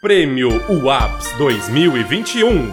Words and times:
Prêmio 0.00 0.48
UAPS 0.70 1.32
2021. 1.38 2.70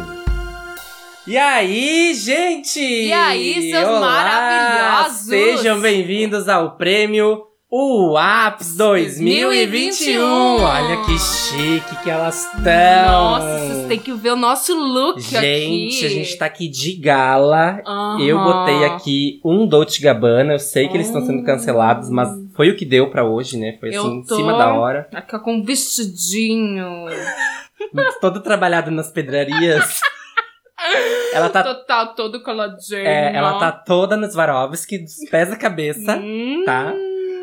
E 1.26 1.36
aí, 1.36 2.14
gente? 2.14 2.80
E 2.80 3.12
aí, 3.12 3.72
seus 3.72 3.88
Olá! 3.88 4.00
maravilhosos? 4.00 5.26
Sejam 5.26 5.82
bem-vindos 5.82 6.48
ao 6.48 6.78
Prêmio 6.78 7.42
UAPS 7.72 8.78
2021. 8.78 10.20
2021. 10.20 10.22
Olha 10.62 10.98
que 11.04 11.18
chique 11.18 12.04
que 12.04 12.10
elas 12.12 12.46
estão. 12.46 12.62
Nossa, 13.08 13.60
vocês 13.60 13.88
têm 13.88 14.00
que 14.00 14.14
ver 14.14 14.34
o 14.34 14.36
nosso 14.36 14.76
look 14.76 15.18
aqui. 15.36 15.90
Gente, 15.90 16.06
a 16.06 16.10
gente 16.10 16.38
tá 16.38 16.46
aqui 16.46 16.68
de 16.68 16.94
gala. 16.94 17.82
Aham. 17.88 18.22
Eu 18.22 18.38
botei 18.38 18.86
aqui 18.86 19.42
um 19.44 19.66
Dolce 19.66 20.00
Gabbana. 20.00 20.54
Eu 20.54 20.60
sei 20.60 20.88
que 20.88 20.96
eles 20.96 21.08
estão 21.08 21.26
sendo 21.26 21.44
cancelados, 21.44 22.08
mas 22.08 22.30
foi 22.56 22.70
o 22.70 22.76
que 22.76 22.86
deu 22.86 23.10
pra 23.10 23.26
hoje, 23.26 23.58
né? 23.58 23.78
Foi 23.80 23.94
assim, 23.94 24.20
em 24.20 24.24
cima 24.24 24.58
da 24.58 24.74
hora. 24.74 25.08
Aqui 25.14 25.38
com 25.40 25.56
um 25.56 25.64
vestidinho. 25.64 27.06
Todo 28.22 28.42
trabalhado 28.42 28.90
nas 28.90 29.12
pedrarias. 29.12 30.00
ela 31.34 31.50
tá, 31.50 31.64
Total, 31.64 32.16
todo 32.16 32.42
coladinho. 32.42 33.00
é, 33.06 33.36
ela 33.36 33.60
tá 33.60 33.72
toda 33.72 34.16
nos 34.16 34.34
Swarovski, 34.34 35.00
dos 35.00 35.30
pés 35.30 35.50
da 35.50 35.56
cabeça. 35.56 36.18
Hum. 36.18 36.64
tá? 36.66 36.94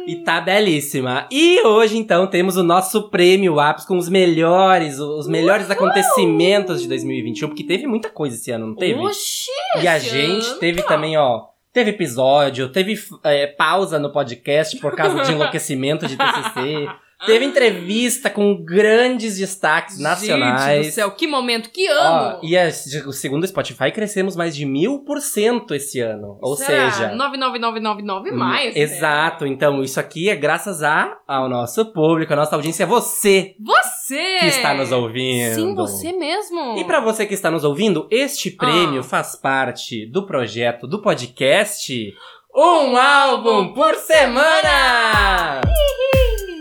E 0.07 0.17
tá 0.17 0.41
belíssima. 0.41 1.29
E 1.31 1.65
hoje, 1.65 1.97
então, 1.97 2.27
temos 2.27 2.57
o 2.57 2.63
nosso 2.63 3.09
prêmio 3.11 3.61
Apps 3.61 3.85
com 3.85 3.97
os 3.97 4.09
melhores, 4.09 4.99
os 4.99 5.29
melhores 5.29 5.71
acontecimentos 5.71 6.83
de 6.83 6.89
2021, 6.89 7.49
porque 7.49 7.65
teve 7.65 7.87
muita 7.87 8.09
coisa 8.09 8.35
esse 8.35 8.51
ano, 8.51 8.69
não 8.69 8.75
teve? 8.75 8.99
Oxi, 8.99 9.51
e 9.81 9.87
a 9.87 9.99
gente 9.99 10.59
teve 10.59 10.83
também, 10.83 11.17
ó. 11.17 11.52
Teve 11.73 11.91
episódio, 11.91 12.69
teve 12.69 12.95
é, 13.25 13.47
pausa 13.47 13.99
no 13.99 14.13
podcast 14.13 14.77
por 14.79 14.95
causa 14.95 15.23
de 15.23 15.33
enlouquecimento 15.33 16.07
de 16.07 16.17
TCC. 16.17 16.89
Teve 17.27 17.45
entrevista 17.45 18.29
com 18.29 18.63
grandes 18.65 19.39
destaques 19.39 19.99
nacionais. 19.99 20.63
Gente 20.85 20.91
do 20.91 20.95
céu, 20.95 21.11
que 21.13 21.27
momento, 21.27 21.71
que 21.71 21.89
Ó, 21.91 21.93
ano. 21.95 22.41
e 22.43 22.57
a, 22.59 22.71
segundo 22.71 23.45
o 23.45 23.47
Spotify, 23.47 23.93
crescemos 23.93 24.35
mais 24.35 24.57
de 24.57 24.65
mil 24.67 25.05
por 25.05 25.21
cento 25.21 25.75
esse 25.75 26.01
ano. 26.01 26.39
Ou 26.43 26.57
Será? 26.57 26.91
seja, 26.91 27.15
99999 27.15 28.31
mais. 28.33 28.75
né? 28.75 28.81
Exato, 28.81 29.47
então 29.47 29.83
isso 29.83 30.01
aqui 30.01 30.29
é 30.29 30.35
graças 30.37 30.83
a, 30.83 31.17
ao 31.27 31.49
nosso 31.49 31.93
público, 31.93 32.33
à 32.33 32.37
nossa 32.37 32.57
audiência, 32.57 32.87
você 32.87 33.55
Você! 33.61 34.39
que 34.41 34.47
está 34.47 34.75
nos 34.75 34.91
ouvindo. 34.93 35.55
Sim, 35.55 35.75
você 35.75 36.13
mesmo. 36.13 36.77
E 36.79 36.85
pra 36.85 37.01
você 37.01 37.25
que 37.25 37.35
está 37.35 37.51
nos 37.51 37.63
ouvindo, 37.65 38.09
este 38.11 38.51
prêmio 38.51 39.01
Ah. 39.01 39.05
faz 39.05 39.37
parte 39.37 40.07
do 40.07 40.27
projeto 40.27 40.87
do 40.87 41.01
podcast 41.01 42.13
Um 42.55 42.97
Álbum 42.97 43.73
por 43.73 43.95
Semana! 43.95 45.61
Um 45.65 46.52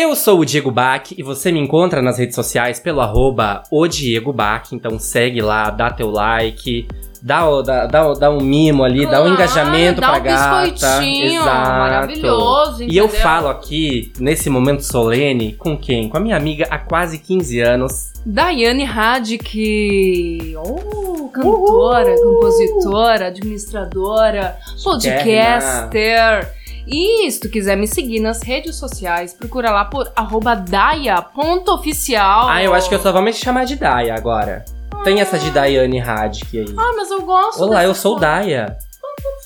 Eu 0.00 0.14
sou 0.14 0.38
o 0.38 0.44
Diego 0.44 0.70
Bach 0.70 1.10
e 1.16 1.22
você 1.24 1.50
me 1.50 1.58
encontra 1.58 2.00
nas 2.00 2.18
redes 2.18 2.36
sociais 2.36 2.78
pelo 2.78 3.00
arroba 3.00 3.64
o 3.68 3.84
Diego 3.88 4.32
Bach, 4.32 4.68
então 4.72 4.96
segue 4.96 5.42
lá, 5.42 5.70
dá 5.70 5.90
teu 5.90 6.08
like, 6.08 6.86
dá, 7.20 7.40
dá, 7.62 7.86
dá, 7.86 8.12
dá 8.12 8.30
um 8.30 8.40
mimo 8.40 8.84
ali, 8.84 9.04
dá 9.04 9.18
um 9.20 9.24
Claro, 9.24 9.30
engajamento 9.34 10.00
dá 10.00 10.10
pra 10.12 10.20
um 10.20 10.22
gata. 10.22 10.70
biscoitinho 10.70 11.24
Exato. 11.42 11.70
maravilhoso, 11.78 12.82
E 12.84 12.96
eu 12.96 13.06
entendeu? 13.06 13.22
falo 13.22 13.48
aqui, 13.48 14.12
nesse 14.20 14.48
momento 14.48 14.82
solene, 14.82 15.54
com 15.54 15.76
quem? 15.76 16.08
Com 16.08 16.16
a 16.16 16.20
minha 16.20 16.36
amiga 16.36 16.68
há 16.70 16.78
quase 16.78 17.18
15 17.18 17.58
anos. 17.60 18.12
Daiane 18.24 18.84
Radic. 18.84 20.54
Oh, 20.64 21.28
cantora, 21.28 22.14
compositora, 22.14 23.26
administradora, 23.28 24.56
podcaster. 24.84 26.56
E 26.90 27.30
se 27.30 27.38
tu 27.38 27.50
quiser 27.50 27.76
me 27.76 27.86
seguir 27.86 28.18
nas 28.20 28.42
redes 28.42 28.76
sociais, 28.76 29.34
procura 29.34 29.70
lá 29.70 29.84
por 29.84 30.10
arroba 30.16 30.54
daia.oficial. 30.56 32.48
Ah, 32.48 32.62
eu 32.62 32.72
acho 32.72 32.88
que 32.88 32.94
eu 32.94 33.00
só 33.00 33.12
vou 33.12 33.20
me 33.20 33.32
chamar 33.32 33.66
de 33.66 33.76
Daya 33.76 34.14
agora. 34.14 34.64
Tem 35.04 35.20
essa 35.20 35.38
de 35.38 35.50
Daiane 35.50 35.98
Radic 35.98 36.58
aí. 36.58 36.74
Ah, 36.76 36.94
mas 36.96 37.10
eu 37.10 37.20
gosto 37.22 37.62
Olá, 37.62 37.84
eu 37.84 37.94
sou 37.94 38.12
coisa. 38.12 38.26
Daya. 38.26 38.78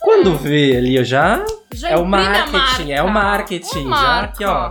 Quando 0.00 0.36
vê 0.36 0.76
ali, 0.76 0.96
eu 0.96 1.04
já. 1.04 1.44
Já 1.74 1.90
É 1.90 1.96
o 1.96 2.06
marketing, 2.06 2.92
é 2.92 3.02
o 3.02 3.10
marketing, 3.10 3.88
já 3.88 4.20
aqui, 4.20 4.44
ó. 4.44 4.70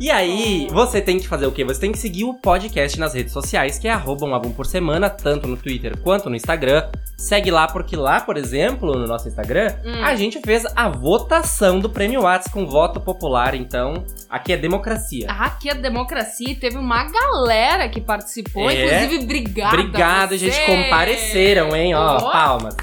E 0.00 0.10
aí, 0.10 0.66
você 0.72 1.00
tem 1.00 1.18
que 1.20 1.28
fazer 1.28 1.46
o 1.46 1.52
quê? 1.52 1.64
Você 1.64 1.80
tem 1.80 1.92
que 1.92 1.98
seguir 1.98 2.24
o 2.24 2.34
podcast 2.34 2.98
nas 2.98 3.14
redes 3.14 3.32
sociais, 3.32 3.78
que 3.78 3.86
é 3.86 3.92
arroba 3.92 4.26
um 4.26 4.34
álbum 4.34 4.50
por 4.50 4.66
semana, 4.66 5.08
tanto 5.08 5.46
no 5.46 5.56
Twitter 5.56 5.96
quanto 5.98 6.28
no 6.28 6.34
Instagram. 6.34 6.88
Segue 7.16 7.50
lá, 7.50 7.68
porque 7.68 7.94
lá, 7.96 8.20
por 8.20 8.36
exemplo, 8.36 8.92
no 8.92 9.06
nosso 9.06 9.28
Instagram, 9.28 9.72
Hum. 9.84 10.02
a 10.04 10.14
gente 10.16 10.40
fez 10.40 10.64
a 10.74 10.88
votação 10.88 11.78
do 11.78 11.88
Prêmio 11.88 12.22
Whats 12.22 12.48
com 12.52 12.66
voto 12.66 13.00
popular. 13.00 13.54
Então, 13.54 14.04
aqui 14.28 14.52
é 14.52 14.56
democracia. 14.56 15.26
Ah, 15.30 15.44
Aqui 15.46 15.70
é 15.70 15.74
democracia 15.74 16.50
e 16.50 16.56
teve 16.56 16.76
uma 16.76 17.04
galera 17.04 17.88
que 17.88 18.00
participou, 18.00 18.68
É. 18.68 18.74
inclusive 19.04 19.24
obrigada. 19.24 19.76
Obrigado, 19.76 20.36
gente. 20.36 20.60
Compareceram, 20.66 21.74
hein? 21.74 21.94
Ó, 21.94 22.16
Ó. 22.16 22.30
palmas. 22.32 22.76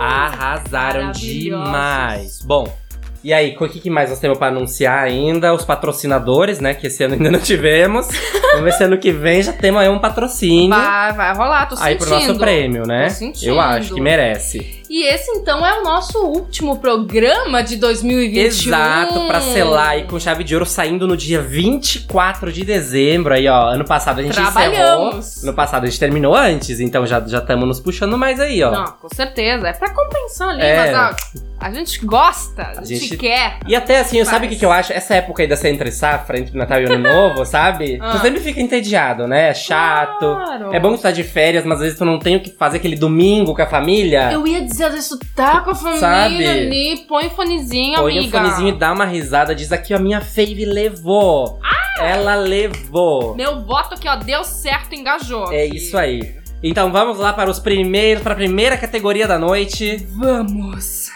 Arrasaram 0.00 1.02
maravilhosos. 1.06 1.20
demais. 1.44 2.42
Bom, 2.44 2.66
e 3.24 3.32
aí, 3.32 3.56
o 3.58 3.68
que 3.68 3.80
que 3.80 3.88
mais 3.88 4.10
nós 4.10 4.20
temos 4.20 4.36
pra 4.36 4.48
anunciar 4.48 5.02
ainda? 5.02 5.54
Os 5.54 5.64
patrocinadores, 5.64 6.60
né? 6.60 6.74
Que 6.74 6.88
esse 6.88 7.02
ano 7.02 7.14
ainda 7.14 7.30
não 7.30 7.40
tivemos. 7.40 8.06
Vamos 8.52 8.64
ver 8.64 8.72
se 8.72 8.84
ano 8.84 8.98
que 8.98 9.10
vem 9.10 9.42
já 9.42 9.54
temos 9.54 9.80
aí 9.80 9.88
um 9.88 9.98
patrocínio. 9.98 10.68
Vai, 10.68 11.12
vai 11.14 11.34
rolar, 11.34 11.66
tô 11.66 11.74
aí 11.76 11.94
sentindo. 11.94 11.98
pro 11.98 12.10
nosso 12.10 12.38
prêmio, 12.38 12.82
né? 12.86 13.04
Tô 13.04 13.14
sentindo. 13.14 13.48
Eu 13.48 13.60
acho 13.60 13.94
que 13.94 14.00
merece. 14.02 14.82
E 14.96 15.02
esse 15.08 15.28
então 15.32 15.66
é 15.66 15.80
o 15.80 15.82
nosso 15.82 16.18
último 16.24 16.78
programa 16.78 17.64
de 17.64 17.74
2021. 17.74 18.40
Exato, 18.44 19.26
pra 19.26 19.40
selar 19.40 19.88
aí 19.88 20.04
com 20.04 20.20
chave 20.20 20.44
de 20.44 20.54
ouro 20.54 20.64
saindo 20.64 21.08
no 21.08 21.16
dia 21.16 21.42
24 21.42 22.52
de 22.52 22.64
dezembro. 22.64 23.34
Aí, 23.34 23.48
ó, 23.48 23.70
ano 23.70 23.84
passado 23.84 24.20
a 24.20 24.22
gente 24.22 24.38
encerrou. 24.38 24.52
Trabalhamos. 24.52 25.42
Ano 25.42 25.52
passado 25.52 25.82
a 25.82 25.86
gente 25.88 25.98
terminou 25.98 26.32
antes, 26.36 26.78
então 26.78 27.04
já 27.04 27.18
estamos 27.18 27.66
nos 27.66 27.80
puxando 27.80 28.16
mais 28.16 28.38
aí, 28.38 28.62
ó. 28.62 28.70
Não, 28.70 28.84
com 28.84 29.08
certeza. 29.12 29.66
É 29.66 29.72
pra 29.72 29.90
compensar 29.92 30.50
ali, 30.50 30.62
É. 30.62 30.92
mas 30.92 30.96
ó, 30.96 31.40
a 31.58 31.72
gente 31.72 32.06
gosta, 32.06 32.62
a 32.76 32.84
gente, 32.84 33.00
gente- 33.00 33.16
quer. 33.16 33.58
E 33.66 33.74
até 33.74 33.98
assim, 33.98 34.24
sabe 34.24 34.46
o 34.46 34.48
que, 34.48 34.54
que 34.54 34.64
eu 34.64 34.70
acho? 34.70 34.92
Essa 34.92 35.16
época 35.16 35.42
aí 35.42 35.48
dessa 35.48 35.68
entre 35.68 35.90
safra, 35.90 36.38
entre 36.38 36.56
Natal 36.56 36.80
e 36.80 36.84
Ano 36.84 36.98
Novo, 36.98 37.44
sabe? 37.46 37.98
Ah. 38.00 38.12
Tu 38.12 38.18
sempre 38.20 38.38
fica 38.40 38.60
entediado, 38.60 39.26
né? 39.26 39.48
É 39.48 39.54
chato. 39.54 40.20
Claro. 40.20 40.72
É 40.72 40.78
bom 40.78 40.94
estar 40.94 41.10
de 41.10 41.24
férias, 41.24 41.64
mas 41.64 41.78
às 41.78 41.82
vezes 41.82 41.98
tu 41.98 42.04
não 42.04 42.20
tem 42.20 42.36
o 42.36 42.40
que 42.40 42.50
fazer 42.50 42.76
aquele 42.76 42.94
domingo 42.94 43.56
com 43.56 43.62
a 43.62 43.66
família. 43.66 44.30
Eu 44.32 44.46
ia 44.46 44.62
dizer, 44.62 44.83
às 44.84 44.92
vezes 44.92 45.08
tu 45.08 45.18
tá 45.34 45.60
com 45.60 45.70
a 45.70 45.74
família 45.74 46.00
Sabe? 46.00 46.46
ali, 46.46 47.04
põe 47.08 47.30
fonezinho, 47.30 47.96
Põe 48.00 48.16
o 48.16 48.18
amiga. 48.20 48.38
fonezinho 48.38 48.68
e 48.68 48.78
dá 48.78 48.92
uma 48.92 49.04
risada. 49.04 49.54
Diz 49.54 49.72
aqui, 49.72 49.94
ó, 49.94 49.98
minha 49.98 50.20
fave 50.20 50.64
levou. 50.64 51.58
Ela 52.00 52.34
levou. 52.34 53.34
Meu 53.34 53.62
voto 53.64 53.94
aqui, 53.94 54.08
ó, 54.08 54.16
deu 54.16 54.42
certo, 54.44 54.94
engajou. 54.94 55.52
É 55.52 55.64
aqui. 55.66 55.76
isso 55.76 55.96
aí. 55.96 56.36
Então 56.62 56.90
vamos 56.90 57.18
lá 57.18 57.32
para 57.32 57.50
os 57.50 57.58
primeiros, 57.58 58.22
para 58.22 58.32
a 58.32 58.36
primeira 58.36 58.76
categoria 58.76 59.28
da 59.28 59.38
noite. 59.38 60.06
Vamos. 60.12 61.10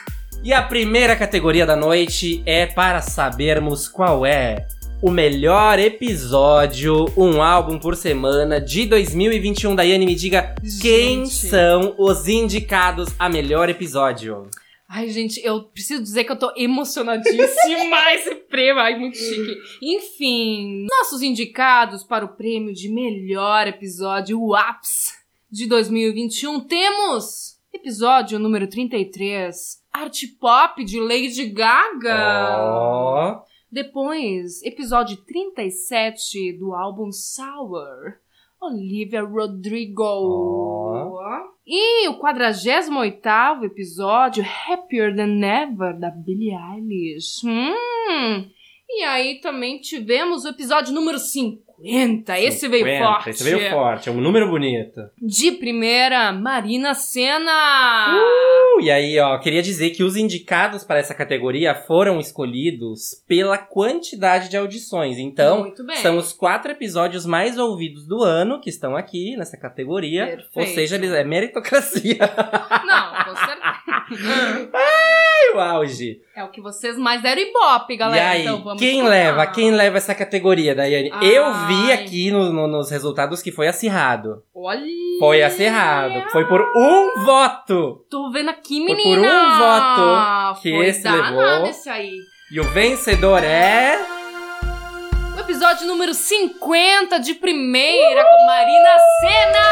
E 0.44 0.52
a 0.52 0.62
primeira 0.62 1.16
categoria 1.16 1.66
da 1.66 1.74
noite 1.74 2.42
é 2.46 2.64
para 2.66 3.00
sabermos 3.02 3.88
qual 3.88 4.24
é 4.24 4.66
o 5.00 5.10
melhor 5.10 5.78
episódio, 5.78 7.06
um 7.16 7.40
álbum 7.40 7.78
por 7.78 7.94
semana 7.94 8.60
de 8.60 8.86
2021. 8.86 9.74
Daiane, 9.76 10.04
me 10.04 10.14
diga 10.14 10.54
quem 10.80 11.24
Gente. 11.24 11.48
são 11.48 11.94
os 11.98 12.26
indicados 12.26 13.08
a 13.18 13.28
melhor 13.28 13.68
episódio. 13.68 14.48
Ai, 14.88 15.08
gente, 15.10 15.38
eu 15.44 15.64
preciso 15.64 16.02
dizer 16.02 16.24
que 16.24 16.32
eu 16.32 16.38
tô 16.38 16.50
emocionadíssima 16.56 18.12
esse 18.14 18.34
prêmio. 18.34 18.80
Ai, 18.80 18.98
muito 18.98 19.18
chique. 19.18 19.54
Enfim, 19.82 20.86
nossos 20.90 21.22
indicados 21.22 22.02
para 22.02 22.24
o 22.24 22.28
prêmio 22.28 22.72
de 22.72 22.88
melhor 22.88 23.66
episódio, 23.66 24.40
o 24.40 24.54
APS 24.54 25.12
de 25.50 25.66
2021, 25.66 26.60
temos 26.60 27.58
episódio 27.72 28.38
número 28.38 28.66
33, 28.66 29.78
Arte 29.92 30.26
Pop 30.26 30.82
de 30.84 30.98
Lady 31.00 31.46
Gaga. 31.50 32.56
Ó, 32.60 33.42
Depois, 33.70 34.62
episódio 34.62 35.18
37 35.18 36.54
do 36.54 36.74
álbum 36.74 37.12
Sour, 37.12 38.14
Olivia 38.58 39.22
Rodrigo. 39.22 40.02
Ó. 40.02 41.40
E 41.66 42.08
o 42.08 42.18
48 42.18 43.64
episódio, 43.64 44.42
Happier 44.42 45.14
Than 45.14 45.44
Ever, 45.44 45.98
da 45.98 46.10
Billie 46.10 46.54
Eilish. 46.54 47.46
Hum. 47.46 48.50
E 48.88 49.04
aí 49.04 49.38
também 49.40 49.78
tivemos 49.78 50.46
o 50.46 50.48
episódio 50.48 50.94
número 50.94 51.18
50. 51.18 51.67
Esse 51.82 52.66
veio 52.68 52.84
50, 52.84 53.04
forte. 53.04 53.30
Esse 53.30 53.44
veio 53.44 53.70
forte, 53.70 54.08
é 54.08 54.12
um 54.12 54.20
número 54.20 54.48
bonito. 54.48 55.08
De 55.20 55.52
primeira, 55.52 56.32
Marina 56.32 56.94
Senna. 56.94 58.16
Uh, 58.16 58.80
e 58.80 58.90
aí, 58.90 59.18
ó, 59.20 59.38
queria 59.38 59.62
dizer 59.62 59.90
que 59.90 60.02
os 60.02 60.16
indicados 60.16 60.82
para 60.82 60.98
essa 60.98 61.14
categoria 61.14 61.74
foram 61.74 62.18
escolhidos 62.18 63.22
pela 63.28 63.56
quantidade 63.56 64.48
de 64.48 64.56
audições. 64.56 65.18
Então, 65.18 65.72
são 66.02 66.16
os 66.18 66.32
quatro 66.32 66.72
episódios 66.72 67.24
mais 67.24 67.58
ouvidos 67.58 68.06
do 68.06 68.22
ano 68.22 68.60
que 68.60 68.70
estão 68.70 68.96
aqui 68.96 69.36
nessa 69.36 69.56
categoria. 69.56 70.26
Perfeito. 70.26 70.50
Ou 70.56 70.66
seja, 70.66 70.96
eles 70.96 71.12
é 71.12 71.22
meritocracia. 71.22 72.18
Não, 72.84 73.24
com 73.24 73.36
certeza. 73.36 74.70
O 75.54 75.60
auge. 75.60 76.20
É 76.36 76.44
o 76.44 76.48
que 76.50 76.60
vocês 76.60 76.96
mais 76.98 77.22
deram 77.22 77.40
ibope, 77.42 77.96
galera. 77.96 78.22
e 78.22 78.28
aí, 78.28 78.46
então 78.46 78.76
quem 78.76 79.02
leva? 79.02 79.46
Quem 79.46 79.70
leva 79.70 79.96
essa 79.96 80.14
categoria, 80.14 80.74
Daiane? 80.74 81.10
Ai. 81.12 81.26
Eu 81.26 81.52
vi 81.66 81.90
aqui 81.92 82.30
no- 82.30 82.52
no- 82.52 82.66
nos 82.68 82.90
resultados 82.90 83.40
que 83.42 83.50
foi 83.50 83.66
acirrado. 83.68 84.42
Olha. 84.54 84.82
Foi 85.18 85.42
acirrado. 85.42 86.30
Foi 86.30 86.46
por 86.46 86.60
um 86.76 87.24
voto. 87.24 88.04
Tô 88.10 88.30
vendo 88.30 88.50
aqui, 88.50 88.84
Foi 88.86 88.94
menina. 88.94 89.22
por 89.28 89.28
um 89.28 89.58
voto 89.58 90.60
que 90.62 90.70
Foi 90.74 90.86
esse 90.86 91.08
levou. 91.08 91.66
esse 91.66 91.88
aí. 91.88 92.12
E 92.52 92.60
o 92.60 92.64
vencedor 92.64 93.42
é. 93.42 93.98
O 95.36 95.40
episódio 95.40 95.86
número 95.86 96.12
50 96.14 97.18
de 97.18 97.34
primeira 97.34 98.22
com 98.24 98.46
Marina 98.46 98.96
Senna! 99.20 99.64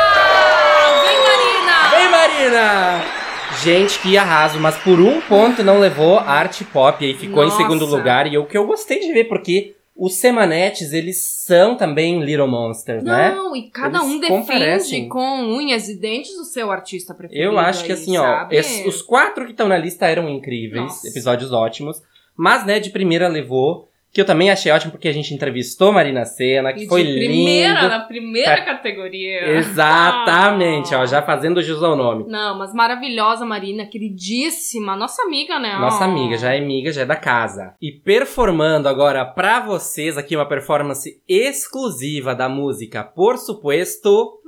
Vem, 1.05 1.19
Marina! 1.22 1.88
Vem, 1.90 2.08
Marina! 2.08 3.25
Gente, 3.62 3.99
que 4.00 4.17
arraso, 4.17 4.58
mas 4.61 4.76
por 4.79 5.00
um 5.00 5.20
ponto 5.23 5.62
não 5.62 5.79
levou 5.81 6.19
arte 6.19 6.64
pop 6.64 7.05
e 7.05 7.14
ficou 7.14 7.44
Nossa. 7.44 7.56
em 7.56 7.64
segundo 7.64 7.87
lugar. 7.87 8.26
E 8.31 8.37
o 8.38 8.47
que 8.47 8.56
eu 8.56 8.67
gostei 8.67 9.00
de 9.00 9.12
ver, 9.12 9.25
porque 9.25 9.75
os 9.97 10.14
Semanetes, 10.17 10.93
eles 10.93 11.23
são 11.25 11.75
também 11.76 12.23
Little 12.23 12.47
Monsters, 12.47 13.03
né? 13.03 13.35
Não, 13.35 13.56
e 13.56 13.70
cada 13.70 13.99
Eles 13.99 14.08
um 14.08 14.20
defende 14.20 14.41
comparecem. 14.41 15.08
com 15.08 15.41
unhas 15.43 15.88
e 15.88 15.99
dentes 15.99 16.32
o 16.37 16.44
seu 16.44 16.70
artista 16.70 17.14
preferido. 17.14 17.44
Eu 17.50 17.58
acho 17.58 17.82
que 17.85 17.93
aí, 17.93 17.99
assim, 17.99 18.17
ó, 18.19 18.23
sabe? 18.23 18.56
es- 18.56 18.85
os 18.87 19.00
quatro 19.00 19.44
que 19.47 19.53
estão 19.53 19.69
na 19.69 19.79
lista 19.79 20.06
eram 20.06 20.29
incríveis, 20.29 20.82
Nossa. 20.85 21.08
episódios 21.08 21.50
ótimos. 21.53 22.03
Mas, 22.37 22.67
né, 22.67 22.79
de 22.79 22.91
primeira 22.91 23.26
levou, 23.26 23.88
que 24.17 24.21
eu 24.23 24.25
também 24.25 24.51
achei 24.51 24.73
ótimo 24.73 24.93
porque 24.93 25.09
a 25.09 25.13
gente 25.13 25.35
entrevistou 25.35 25.93
Marina 25.93 26.25
Senna, 26.25 26.73
que 26.73 26.85
E 26.85 26.89
foi 26.89 27.05
de 27.05 27.13
primeira, 27.13 27.75
lindo. 27.83 27.89
na 27.91 28.01
primeira 28.01 28.57
Tá. 28.57 28.65
categoria. 28.65 29.47
Exatamente, 29.59 30.95
Ah. 30.95 31.01
ó, 31.01 31.07
já 31.07 31.21
fazendo 31.21 31.63
jus 31.63 31.83
ao 31.83 31.95
nome. 31.95 32.25
Não, 32.27 32.57
mas 32.59 32.73
maravilhosa, 32.73 33.45
Marina, 33.45 33.85
queridíssima, 33.85 34.97
nossa 34.97 35.21
amiga, 35.23 35.59
né? 35.59 35.77
Nossa 35.79 36.05
amiga, 36.07 36.39
já 36.39 36.55
é 36.55 36.59
amiga, 36.59 36.91
já 36.91 37.03
é 37.03 37.05
da 37.05 37.15
casa. 37.15 37.75
E 37.79 37.93
performando 37.93 38.89
agora 38.89 39.23
pra 39.23 39.61
vocês 39.61 40.17
aqui 40.17 40.35
uma 40.35 40.49
performance 40.49 41.21
exclusiva 41.29 42.35
da 42.35 42.49
música, 42.49 43.05
por 43.05 43.37
supuesto, 43.37 44.41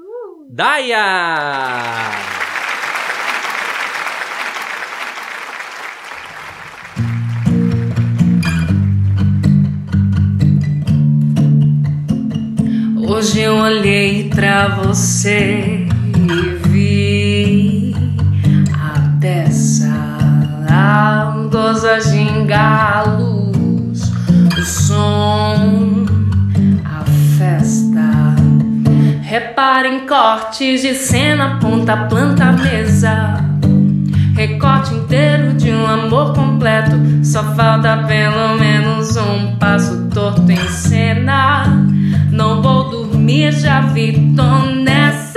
Daya! 0.50 2.47
Hoje 13.38 13.48
olhei 13.48 14.30
pra 14.30 14.66
você 14.66 15.86
e 16.16 16.68
vi 16.68 17.94
a 18.74 19.16
peça, 19.20 19.94
a 20.68 21.46
dosagem 21.48 22.46
galos, 22.46 24.10
o 24.58 24.62
som, 24.62 26.04
a 26.84 27.04
festa. 27.38 28.34
Repara 29.22 29.86
em 29.86 30.04
cortes 30.04 30.82
de 30.82 30.94
cena, 30.94 31.60
ponta, 31.60 31.96
planta, 32.08 32.50
mesa. 32.50 33.36
Recorte 34.34 34.94
inteiro 34.94 35.52
de 35.52 35.70
um 35.70 35.86
amor 35.86 36.34
completo. 36.34 36.96
Só 37.22 37.44
falta 37.54 37.98
pelo 37.98 38.58
menos 38.58 39.16
um 39.16 39.54
passo 39.58 40.08
torto 40.12 40.50
em 40.50 40.68
cena. 40.70 41.86
Não 42.32 42.62
vou 42.62 42.88
dormir, 42.90 43.07
já 43.52 43.80
vi, 43.80 44.12
tô 44.36 44.66
nessa. 44.82 45.27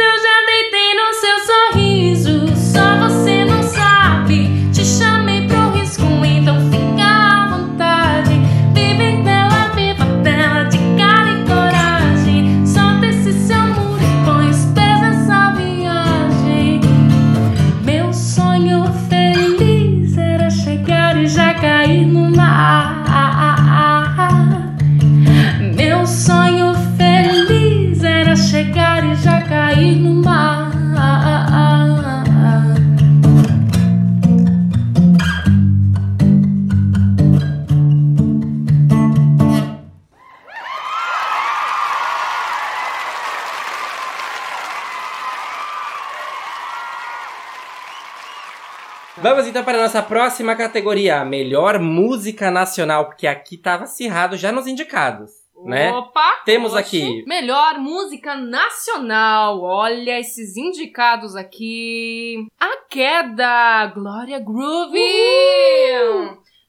Vamos 49.31 49.47
então 49.47 49.63
para 49.63 49.77
a 49.77 49.83
nossa 49.83 50.03
próxima 50.03 50.57
categoria, 50.57 51.23
melhor 51.23 51.79
música 51.79 52.51
nacional, 52.51 53.05
porque 53.05 53.25
aqui 53.25 53.55
tava 53.55 53.85
acirrado 53.85 54.35
já 54.35 54.51
nos 54.51 54.67
indicados, 54.67 55.31
né? 55.63 55.89
Opa! 55.89 56.41
Temos 56.43 56.73
oxe. 56.73 57.01
aqui. 57.01 57.25
Melhor 57.25 57.79
música 57.79 58.35
nacional. 58.35 59.61
Olha 59.61 60.19
esses 60.19 60.57
indicados 60.57 61.37
aqui. 61.37 62.45
A 62.59 62.83
Queda, 62.89 63.85
Glória 63.95 64.37
Groove. 64.37 64.99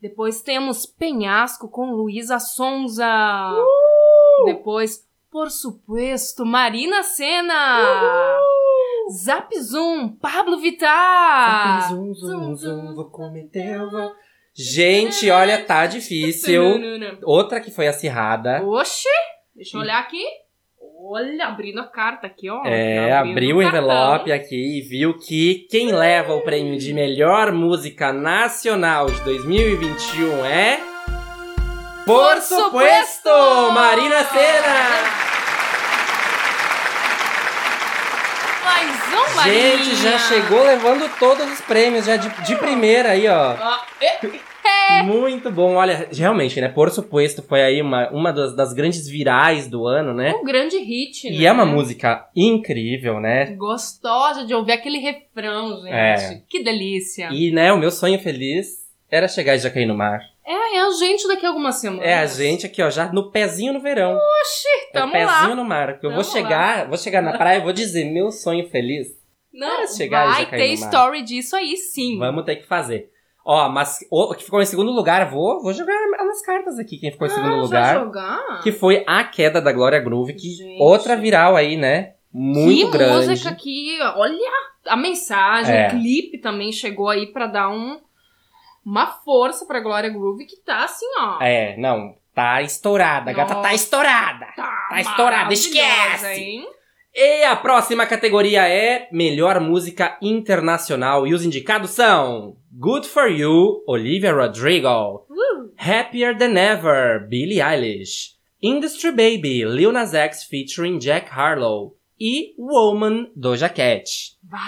Depois 0.00 0.40
temos 0.40 0.86
Penhasco 0.86 1.68
com 1.68 1.90
Luísa 1.90 2.38
Sonza. 2.38 3.56
Depois, 4.44 5.04
por 5.32 5.50
supuesto, 5.50 6.46
Marina 6.46 7.02
Senna. 7.02 8.38
Zap 9.10 9.48
Zoom, 9.58 10.08
Pablo 10.16 10.58
Vittar. 10.60 11.88
Zum, 11.88 12.14
zum, 12.54 12.94
vou 12.94 13.10
cometer, 13.10 13.76
eu 13.76 13.90
vou- 13.90 14.12
Gente, 14.54 15.30
olha, 15.30 15.64
tá 15.64 15.86
difícil. 15.86 16.62
Outra 17.24 17.60
que 17.60 17.70
foi 17.70 17.86
acirrada. 17.88 18.62
Oxi, 18.64 19.08
deixa 19.54 19.76
eu 19.76 19.80
olhar 19.80 19.98
aqui. 19.98 20.22
Olha, 21.04 21.46
abrindo 21.48 21.80
a 21.80 21.86
carta 21.86 22.26
aqui, 22.28 22.48
ó. 22.48 22.62
É, 22.64 23.12
Abrindo 23.12 23.30
abriu 23.32 23.56
o 23.56 23.62
cartão. 23.62 23.80
envelope 23.80 24.30
aqui 24.32 24.78
e 24.78 24.82
viu 24.82 25.18
que 25.18 25.66
quem 25.70 25.90
leva 25.90 26.34
o 26.34 26.42
prêmio 26.42 26.78
de 26.78 26.92
melhor 26.94 27.50
música 27.50 28.12
nacional 28.12 29.06
de 29.06 29.20
2021 29.22 30.44
é. 30.44 30.78
Por 32.06 32.34
Por 32.34 32.40
supuesto! 32.40 32.64
supuesto! 32.64 33.72
Marina 33.72 34.24
Senna! 34.24 35.21
Mais 38.82 39.32
um, 39.32 39.36
Marinha. 39.36 39.78
Gente, 39.78 39.96
já 39.96 40.18
chegou 40.18 40.62
levando 40.64 41.08
todos 41.18 41.50
os 41.52 41.60
prêmios, 41.60 42.06
já 42.06 42.16
de, 42.16 42.28
de 42.42 42.56
primeira 42.56 43.10
aí, 43.10 43.28
ó. 43.28 43.56
É, 44.00 45.02
Muito 45.02 45.50
bom, 45.50 45.74
olha, 45.74 46.08
realmente, 46.12 46.60
né? 46.60 46.68
Por 46.68 46.90
supuesto, 46.90 47.42
foi 47.42 47.62
aí 47.62 47.80
uma, 47.80 48.10
uma 48.10 48.32
das, 48.32 48.54
das 48.54 48.72
grandes 48.72 49.08
virais 49.08 49.68
do 49.68 49.86
ano, 49.86 50.12
né? 50.12 50.34
um 50.34 50.44
grande 50.44 50.78
hit, 50.78 51.30
né? 51.30 51.36
E 51.36 51.46
é 51.46 51.52
uma 51.52 51.64
música 51.64 52.26
incrível, 52.34 53.20
né? 53.20 53.46
Gostosa 53.56 54.44
de 54.44 54.54
ouvir 54.54 54.72
aquele 54.72 54.98
refrão, 54.98 55.80
gente. 55.82 55.92
É. 55.92 56.42
Que 56.48 56.62
delícia. 56.62 57.28
E, 57.32 57.50
né, 57.52 57.72
o 57.72 57.78
meu 57.78 57.90
sonho 57.90 58.18
feliz 58.18 58.82
era 59.10 59.28
chegar 59.28 59.54
e 59.54 59.58
já 59.58 59.70
cair 59.70 59.86
no 59.86 59.96
mar. 59.96 60.20
É, 60.44 60.76
é 60.76 60.80
a 60.80 60.90
gente 60.90 61.26
daqui 61.28 61.46
a 61.46 61.48
algumas 61.48 61.76
semanas. 61.76 62.04
É 62.04 62.14
a 62.18 62.26
gente 62.26 62.66
aqui, 62.66 62.82
ó, 62.82 62.90
já 62.90 63.12
no 63.12 63.30
pezinho 63.30 63.72
no 63.72 63.80
verão. 63.80 64.14
Oxi, 64.16 64.68
é 64.68 64.88
o 64.88 64.92
tamo 64.92 65.12
pezinho 65.12 65.26
lá. 65.50 65.54
no 65.54 65.64
mar. 65.64 65.98
Que 66.00 66.06
eu 66.06 66.10
vou 66.12 66.22
Tamo 66.22 66.32
chegar, 66.32 66.88
vou 66.88 66.98
chegar 66.98 67.22
na 67.22 67.36
praia 67.36 67.58
e 67.58 67.62
vou 67.62 67.72
dizer, 67.72 68.04
meu 68.12 68.30
sonho 68.30 68.68
feliz. 68.68 69.08
Não, 69.52 69.84
Para 70.08 70.26
vai 70.26 70.46
ter 70.46 70.72
story 70.72 71.22
disso 71.22 71.54
aí, 71.54 71.76
sim. 71.76 72.18
Vamos 72.18 72.44
ter 72.44 72.56
que 72.56 72.66
fazer. 72.66 73.10
Ó, 73.44 73.68
mas 73.68 73.98
o 74.10 74.34
que 74.34 74.44
ficou 74.44 74.62
em 74.62 74.66
segundo 74.66 74.90
lugar, 74.92 75.28
vou, 75.28 75.60
vou 75.62 75.72
jogar 75.72 75.94
nas 76.24 76.40
cartas 76.42 76.78
aqui, 76.78 76.96
quem 76.96 77.10
ficou 77.10 77.26
em 77.26 77.30
segundo 77.30 77.48
Ah, 77.54 77.56
já 77.56 77.60
lugar. 77.62 77.94
jogar? 78.00 78.60
Que 78.62 78.70
foi 78.72 79.02
a 79.06 79.24
queda 79.24 79.60
da 79.60 79.72
Glória 79.72 79.98
Groove, 80.00 80.34
que 80.34 80.48
Gente. 80.50 80.80
outra 80.80 81.16
viral 81.16 81.56
aí, 81.56 81.76
né? 81.76 82.14
Muito 82.32 82.90
que 82.92 82.96
grande. 82.98 83.28
música 83.28 83.52
que, 83.54 83.98
olha 84.16 84.38
a 84.86 84.96
mensagem, 84.96 85.74
É. 85.74 85.88
o 85.88 85.90
clipe 85.90 86.38
também 86.38 86.72
chegou 86.72 87.08
aí 87.08 87.26
pra 87.32 87.46
dar 87.46 87.68
um 87.68 88.00
uma 88.84 89.06
força 89.06 89.66
pra 89.66 89.80
Glória 89.80 90.10
Groove 90.10 90.46
que 90.46 90.56
tá 90.64 90.84
assim, 90.84 91.06
ó. 91.18 91.42
É, 91.42 91.76
não. 91.76 92.14
Tá 92.34 92.62
estourada. 92.62 93.30
A 93.30 93.34
gata 93.34 93.54
tá 93.56 93.62
Nossa. 93.62 93.74
estourada. 93.74 94.46
Tá, 94.56 94.86
Tá 94.88 95.00
estourada, 95.00 95.52
esquece! 95.52 96.26
hein? 96.40 96.66
E 97.14 97.44
a 97.44 97.54
próxima 97.54 98.06
categoria 98.06 98.66
é 98.66 99.06
Melhor 99.12 99.60
Música 99.60 100.16
Internacional. 100.22 101.26
E 101.26 101.34
os 101.34 101.44
indicados 101.44 101.90
são 101.90 102.56
Good 102.72 103.06
For 103.06 103.28
You, 103.30 103.84
Olivia 103.86 104.32
Rodrigo. 104.32 105.26
Uh. 105.28 105.72
Happier 105.76 106.38
Than 106.38 106.56
Ever, 106.58 107.28
Billie 107.28 107.60
Eilish. 107.60 108.30
Industry 108.62 109.10
Baby, 109.10 109.64
Lil 109.66 109.92
Nas 109.92 110.14
X 110.14 110.44
featuring 110.44 110.98
Jack 110.98 111.28
Harlow. 111.30 111.96
E 112.18 112.54
Woman, 112.56 113.30
Doja 113.36 113.68
Cat. 113.68 114.04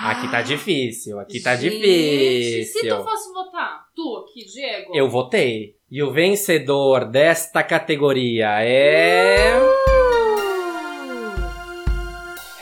Aqui 0.04 0.28
tá 0.28 0.42
difícil, 0.42 1.20
aqui 1.20 1.40
tá 1.40 1.54
Gente, 1.54 1.78
difícil. 1.78 2.80
Se 2.80 2.88
tu 2.88 3.04
fosse 3.04 3.32
votar, 3.32 3.83
tu 3.94 4.16
aqui, 4.18 4.44
Diego. 4.44 4.92
Eu 4.94 5.08
votei. 5.08 5.74
E 5.90 6.02
o 6.02 6.10
vencedor 6.10 7.04
desta 7.04 7.62
categoria 7.62 8.62
é... 8.62 9.54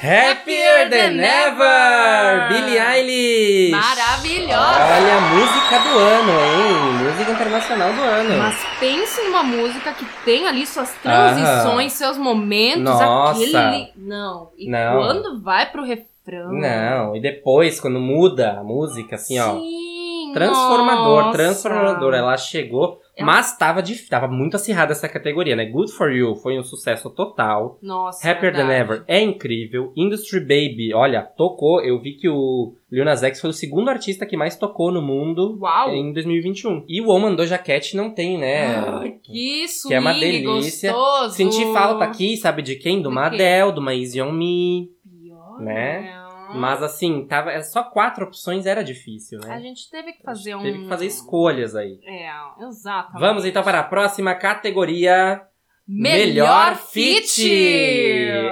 Happier 0.04 0.90
Than 0.90 1.22
Ever! 1.22 2.48
Billie 2.48 2.76
Eilish! 2.76 3.70
Maravilhosa! 3.70 4.80
Olha, 4.96 5.20
música 5.20 5.78
do 5.78 5.96
ano, 5.96 6.32
hein? 6.32 7.04
Música 7.04 7.30
internacional 7.30 7.92
do 7.92 8.02
ano. 8.02 8.38
Mas 8.38 8.56
pense 8.80 9.22
numa 9.22 9.44
música 9.44 9.92
que 9.92 10.04
tem 10.24 10.48
ali 10.48 10.66
suas 10.66 10.92
transições, 10.94 11.92
seus 11.92 12.18
momentos, 12.18 12.82
Nossa. 12.82 13.30
aquele. 13.30 13.92
Não. 13.96 14.50
E 14.58 14.68
Não. 14.68 14.96
quando 14.96 15.40
vai 15.40 15.70
pro 15.70 15.84
refrão. 15.84 16.52
Não, 16.52 17.14
e 17.14 17.20
depois, 17.20 17.80
quando 17.80 18.00
muda 18.00 18.58
a 18.58 18.64
música, 18.64 19.14
assim, 19.14 19.38
ó. 19.38 19.56
Transformador, 20.32 21.22
nossa. 21.24 21.38
transformador. 21.38 22.14
Ela 22.14 22.36
chegou, 22.36 23.00
Ela- 23.16 23.26
mas 23.26 23.56
tava, 23.56 23.82
dif- 23.82 24.08
tava 24.08 24.28
muito 24.28 24.54
acirrada 24.56 24.92
essa 24.92 25.08
categoria, 25.08 25.54
né? 25.56 25.64
Good 25.66 25.92
For 25.92 26.10
You 26.12 26.34
foi 26.36 26.58
um 26.58 26.62
sucesso 26.62 27.10
total. 27.10 27.78
Nossa. 27.82 28.28
Happier 28.30 28.52
Than 28.52 28.66
verdade. 28.66 28.80
Ever 28.92 29.04
é 29.08 29.20
incrível. 29.20 29.92
Industry 29.96 30.40
Baby, 30.40 30.92
olha, 30.94 31.22
tocou. 31.22 31.80
Eu 31.82 32.00
vi 32.00 32.12
que 32.14 32.28
o 32.28 32.74
Lil 32.90 33.04
Nas 33.04 33.22
X 33.22 33.40
foi 33.40 33.50
o 33.50 33.52
segundo 33.52 33.88
artista 33.88 34.26
que 34.26 34.36
mais 34.36 34.56
tocou 34.56 34.90
no 34.90 35.00
mundo 35.02 35.58
Uau! 35.60 35.90
em 35.94 36.12
2021. 36.12 36.84
E 36.88 37.00
o 37.00 37.06
Woman 37.08 37.34
Doja 37.34 37.58
Cat 37.58 37.96
não 37.96 38.10
tem, 38.10 38.38
né? 38.38 38.76
Ai, 38.76 39.14
que 39.22 39.66
swing 39.68 39.88
Que 39.88 39.94
é 39.94 40.00
uma 40.00 40.12
delícia. 40.12 40.92
gostoso. 40.92 41.34
Senti 41.34 41.64
falta 41.72 42.04
aqui, 42.04 42.36
sabe 42.36 42.62
de 42.62 42.76
quem? 42.76 42.96
Do 42.98 43.04
Do 43.04 43.08
uma 43.10 43.28
quê? 43.30 43.36
Adele, 43.36 43.72
do 43.72 43.80
uma 43.80 43.94
Easy 43.94 44.20
On 44.22 44.32
Me. 44.32 44.90
Pior, 45.22 45.60
Né? 45.60 46.14
Mas 46.54 46.82
assim, 46.82 47.26
tava, 47.26 47.50
é 47.50 47.62
só 47.62 47.82
quatro 47.82 48.24
opções 48.24 48.66
era 48.66 48.82
difícil, 48.82 49.40
né? 49.40 49.54
A 49.54 49.60
gente 49.60 49.90
teve 49.90 50.12
que 50.12 50.22
fazer 50.22 50.54
um. 50.54 50.62
Teve 50.62 50.78
que 50.80 50.88
fazer 50.88 51.06
escolhas 51.06 51.74
aí. 51.74 51.98
É, 52.04 52.30
exato. 52.66 53.18
Vamos 53.18 53.44
então 53.44 53.62
para 53.62 53.80
a 53.80 53.84
próxima 53.84 54.34
categoria. 54.34 55.42
Melhor 55.86 56.76
fit! 56.76 57.42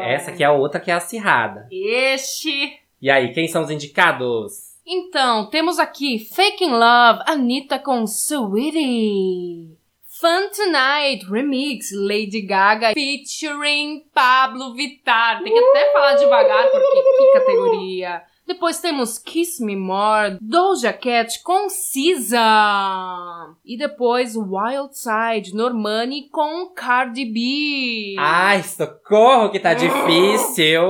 Essa 0.03 0.31
aqui 0.31 0.43
é 0.43 0.47
a 0.47 0.53
outra 0.53 0.81
que 0.81 0.91
é 0.91 0.95
acirrada. 0.95 1.69
Este. 1.71 2.81
E 3.01 3.09
aí, 3.09 3.33
quem 3.33 3.49
são 3.49 3.63
os 3.63 3.71
indicados? 3.71 4.71
Então, 4.87 5.49
temos 5.49 5.79
aqui 5.79 6.19
Faking 6.35 6.73
Love, 6.73 7.23
Anitta 7.27 7.79
com 7.79 8.05
Sweetie. 8.05 9.79
Fun 10.21 10.51
Tonight 10.55 11.25
Remix, 11.31 11.91
Lady 11.93 12.43
Gaga 12.43 12.93
featuring 12.93 14.03
Pablo 14.15 14.75
Vittar. 14.75 15.43
Tem 15.43 15.53
que 15.53 15.59
até 15.59 15.93
falar 15.93 16.15
devagar 16.15 16.69
porque 16.71 17.03
que 17.03 17.33
categoria. 17.33 18.23
Depois 18.47 18.81
temos 18.81 19.17
Kiss 19.17 19.65
Me 19.65 19.77
More, 19.77 20.37
Doja 20.41 20.93
Cat 20.93 21.41
com 21.43 21.69
SZA. 21.71 23.55
E 23.65 23.79
depois 23.79 24.35
Wild 24.37 24.91
Side, 24.93 25.55
Normani 25.55 26.29
com 26.31 26.67
Cardi 26.75 27.25
B. 27.25 28.17
Ai, 28.19 28.63
socorro 28.63 29.51
que 29.51 29.61
tá 29.61 29.73
difícil. 29.73 30.83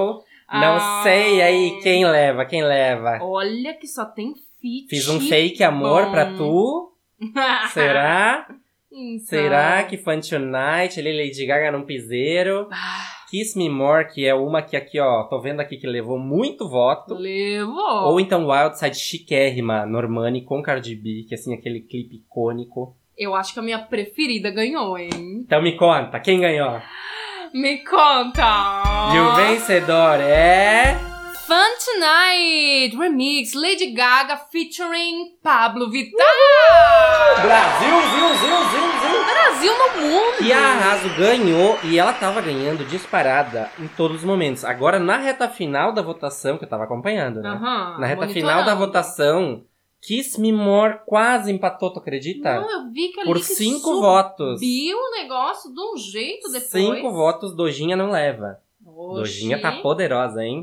Não 0.53 0.77
Ah. 0.77 1.01
sei 1.05 1.41
aí 1.43 1.81
quem 1.83 2.05
leva, 2.05 2.45
quem 2.45 2.65
leva. 2.65 3.19
Olha 3.23 3.75
que 3.75 3.87
só 3.87 4.05
tem 4.07 4.35
feat. 4.61 4.89
Fiz 4.89 5.07
um 5.09 5.21
fake 5.21 5.63
amor 5.63 6.07
bom. 6.07 6.11
pra 6.11 6.33
tu. 6.35 6.93
Será? 7.73 8.49
Então. 8.93 9.27
Será 9.27 9.85
que 9.85 9.97
Fun 9.97 10.21
Tonight, 10.21 10.99
ali 10.99 11.17
Lady 11.17 11.47
Gaga 11.47 11.71
num 11.71 11.85
piseiro? 11.85 12.69
Ah, 12.73 13.07
Kiss 13.31 13.57
Me 13.57 13.69
More, 13.69 14.09
que 14.09 14.27
é 14.27 14.35
uma 14.35 14.61
que 14.61 14.77
aqui, 14.77 14.99
ó, 14.99 15.23
tô 15.25 15.41
vendo 15.41 15.61
aqui 15.61 15.77
que 15.77 15.87
levou 15.87 16.19
muito 16.19 16.69
voto. 16.69 17.15
Levou. 17.15 18.09
Ou 18.09 18.21
então 18.21 18.49
Wildside 18.49 18.99
chiquérrima, 18.99 19.87
Normani 19.87 20.43
com 20.45 20.61
Cardi 20.61 20.97
B, 20.97 21.25
que 21.29 21.35
assim, 21.35 21.55
aquele 21.55 21.81
clipe 21.81 22.17
icônico. 22.17 22.97
Eu 23.17 23.35
acho 23.35 23.53
que 23.53 23.61
a 23.61 23.63
minha 23.63 23.79
preferida 23.79 24.51
ganhou, 24.51 24.99
hein? 24.99 25.45
Então 25.47 25.63
me 25.63 25.77
conta, 25.77 26.19
quem 26.19 26.41
ganhou? 26.41 26.81
Me 27.55 27.85
conta! 27.85 28.83
E 29.15 29.19
o 29.19 29.37
vencedor 29.37 30.21
é... 30.21 31.20
Fun 31.51 31.57
Tonight 31.85 32.97
Remix 32.97 33.55
Lady 33.55 33.91
Gaga 33.91 34.37
featuring 34.53 35.37
Pablo 35.43 35.91
Vittar! 35.91 36.25
Brasil, 37.43 37.91
zil. 37.91 39.25
Brasil 39.25 39.73
no 39.77 40.01
mundo! 40.01 40.45
E 40.47 40.53
a 40.53 40.59
Arraso 40.59 41.09
ganhou, 41.17 41.77
e 41.83 41.99
ela 41.99 42.13
tava 42.13 42.41
ganhando 42.41 42.85
disparada 42.85 43.69
em 43.81 43.89
todos 43.89 44.19
os 44.19 44.25
momentos. 44.25 44.65
Agora, 44.65 45.01
na 45.01 45.17
reta 45.17 45.49
final 45.49 45.93
da 45.93 46.03
votação, 46.03 46.57
que 46.57 46.67
eu 46.67 46.69
tava 46.69 46.85
acompanhando, 46.85 47.41
né? 47.41 47.59
Na 47.99 48.07
reta 48.07 48.29
final 48.29 48.65
da 48.65 48.77
votação, 48.77 49.65
Kiss 50.01 50.41
Me 50.41 50.53
More 50.53 51.01
quase 51.05 51.51
empatou, 51.51 51.93
tu 51.93 51.99
acredita? 51.99 52.61
Não, 52.61 52.71
eu 52.71 52.93
vi 52.93 53.09
que 53.09 53.19
ali 53.19 53.29
Por 53.29 53.41
cinco 53.41 54.01
votos. 54.01 54.61
o 54.63 55.11
negócio 55.21 55.75
de 55.75 55.81
um 55.81 55.97
jeito 55.97 56.47
depois. 56.47 56.71
Cinco 56.71 57.11
votos, 57.11 57.57
Dojinha 57.57 57.97
não 57.97 58.13
leva. 58.13 58.61
Oxi. 58.87 59.15
Dojinha 59.19 59.61
tá 59.61 59.73
poderosa, 59.83 60.45
hein? 60.45 60.63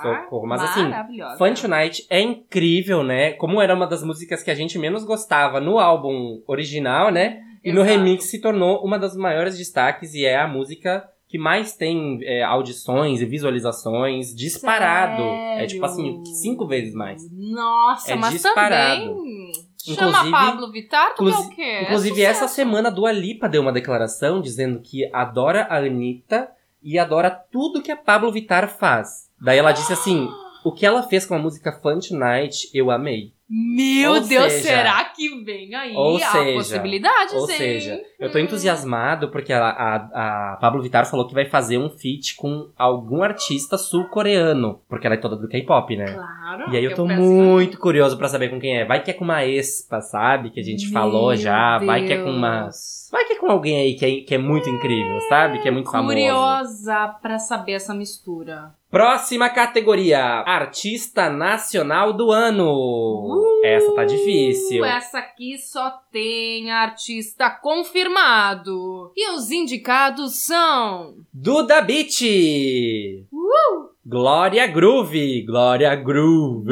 Tá 0.00 0.22
Socorro. 0.24 0.46
Mas 0.46 0.62
assim. 0.62 0.90
Fun 1.38 1.54
Tonight 1.54 2.06
é 2.10 2.20
incrível, 2.20 3.02
né? 3.02 3.32
Como 3.32 3.60
era 3.60 3.74
uma 3.74 3.86
das 3.86 4.02
músicas 4.02 4.42
que 4.42 4.50
a 4.50 4.54
gente 4.54 4.78
menos 4.78 5.04
gostava 5.04 5.60
no 5.60 5.78
álbum 5.78 6.42
original, 6.46 7.10
né? 7.10 7.40
E 7.64 7.72
no 7.72 7.80
Exato. 7.82 7.98
remix 7.98 8.24
se 8.24 8.40
tornou 8.40 8.84
uma 8.84 8.98
das 8.98 9.16
maiores 9.16 9.56
destaques 9.56 10.14
e 10.14 10.24
é 10.24 10.36
a 10.38 10.48
música 10.48 11.08
que 11.28 11.38
mais 11.38 11.74
tem 11.76 12.18
é, 12.24 12.42
audições 12.42 13.20
e 13.22 13.24
visualizações 13.24 14.34
disparado. 14.34 15.22
É 15.22 15.66
tipo 15.66 15.84
assim, 15.84 16.10
Sério? 16.16 16.26
cinco 16.26 16.66
vezes 16.66 16.94
mais. 16.94 17.22
Nossa, 17.32 18.12
É 18.12 18.16
mas 18.16 18.32
disparado. 18.32 19.00
também 19.00 19.52
chama 19.78 20.08
Inclusive- 20.10 20.30
Pablo 20.30 20.72
Vittar, 20.72 21.14
porque 21.16 21.32
é 21.32 21.36
o 21.38 21.48
quê? 21.48 21.62
É 21.62 21.82
Inclusive, 21.84 22.22
essa 22.22 22.34
sucesso. 22.40 22.54
semana 22.54 22.88
a 22.88 22.92
Dua 22.92 23.10
Lipa 23.12 23.48
deu 23.48 23.62
uma 23.62 23.72
declaração 23.72 24.40
dizendo 24.40 24.80
que 24.80 25.08
adora 25.12 25.62
a 25.70 25.78
Anitta 25.78 26.50
e 26.82 26.98
adora 26.98 27.30
tudo 27.30 27.80
que 27.82 27.90
a 27.90 27.96
Pablo 27.96 28.30
Vittar 28.30 28.68
faz. 28.68 29.30
Daí 29.42 29.58
ela 29.58 29.72
disse 29.72 29.92
assim: 29.92 30.28
o 30.64 30.72
que 30.72 30.86
ela 30.86 31.02
fez 31.02 31.26
com 31.26 31.34
a 31.34 31.38
música 31.38 31.72
Fun 31.82 31.98
Tonight, 31.98 32.68
eu 32.72 32.90
amei. 32.90 33.32
Meu 33.54 34.12
Ou 34.14 34.20
Deus, 34.22 34.50
seja- 34.50 34.68
será 34.68 35.04
que 35.04 35.44
vem 35.44 35.74
aí 35.74 35.94
Ou 35.94 36.16
a 36.16 36.20
seja- 36.20 36.52
possibilidade, 36.54 37.34
Ou 37.34 37.50
hein? 37.50 37.56
seja, 37.58 38.00
eu 38.18 38.32
tô 38.32 38.38
entusiasmado 38.38 39.28
porque 39.30 39.52
a, 39.52 39.62
a, 39.62 40.52
a 40.54 40.56
Pablo 40.58 40.80
Vittar 40.82 41.04
falou 41.04 41.26
que 41.28 41.34
vai 41.34 41.44
fazer 41.44 41.76
um 41.76 41.90
feat 41.90 42.34
com 42.36 42.70
algum 42.78 43.22
artista 43.22 43.76
sul-coreano. 43.76 44.80
Porque 44.88 45.06
ela 45.06 45.16
é 45.16 45.18
toda 45.18 45.36
do 45.36 45.48
K-pop, 45.48 45.94
né? 45.96 46.06
Claro. 46.14 46.72
E 46.72 46.78
aí 46.78 46.84
eu 46.84 46.94
tô 46.94 47.06
penso- 47.06 47.20
muito 47.20 47.78
curioso 47.78 48.16
pra 48.16 48.28
saber 48.28 48.48
com 48.48 48.58
quem 48.58 48.78
é. 48.78 48.86
Vai 48.86 49.02
que 49.02 49.10
é 49.10 49.14
com 49.14 49.24
uma 49.24 49.44
expa, 49.44 50.00
sabe? 50.00 50.48
Que 50.48 50.60
a 50.60 50.64
gente 50.64 50.90
falou 50.90 51.28
Meu 51.28 51.36
já. 51.36 51.76
Vai 51.78 52.06
que 52.06 52.12
é 52.14 52.22
com 52.22 52.30
uma. 52.30 52.62
Deus. 52.62 53.08
Vai 53.12 53.26
que 53.26 53.34
é 53.34 53.36
com 53.38 53.50
alguém 53.50 53.80
aí 53.82 53.94
que 53.96 54.04
é, 54.06 54.20
que 54.26 54.34
é 54.34 54.38
muito 54.38 54.70
incrível, 54.70 55.20
sabe? 55.28 55.58
Que 55.60 55.68
é 55.68 55.70
muito 55.70 55.90
famoso. 55.90 56.08
Curiosa 56.08 57.08
pra 57.20 57.38
saber 57.38 57.72
essa 57.72 57.92
mistura. 57.92 58.72
Próxima 58.92 59.48
categoria: 59.48 60.20
Artista 60.46 61.30
Nacional 61.30 62.12
do 62.12 62.30
Ano. 62.30 63.42
Essa 63.64 63.94
tá 63.94 64.04
difícil. 64.04 64.82
Uh, 64.82 64.84
essa 64.84 65.18
aqui 65.18 65.56
só 65.56 65.98
tem 66.12 66.70
artista 66.70 67.48
confirmado. 67.48 69.10
E 69.16 69.30
os 69.30 69.50
indicados 69.50 70.44
são. 70.44 71.14
Duda 71.32 71.80
Beat. 71.80 72.20
Glória 74.04 74.66
Groove. 74.66 75.42
Glória 75.46 75.96
Groove. 75.96 76.68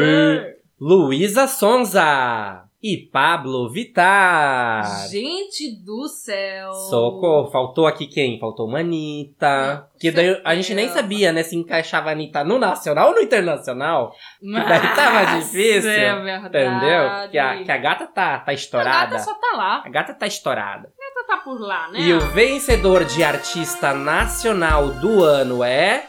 Luísa 0.78 1.48
Sonza. 1.48 2.69
E 2.82 2.96
Pablo 3.12 3.70
Vittar. 3.70 5.06
Gente 5.08 5.70
do 5.84 6.08
céu. 6.08 6.72
Socorro, 6.72 7.50
faltou 7.50 7.86
aqui 7.86 8.06
quem? 8.06 8.40
Faltou 8.40 8.66
uma 8.66 8.80
Anitta. 8.80 9.86
Que 9.98 10.10
daí 10.10 10.40
a 10.42 10.54
gente 10.54 10.72
nem 10.72 10.88
sabia, 10.88 11.30
né, 11.30 11.42
se 11.42 11.54
encaixava 11.54 12.08
a 12.08 12.12
Anitta 12.12 12.42
no 12.42 12.58
nacional 12.58 13.08
ou 13.08 13.14
no 13.16 13.20
internacional. 13.20 14.14
daí 14.42 14.94
tava 14.96 15.24
Mas 15.24 15.44
difícil, 15.44 15.90
É 15.90 16.22
verdade. 16.22 16.46
Entendeu? 16.48 17.30
Que 17.30 17.38
a, 17.38 17.64
que 17.64 17.70
a 17.70 17.76
gata 17.76 18.06
tá, 18.06 18.38
tá 18.38 18.50
A 18.50 18.54
estourada. 18.54 19.10
gata 19.10 19.18
só 19.24 19.34
tá 19.34 19.56
lá. 19.56 19.82
A 19.84 19.88
gata 19.90 20.14
tá 20.14 20.26
estourada. 20.26 20.88
A 20.88 21.14
gata 21.14 21.26
tá 21.26 21.36
por 21.44 21.60
lá, 21.60 21.90
né? 21.90 22.00
E 22.00 22.14
o 22.14 22.20
vencedor 22.28 23.04
de 23.04 23.22
artista 23.22 23.92
nacional 23.92 24.88
do 24.88 25.22
ano 25.22 25.62
é. 25.62 26.08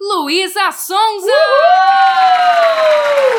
Luísa 0.00 0.70
Sonza! 0.72 1.32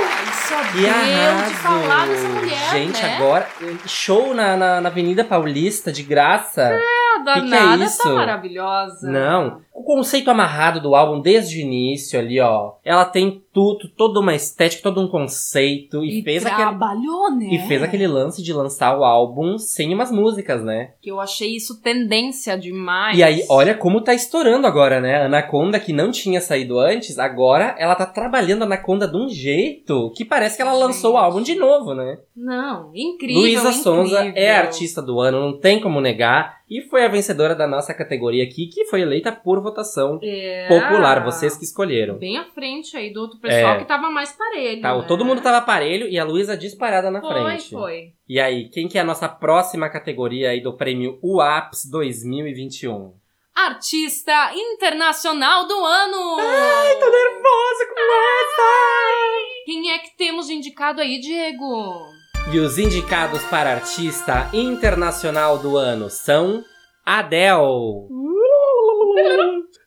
Ai, 0.07 0.33
só 0.47 0.55
Que 0.71 0.81
deu 0.81 0.89
arraso! 0.89 1.49
de 1.49 1.55
falar 1.55 2.07
dessa 2.07 2.27
mulher, 2.27 2.69
Gente, 2.71 3.01
né? 3.03 3.15
agora. 3.15 3.47
Show 3.85 4.33
na, 4.33 4.57
na, 4.57 4.81
na 4.81 4.89
Avenida 4.89 5.23
Paulista, 5.23 5.91
de 5.91 6.01
graça. 6.03 6.79
Danada 7.25 7.83
isso? 7.83 8.03
tá 8.03 8.09
maravilhosa. 8.09 9.09
Não. 9.09 9.61
O 9.73 9.83
conceito 9.83 10.31
amarrado 10.31 10.79
do 10.79 10.95
álbum 10.95 11.19
desde 11.19 11.57
o 11.57 11.61
início 11.61 12.17
ali, 12.17 12.39
ó. 12.39 12.73
Ela 12.83 13.03
tem 13.03 13.43
tudo, 13.51 13.89
toda 13.89 14.21
uma 14.21 14.33
estética, 14.33 14.83
todo 14.83 15.01
um 15.01 15.07
conceito. 15.07 16.03
E, 16.03 16.19
E, 16.19 16.23
fez 16.23 16.45
aquele. 16.45 16.61
trabalhou, 16.61 17.29
né? 17.31 17.47
E 17.51 17.59
fez 17.67 17.83
aquele 17.83 18.07
lance 18.07 18.41
de 18.41 18.53
lançar 18.53 18.97
o 18.97 19.03
álbum 19.03 19.57
sem 19.57 19.93
umas 19.93 20.11
músicas, 20.11 20.63
né? 20.63 20.91
Que 21.01 21.11
eu 21.11 21.19
achei 21.19 21.55
isso 21.55 21.81
tendência 21.81 22.57
demais. 22.57 23.17
E 23.17 23.23
aí, 23.23 23.43
olha 23.49 23.75
como 23.75 23.99
tá 24.01 24.13
estourando 24.13 24.65
agora, 24.65 25.01
né? 25.01 25.23
A 25.23 25.25
Anaconda, 25.25 25.79
que 25.79 25.91
não 25.91 26.09
tinha 26.09 26.39
saído 26.39 26.79
antes, 26.79 27.19
agora 27.19 27.75
ela 27.77 27.95
tá 27.95 28.05
trabalhando 28.05 28.61
a 28.61 28.65
Anaconda 28.65 29.07
de 29.07 29.17
um 29.17 29.27
jeito 29.27 30.11
que 30.15 30.23
parece 30.23 30.55
que 30.55 30.61
ela 30.61 30.73
lançou 30.73 31.11
o 31.11 31.15
Gente. 31.15 31.23
álbum 31.25 31.41
de 31.41 31.55
novo, 31.55 31.93
né? 31.93 32.17
Não, 32.35 32.91
incrível. 32.93 33.41
Luísa 33.41 33.71
Sonza 33.73 34.31
é 34.35 34.55
artista 34.55 35.01
do 35.01 35.19
ano, 35.19 35.39
não 35.39 35.59
tem 35.59 35.81
como 35.81 35.99
negar. 35.99 36.63
E 36.69 36.81
foi 36.81 37.05
a 37.05 37.07
vencedora 37.07 37.53
da 37.53 37.67
nossa 37.67 37.93
categoria 37.93 38.43
aqui, 38.43 38.65
que 38.67 38.85
foi 38.85 39.01
eleita 39.01 39.31
por 39.31 39.61
votação 39.61 40.19
É. 40.23 40.67
popular, 40.67 41.23
vocês 41.23 41.55
que 41.55 41.63
escolheram. 41.63 42.17
Bem 42.17 42.37
à 42.37 42.45
frente 42.45 42.97
aí 42.97 43.13
do 43.13 43.21
outro 43.21 43.39
pessoal 43.39 43.75
É. 43.75 43.77
que 43.79 43.85
tava 43.85 44.09
mais 44.09 44.31
parelho. 44.33 44.81
Tá, 44.81 44.97
né? 44.97 45.05
todo 45.07 45.23
mundo 45.23 45.41
tava 45.41 45.63
parelho 45.63 46.07
e 46.07 46.17
a 46.17 46.23
Luísa 46.23 46.57
disparada 46.57 47.11
na 47.11 47.21
Foi, 47.21 47.31
frente. 47.43 47.69
foi. 47.69 48.13
E 48.27 48.39
aí, 48.39 48.67
quem 48.69 48.87
que 48.87 48.97
é 48.97 49.01
a 49.01 49.05
nossa 49.05 49.29
próxima 49.29 49.87
categoria 49.89 50.49
aí 50.49 50.59
do 50.61 50.75
prêmio 50.75 51.19
UAPS 51.23 51.87
2021? 51.89 53.13
Artista 53.55 54.51
Internacional 54.53 55.67
do 55.67 55.73
Ano! 55.85 56.37
Ai, 56.39 56.95
tô 56.99 57.05
nervosa 57.09 57.85
com 57.87 58.01
essa! 58.01 59.65
Quem 59.65 59.91
é 59.91 59.99
que 59.99 60.17
temos 60.17 60.49
indicado 60.49 60.99
aí, 60.99 61.19
Diego? 61.19 62.14
E 62.53 62.59
os 62.59 62.77
indicados 62.77 63.43
para 63.45 63.71
artista 63.73 64.49
internacional 64.53 65.57
do 65.57 65.77
ano 65.77 66.09
são 66.09 66.63
Adele, 67.05 68.07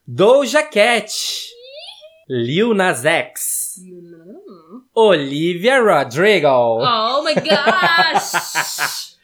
Doja 0.05 0.61
Cat, 0.63 1.11
Lil 2.29 2.73
Nas 2.73 3.05
X, 3.05 3.75
Olivia 4.93 5.81
Rodrigo. 5.81 6.47
Oh 6.47 7.23
my 7.23 7.33
gosh! 7.35 9.09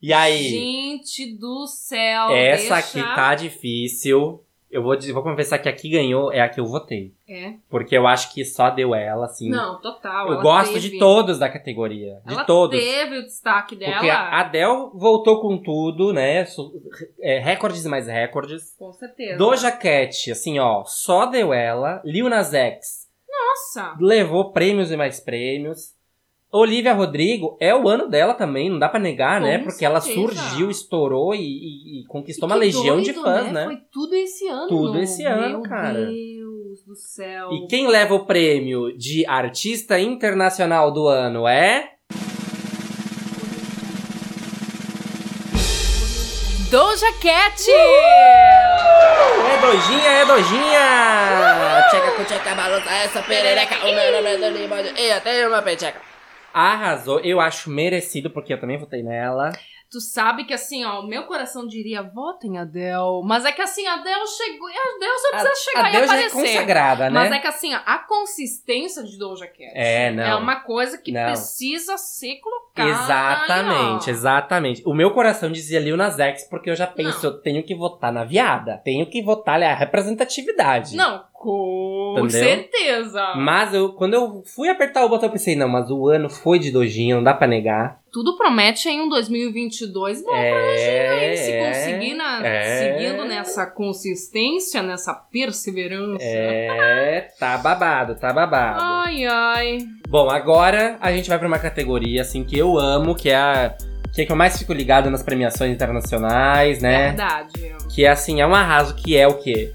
E 0.00 0.12
aí, 0.12 0.48
Gente 0.50 1.36
do 1.36 1.66
céu! 1.66 2.30
essa 2.30 2.74
deixa- 2.74 2.76
aqui 2.76 3.00
tá 3.16 3.34
difícil. 3.34 4.40
Eu 4.70 4.82
vou, 4.82 4.94
vou 5.14 5.22
confessar 5.22 5.58
que 5.58 5.68
a 5.68 5.72
que 5.72 5.88
ganhou 5.88 6.30
é 6.30 6.40
a 6.40 6.48
que 6.48 6.60
eu 6.60 6.66
votei. 6.66 7.14
É. 7.26 7.54
Porque 7.70 7.96
eu 7.96 8.06
acho 8.06 8.34
que 8.34 8.44
só 8.44 8.68
deu 8.68 8.94
ela, 8.94 9.24
assim. 9.24 9.48
Não, 9.48 9.80
total. 9.80 10.30
eu 10.30 10.40
gosto 10.42 10.74
teve- 10.74 10.90
de 10.90 10.98
todos 10.98 11.38
da 11.38 11.48
categoria. 11.48 12.20
De 12.26 12.34
ela 12.34 12.44
todos. 12.44 12.78
teve 12.78 13.18
o 13.18 13.22
destaque 13.22 13.74
dela. 13.74 13.92
Porque 13.94 14.10
a 14.10 14.40
Adele 14.40 14.90
voltou 14.94 15.40
com 15.40 15.56
tudo, 15.56 16.12
né? 16.12 16.44
É, 17.20 17.38
recordes 17.38 17.84
e 17.84 17.88
mais 17.88 18.06
recordes. 18.06 18.74
Com 18.78 18.92
certeza. 18.92 19.38
Doja 19.38 19.72
Cat, 19.72 20.30
assim, 20.30 20.58
ó, 20.58 20.84
só 20.84 21.24
deu 21.26 21.54
ela. 21.54 22.02
Lil 22.04 22.28
Nas 22.28 22.52
X 22.52 23.08
Nossa! 23.26 23.96
levou 23.98 24.52
prêmios 24.52 24.92
e 24.92 24.96
mais 24.96 25.18
prêmios. 25.18 25.96
Olivia 26.50 26.94
Rodrigo 26.94 27.58
é 27.60 27.74
o 27.74 27.86
ano 27.88 28.08
dela 28.08 28.32
também, 28.32 28.70
não 28.70 28.78
dá 28.78 28.88
pra 28.88 28.98
negar, 28.98 29.38
Com 29.40 29.46
né? 29.46 29.58
Porque 29.58 29.84
ela 29.84 30.00
certeza. 30.00 30.26
surgiu, 30.34 30.70
estourou 30.70 31.34
e, 31.34 31.40
e- 31.40 32.00
e 32.00 32.06
conquistou 32.06 32.48
E 32.48 32.52
uma 32.52 32.56
legião 32.58 33.00
de 33.02 33.12
doido, 33.12 33.22
fãs, 33.22 33.44
né? 33.46 33.52
né? 33.52 33.64
Foi 33.66 33.76
tudo 33.92 34.14
esse 34.14 34.48
ano. 34.48 34.66
Tudo 34.68 34.98
esse 34.98 35.24
ano, 35.26 35.60
Meu 35.60 35.62
cara. 35.68 36.06
Deus 36.06 36.82
do 36.86 36.94
céu. 36.96 37.52
E 37.52 37.66
quem 37.66 37.86
leva 37.86 38.14
o 38.14 38.24
prêmio 38.24 38.96
de 38.96 39.26
artista 39.26 40.00
internacional 40.00 40.90
do 40.90 41.06
ano 41.06 41.46
é. 41.46 41.90
Doja 46.70 47.12
Cat! 47.20 47.70
É 47.70 49.60
Dojinha, 49.60 50.10
é 50.10 50.24
Dojinha! 50.26 51.84
Tcheca 51.90 52.10
com 52.12 52.24
tcheca, 52.24 52.54
balança 52.54 52.90
essa 52.90 53.22
perereca, 53.22 53.76
o 53.86 53.94
meu 53.94 54.12
nome 54.12 54.34
é 54.34 54.36
Dani 54.38 54.66
Bode, 54.68 54.92
e 55.00 55.10
até 55.10 55.46
uma. 55.48 55.62
Arrasou, 56.52 57.20
eu 57.20 57.40
acho 57.40 57.70
merecido, 57.70 58.30
porque 58.30 58.52
eu 58.52 58.60
também 58.60 58.78
votei 58.78 59.02
nela. 59.02 59.52
Tu 59.90 60.02
sabe 60.02 60.44
que 60.44 60.52
assim, 60.52 60.84
ó, 60.84 61.00
o 61.00 61.06
meu 61.08 61.22
coração 61.24 61.66
diria 61.66 62.02
votem 62.02 62.58
Adele. 62.58 63.22
Mas 63.24 63.46
é 63.46 63.52
que 63.52 63.62
assim, 63.62 63.86
a 63.86 63.94
Adele 63.94 64.26
chegou. 64.26 64.68
A 64.68 64.70
Adele 64.96 65.18
só 65.18 65.30
precisa 65.30 65.54
chegar 65.70 65.84
a 65.84 65.88
e 65.88 65.92
Deus 65.92 66.06
já 66.06 66.12
é 66.14 66.26
aparecer. 66.26 66.36
consagrada, 66.52 67.04
né? 67.04 67.10
Mas 67.10 67.32
é 67.32 67.38
que 67.38 67.46
assim, 67.46 67.74
ó, 67.74 67.80
a 67.86 67.98
consistência 68.00 69.02
de 69.02 69.16
Doja 69.18 69.46
Cat 69.46 69.58
É, 69.74 70.10
não. 70.10 70.22
é 70.24 70.34
uma 70.34 70.56
coisa 70.56 70.98
que 70.98 71.10
Não. 71.10 71.24
precisa 71.24 71.96
ser 71.96 72.36
colocada. 72.36 72.90
Exatamente, 72.90 74.10
exatamente. 74.10 74.82
O 74.84 74.92
meu 74.92 75.10
coração 75.12 75.50
dizia 75.50 75.80
Lil 75.80 75.96
Nas 75.96 76.18
X, 76.18 76.44
porque 76.50 76.68
eu 76.68 76.76
já 76.76 76.86
penso, 76.86 77.24
eu 77.24 77.40
tenho 77.40 77.62
que 77.62 77.74
votar 77.74 78.12
na 78.12 78.24
viada. 78.24 78.82
Tenho 78.84 79.06
que 79.08 79.22
votar 79.22 79.54
ali, 79.54 79.64
a 79.64 79.74
representatividade. 79.74 80.96
Não, 80.96 81.24
com 81.38 82.14
Entendeu? 82.18 82.30
certeza. 82.30 83.34
Mas 83.36 83.72
eu, 83.72 83.92
quando 83.92 84.14
eu 84.14 84.42
fui 84.44 84.68
apertar 84.68 85.04
o 85.04 85.08
botão, 85.08 85.28
eu 85.28 85.32
pensei, 85.32 85.54
não, 85.54 85.68
mas 85.68 85.88
o 85.88 86.08
ano 86.08 86.28
foi 86.28 86.58
de 86.58 86.72
Dojinha, 86.72 87.14
não 87.14 87.22
dá 87.22 87.32
pra 87.32 87.46
negar. 87.46 88.00
Tudo 88.12 88.36
promete 88.36 88.88
em 88.88 89.02
um 89.02 89.08
2022 89.08 90.24
bom 90.24 90.34
É, 90.34 91.30
hein? 91.30 91.36
Se 91.36 91.52
conseguir 91.58 92.14
na, 92.14 92.44
é. 92.44 92.78
seguindo 92.78 93.24
nessa 93.24 93.66
consistência, 93.66 94.82
nessa 94.82 95.14
perseverança. 95.14 96.24
É, 96.24 97.28
tá 97.38 97.56
babado, 97.58 98.16
tá 98.16 98.32
babado. 98.32 98.80
Ai, 98.82 99.24
ai. 99.24 99.78
Bom, 100.08 100.28
agora 100.28 100.96
a 101.00 101.12
gente 101.12 101.28
vai 101.28 101.38
pra 101.38 101.46
uma 101.46 101.58
categoria, 101.60 102.22
assim, 102.22 102.42
que 102.42 102.58
eu 102.58 102.76
amo, 102.76 103.14
que 103.14 103.30
é 103.30 103.36
a... 103.36 103.76
Que 104.12 104.22
é 104.22 104.26
que 104.26 104.32
eu 104.32 104.36
mais 104.36 104.58
fico 104.58 104.72
ligado 104.72 105.10
nas 105.10 105.22
premiações 105.22 105.70
internacionais, 105.70 106.80
né? 106.80 107.08
Verdade. 107.08 107.76
Que 107.94 108.06
é 108.06 108.08
assim, 108.08 108.40
é 108.40 108.46
um 108.46 108.54
arraso 108.54 108.96
que 108.96 109.16
é 109.16 109.28
o 109.28 109.34
quê? 109.34 109.72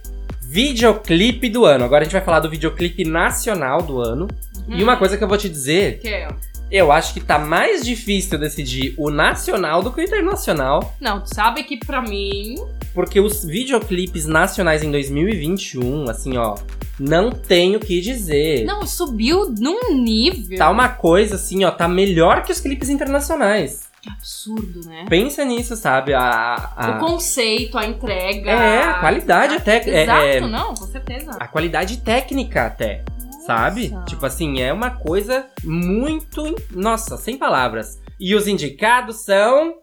Videoclipe 0.53 1.49
do 1.49 1.65
ano. 1.65 1.83
Agora 1.83 2.01
a 2.01 2.03
gente 2.03 2.13
vai 2.13 2.21
falar 2.21 2.39
do 2.39 2.47
videoclipe 2.47 3.03
nacional 3.03 3.81
do 3.81 3.99
ano. 3.99 4.27
E 4.69 4.75
Hum. 4.79 4.83
uma 4.83 4.95
coisa 4.97 5.17
que 5.17 5.23
eu 5.23 5.27
vou 5.27 5.35
te 5.35 5.49
dizer, 5.49 5.97
Que 5.99 6.09
é? 6.09 6.27
eu 6.69 6.91
acho 6.91 7.11
que 7.15 7.19
tá 7.19 7.39
mais 7.39 7.83
difícil 7.83 8.37
decidir 8.37 8.93
o 8.95 9.09
nacional 9.09 9.81
do 9.81 9.91
que 9.91 9.99
o 9.99 10.03
internacional. 10.03 10.95
Não, 11.01 11.21
tu 11.21 11.33
sabe 11.33 11.63
que 11.63 11.77
pra 11.83 12.03
mim. 12.03 12.55
Porque 12.93 13.19
os 13.19 13.43
videoclipes 13.43 14.27
nacionais 14.27 14.83
em 14.83 14.91
2021, 14.91 16.07
assim, 16.07 16.37
ó, 16.37 16.55
não 16.99 17.31
tenho 17.31 17.77
o 17.77 17.81
que 17.81 17.99
dizer. 17.99 18.63
Não, 18.63 18.85
subiu 18.85 19.49
num 19.59 19.95
nível. 19.95 20.55
Tá 20.59 20.69
uma 20.69 20.87
coisa 20.87 21.33
assim, 21.33 21.63
ó, 21.65 21.71
tá 21.71 21.87
melhor 21.87 22.43
que 22.43 22.51
os 22.51 22.59
clipes 22.59 22.89
internacionais. 22.89 23.91
Que 24.03 24.09
absurdo, 24.09 24.81
né? 24.85 25.05
Pensa 25.07 25.45
nisso, 25.45 25.77
sabe? 25.77 26.13
A, 26.13 26.73
a- 26.75 26.97
O 26.97 26.99
conceito, 26.99 27.77
a 27.77 27.85
entrega. 27.85 28.51
É, 28.51 28.83
a 28.83 28.99
qualidade 28.99 29.55
até. 29.55 29.77
é- 29.77 30.03
Exato, 30.03 30.21
é- 30.25 30.39
não, 30.41 30.69
com 30.75 30.85
certeza. 30.85 31.31
a 31.39 31.47
qualidade 31.47 31.97
técnica 32.01 32.65
até. 32.65 33.03
Sabe? 33.45 33.89
Nossa. 33.89 34.05
Tipo 34.05 34.25
assim, 34.25 34.61
é 34.61 34.71
uma 34.73 34.89
coisa 34.91 35.47
muito. 35.63 36.55
Nossa, 36.71 37.15
sem 37.17 37.37
palavras. 37.37 38.01
E 38.19 38.35
os 38.35 38.47
indicados 38.47 39.23
são. 39.23 39.75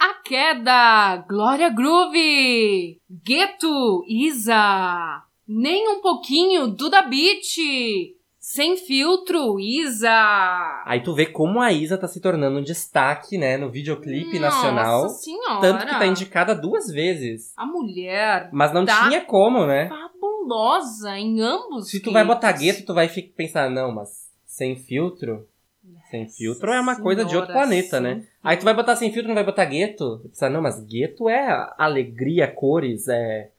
A 0.00 0.14
queda, 0.24 1.16
Glória 1.28 1.68
Groove, 1.70 2.98
Gueto, 3.24 4.04
Isa, 4.08 5.22
nem 5.48 5.88
um 5.96 6.00
pouquinho, 6.00 6.66
Duda 6.68 7.02
Beat, 7.02 7.44
sem 8.54 8.76
filtro, 8.76 9.58
Isa. 9.58 10.82
Aí 10.86 11.02
tu 11.02 11.12
vê 11.12 11.26
como 11.26 11.60
a 11.60 11.72
Isa 11.72 11.98
tá 11.98 12.06
se 12.06 12.20
tornando 12.20 12.58
um 12.60 12.62
destaque, 12.62 13.36
né, 13.36 13.56
no 13.56 13.68
videoclipe 13.68 14.38
nacional. 14.38 15.02
Nossa 15.02 15.22
senhora. 15.22 15.60
Tanto 15.60 15.86
que 15.86 15.98
tá 15.98 16.06
indicada 16.06 16.54
duas 16.54 16.86
vezes. 16.86 17.52
A 17.56 17.66
mulher 17.66 18.48
Mas 18.52 18.72
não 18.72 18.84
Tá. 18.84 19.08
tinha 19.08 19.22
como, 19.22 19.66
né? 19.66 19.88
fabulosa 19.88 21.18
em 21.18 21.40
ambos. 21.40 21.90
Se 21.90 21.98
tu 21.98 22.12
vai 22.12 22.22
clipes. 22.22 22.36
botar 22.36 22.52
gueto, 22.52 22.86
tu 22.86 22.94
vai 22.94 23.08
pensar, 23.08 23.68
não, 23.68 23.92
mas 23.92 24.28
sem 24.46 24.76
filtro? 24.76 25.48
Sem 26.10 26.28
filtro 26.28 26.70
é 26.72 26.80
uma 26.80 27.00
coisa 27.00 27.24
de 27.24 27.34
outro 27.34 27.50
Senhora, 27.52 27.66
planeta, 27.66 28.00
né? 28.00 28.24
Aí 28.42 28.56
tu 28.56 28.64
vai 28.64 28.72
botar 28.72 28.94
sem 28.94 29.10
filtro, 29.12 29.28
não 29.28 29.34
vai 29.34 29.44
botar 29.44 29.64
gueto? 29.64 30.20
Tu 30.22 30.28
pensa, 30.28 30.48
não, 30.48 30.62
mas 30.62 30.78
gueto 30.84 31.28
é 31.28 31.72
alegria, 31.76 32.46
cores, 32.46 33.08
é 33.08 33.50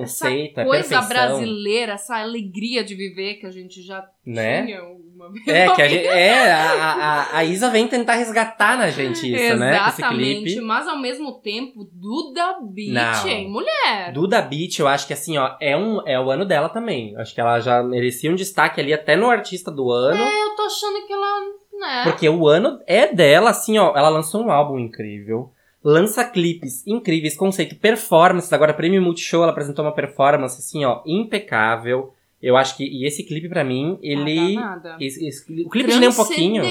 conceito, 0.00 0.60
é 0.60 0.64
coisa 0.64 0.88
perfeição. 0.88 1.08
brasileira, 1.08 1.92
essa 1.92 2.16
alegria 2.16 2.82
de 2.82 2.94
viver 2.94 3.34
que 3.34 3.46
a 3.46 3.50
gente 3.50 3.82
já 3.82 4.04
Né? 4.26 4.64
tinha 4.64 4.82
uma 4.82 5.30
vez. 5.30 5.46
É, 5.46 5.68
que 5.74 5.82
a, 5.82 5.88
gente, 5.88 6.06
é 6.06 6.52
a, 6.52 6.92
a, 6.92 7.36
a 7.38 7.44
Isa 7.44 7.68
vem 7.70 7.86
tentar 7.86 8.14
resgatar 8.14 8.76
na 8.78 8.90
gente 8.90 9.32
isso, 9.32 9.56
né? 9.56 9.70
Exatamente, 9.76 10.42
clipe. 10.44 10.60
mas 10.62 10.88
ao 10.88 10.98
mesmo 10.98 11.32
tempo, 11.40 11.84
Duda 11.92 12.58
Beat, 12.62 12.92
Não. 12.92 13.28
hein, 13.28 13.50
mulher? 13.50 14.12
Duda 14.12 14.40
Beat, 14.42 14.78
eu 14.78 14.88
acho 14.88 15.06
que 15.06 15.12
assim, 15.12 15.38
ó, 15.38 15.54
é, 15.60 15.76
um, 15.76 16.00
é 16.06 16.18
o 16.18 16.30
ano 16.30 16.44
dela 16.44 16.68
também. 16.68 17.16
Acho 17.16 17.34
que 17.34 17.40
ela 17.40 17.60
já 17.60 17.82
merecia 17.82 18.30
um 18.30 18.34
destaque 18.34 18.80
ali 18.80 18.92
até 18.92 19.14
no 19.16 19.28
artista 19.30 19.70
do 19.70 19.90
ano. 19.90 20.22
Eu 20.22 20.56
tô 20.56 20.62
achando 20.62 21.06
que 21.06 21.12
ela, 21.12 21.40
né? 21.80 22.02
Porque 22.04 22.28
o 22.28 22.48
ano 22.48 22.80
é 22.86 23.06
dela, 23.12 23.50
assim, 23.50 23.78
ó. 23.78 23.96
Ela 23.96 24.08
lançou 24.08 24.42
um 24.44 24.50
álbum 24.50 24.78
incrível. 24.78 25.50
Lança 25.84 26.24
clipes 26.24 26.86
incríveis, 26.86 27.36
conceito 27.36 27.74
performance. 27.76 28.54
Agora, 28.54 28.72
Prêmio 28.74 29.02
Multishow, 29.02 29.42
ela 29.42 29.50
apresentou 29.52 29.84
uma 29.84 29.92
performance, 29.94 30.58
assim, 30.58 30.84
ó, 30.84 31.02
impecável. 31.06 32.12
Eu 32.40 32.56
acho 32.56 32.76
que. 32.76 32.84
E 32.84 33.06
esse 33.06 33.24
clipe, 33.24 33.48
pra 33.48 33.62
mim, 33.64 33.98
ele. 34.02 34.54
Nada. 34.56 34.96
esse- 35.00 35.26
esse- 35.26 35.62
o 35.64 35.68
clipe 35.68 35.90
de 35.90 36.00
Nem 36.00 36.08
um 36.08 36.12
pouquinho. 36.12 36.62
Né? 36.62 36.70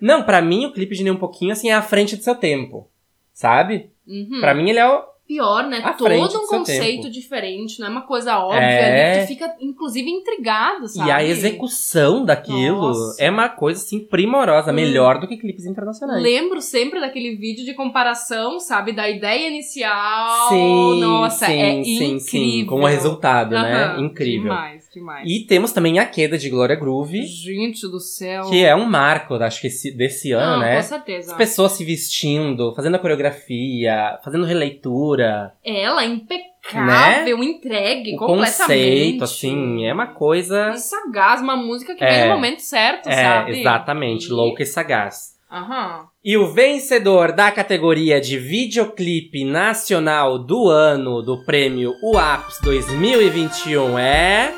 Não, 0.00 0.22
pra 0.22 0.40
mim, 0.40 0.66
o 0.66 0.72
clipe 0.72 0.94
de 0.94 1.02
Nem 1.04 1.12
um 1.12 1.16
pouquinho, 1.16 1.52
assim, 1.52 1.70
é 1.70 1.74
à 1.74 1.82
frente 1.82 2.16
do 2.16 2.22
seu 2.22 2.34
tempo. 2.34 2.88
Sabe? 3.32 3.90
Uhum. 4.06 4.40
Pra 4.40 4.54
mim, 4.54 4.70
ele 4.70 4.78
é 4.78 4.88
o. 4.88 5.02
pior, 5.32 5.66
né? 5.66 5.80
À 5.82 5.92
Todo 5.94 6.08
do 6.10 6.38
um 6.38 6.46
conceito 6.46 7.02
tempo. 7.02 7.10
diferente, 7.10 7.80
não 7.80 7.86
é 7.86 7.90
uma 7.90 8.02
coisa 8.02 8.38
óbvia 8.38 8.60
É. 8.60 9.12
ali. 9.14 9.22
Tu 9.22 9.28
fica, 9.28 9.54
inclusive, 9.60 10.10
intrigado, 10.10 10.88
sabe? 10.88 11.08
E 11.08 11.12
a 11.12 11.22
execução 11.24 12.24
daquilo 12.24 12.88
Nossa. 12.88 13.22
é 13.22 13.30
uma 13.30 13.48
coisa 13.48 13.82
assim 13.82 14.00
primorosa, 14.00 14.70
Hum. 14.70 14.74
melhor 14.74 15.18
do 15.20 15.26
que 15.26 15.36
clipes 15.36 15.64
internacionais. 15.66 16.22
Lembro 16.22 16.60
sempre 16.60 17.00
daquele 17.00 17.36
vídeo 17.36 17.64
de 17.64 17.74
comparação, 17.74 18.58
sabe? 18.60 18.92
Da 18.92 19.08
ideia 19.08 19.48
inicial. 19.48 20.48
Sim, 20.48 21.00
Nossa, 21.00 21.46
sim, 21.46 21.52
é 21.60 21.82
sim, 21.84 21.92
incrível. 21.94 22.20
sim, 22.20 22.66
com 22.66 22.80
o 22.82 22.86
resultado, 22.86 23.50
né? 23.52 23.96
Incrível. 23.98 24.42
Demais, 24.42 24.81
demais. 24.92 25.28
E 25.28 25.40
temos 25.46 25.72
também 25.72 25.98
a 25.98 26.06
queda 26.06 26.36
de 26.38 26.48
Glória 26.50 26.76
Groove, 26.76 27.22
Gente 27.26 27.82
do 27.88 27.98
céu. 28.00 28.48
que 28.50 28.64
é 28.64 28.74
um 28.74 28.84
marco, 28.84 29.34
acho 29.34 29.60
que 29.60 29.66
esse- 29.68 29.90
desse 29.96 30.32
ano, 30.32 30.52
Não, 30.52 30.60
né? 30.60 30.76
Com 30.76 30.82
certeza. 30.82 31.32
As 31.32 31.38
pessoas 31.38 31.72
se 31.72 31.84
vestindo, 31.84 32.74
fazendo 32.74 32.94
a 32.96 32.98
coreografia, 32.98 34.18
fazendo 34.24 34.44
releitura. 34.44 35.52
Ela 35.64 36.04
é 36.04 36.06
impecável, 36.06 37.42
entregue 37.42 38.14
o 38.14 38.18
completamente. 38.18 38.56
conceito, 38.58 39.24
assim, 39.24 39.84
é 39.86 39.92
uma 39.92 40.06
coisa. 40.08 40.70
E 40.70 40.78
sagaz, 40.78 41.40
uma 41.40 41.56
música 41.56 41.94
que 41.94 42.04
É. 42.04 42.10
vem 42.20 42.28
no 42.28 42.34
momento 42.34 42.60
certo, 42.60 43.08
É, 43.08 43.22
sabe? 43.22 43.60
exatamente, 43.60 44.26
E- 44.26 44.32
louca 44.32 44.62
e 44.62 44.66
sagaz. 44.66 45.32
Aham. 45.50 46.06
E 46.24 46.34
o 46.38 46.50
vencedor 46.50 47.32
da 47.32 47.50
categoria 47.50 48.18
de 48.18 48.38
videoclipe 48.38 49.44
nacional 49.44 50.38
do 50.38 50.68
ano 50.70 51.20
do 51.20 51.44
prêmio 51.44 51.92
UAPS 52.02 52.58
2021 52.62 53.98
é. 53.98 54.54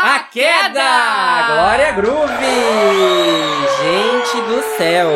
A 0.00 0.20
Queda! 0.20 1.46
Glória 1.48 1.92
Groove! 1.92 2.44
Gente 3.82 4.46
do 4.46 4.62
céu! 4.76 5.08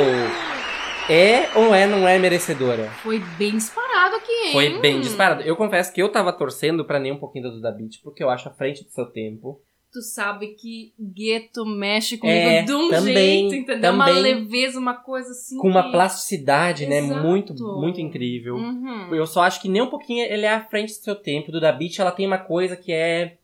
É 1.08 1.56
ou 1.56 1.72
é 1.72 1.86
não 1.86 2.08
é 2.08 2.18
merecedora? 2.18 2.90
Foi 3.00 3.20
bem 3.38 3.52
disparado 3.52 4.16
aqui, 4.16 4.32
hein? 4.32 4.52
Foi 4.52 4.80
bem 4.80 5.00
disparado. 5.00 5.42
Eu 5.42 5.54
confesso 5.54 5.92
que 5.92 6.02
eu 6.02 6.08
tava 6.10 6.32
torcendo 6.32 6.84
pra 6.84 6.98
nem 6.98 7.12
um 7.12 7.18
pouquinho 7.18 7.44
da 7.44 7.50
Duda 7.50 7.70
Beat, 7.70 8.00
porque 8.02 8.24
eu 8.24 8.28
acho 8.30 8.48
à 8.48 8.52
frente 8.52 8.82
do 8.82 8.90
seu 8.90 9.06
tempo. 9.06 9.60
Tu 9.92 10.02
sabe 10.02 10.48
que 10.54 10.92
gueto 10.98 11.64
mexe 11.64 12.18
comigo 12.18 12.36
É, 12.36 12.62
de 12.62 12.72
um 12.72 12.90
também, 12.90 13.50
jeito, 13.50 13.54
entendeu? 13.54 13.92
Uma 13.92 14.06
também. 14.06 14.22
leveza, 14.22 14.80
uma 14.80 14.94
coisa 14.94 15.30
assim. 15.30 15.58
Com 15.58 15.68
uma 15.68 15.92
plasticidade, 15.92 16.86
né? 16.86 16.98
Exato. 16.98 17.20
Muito, 17.20 17.54
muito 17.54 18.00
incrível. 18.00 18.56
Uhum. 18.56 19.14
Eu 19.14 19.26
só 19.28 19.42
acho 19.42 19.60
que 19.60 19.68
nem 19.68 19.82
um 19.82 19.90
pouquinho 19.90 20.24
ele 20.24 20.46
é 20.46 20.54
à 20.54 20.60
frente 20.64 20.88
do 20.88 21.04
seu 21.04 21.14
tempo. 21.14 21.52
Do 21.52 21.60
Da 21.60 21.70
Beat, 21.70 21.98
ela 22.00 22.10
tem 22.10 22.26
uma 22.26 22.38
coisa 22.38 22.74
que 22.76 22.90
é. 22.90 23.36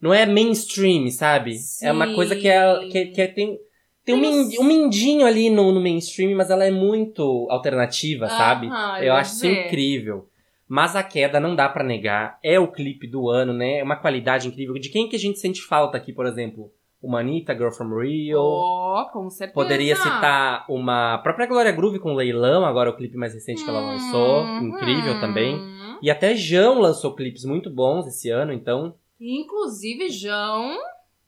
Não 0.00 0.14
é 0.14 0.24
mainstream, 0.24 1.08
sabe? 1.10 1.56
É 1.82 1.92
uma 1.92 2.06
Sim. 2.06 2.14
coisa 2.14 2.34
que 2.34 2.48
é. 2.48 2.88
Que, 2.90 3.06
que 3.06 3.20
é- 3.20 3.26
tem. 3.26 3.58
Tem 4.02 4.14
um, 4.14 4.48
um 4.60 4.64
mindinho 4.64 5.26
ali 5.26 5.50
no, 5.50 5.70
no 5.72 5.80
mainstream, 5.80 6.34
mas 6.34 6.48
ela 6.50 6.64
é 6.64 6.70
muito 6.70 7.46
alternativa, 7.50 8.28
sabe? 8.28 8.66
Aham, 8.66 8.98
Eu 9.02 9.12
acho 9.14 9.34
isso 9.34 9.46
incrível. 9.46 10.26
Mas 10.66 10.96
a 10.96 11.02
queda 11.02 11.38
não 11.38 11.54
dá 11.54 11.68
pra 11.68 11.84
negar. 11.84 12.38
É 12.42 12.58
o 12.58 12.68
clipe 12.72 13.06
do 13.06 13.28
ano, 13.28 13.52
né? 13.52 13.78
É 13.78 13.84
uma 13.84 13.96
qualidade 13.96 14.48
incrível. 14.48 14.74
De 14.74 14.88
quem 14.88 15.08
que 15.08 15.16
a 15.16 15.18
gente 15.18 15.38
sente 15.38 15.60
falta 15.60 15.98
aqui, 15.98 16.12
por 16.12 16.26
exemplo? 16.26 16.72
Uma 17.02 17.20
Anitta, 17.20 17.54
Girl 17.54 17.70
from 17.70 17.98
Rio. 17.98 18.38
Oh, 18.40 19.06
com 19.12 19.28
certeza. 19.28 19.54
Poderia 19.54 19.96
citar 19.96 20.64
uma 20.68 21.18
própria 21.18 21.46
Glória 21.46 21.72
Groove 21.72 21.98
com 21.98 22.14
Leilão, 22.14 22.64
agora 22.64 22.90
o 22.90 22.96
clipe 22.96 23.16
mais 23.16 23.34
recente 23.34 23.62
que 23.62 23.68
ela 23.70 23.80
lançou. 23.80 24.42
Uhum. 24.44 24.68
Incrível 24.68 25.20
também. 25.20 25.58
E 26.02 26.10
até 26.10 26.34
Jão 26.34 26.78
lançou 26.80 27.14
clipes 27.14 27.44
muito 27.44 27.68
bons 27.70 28.06
esse 28.06 28.30
ano, 28.30 28.52
então. 28.52 28.94
Inclusive, 29.20 30.08
João 30.10 30.76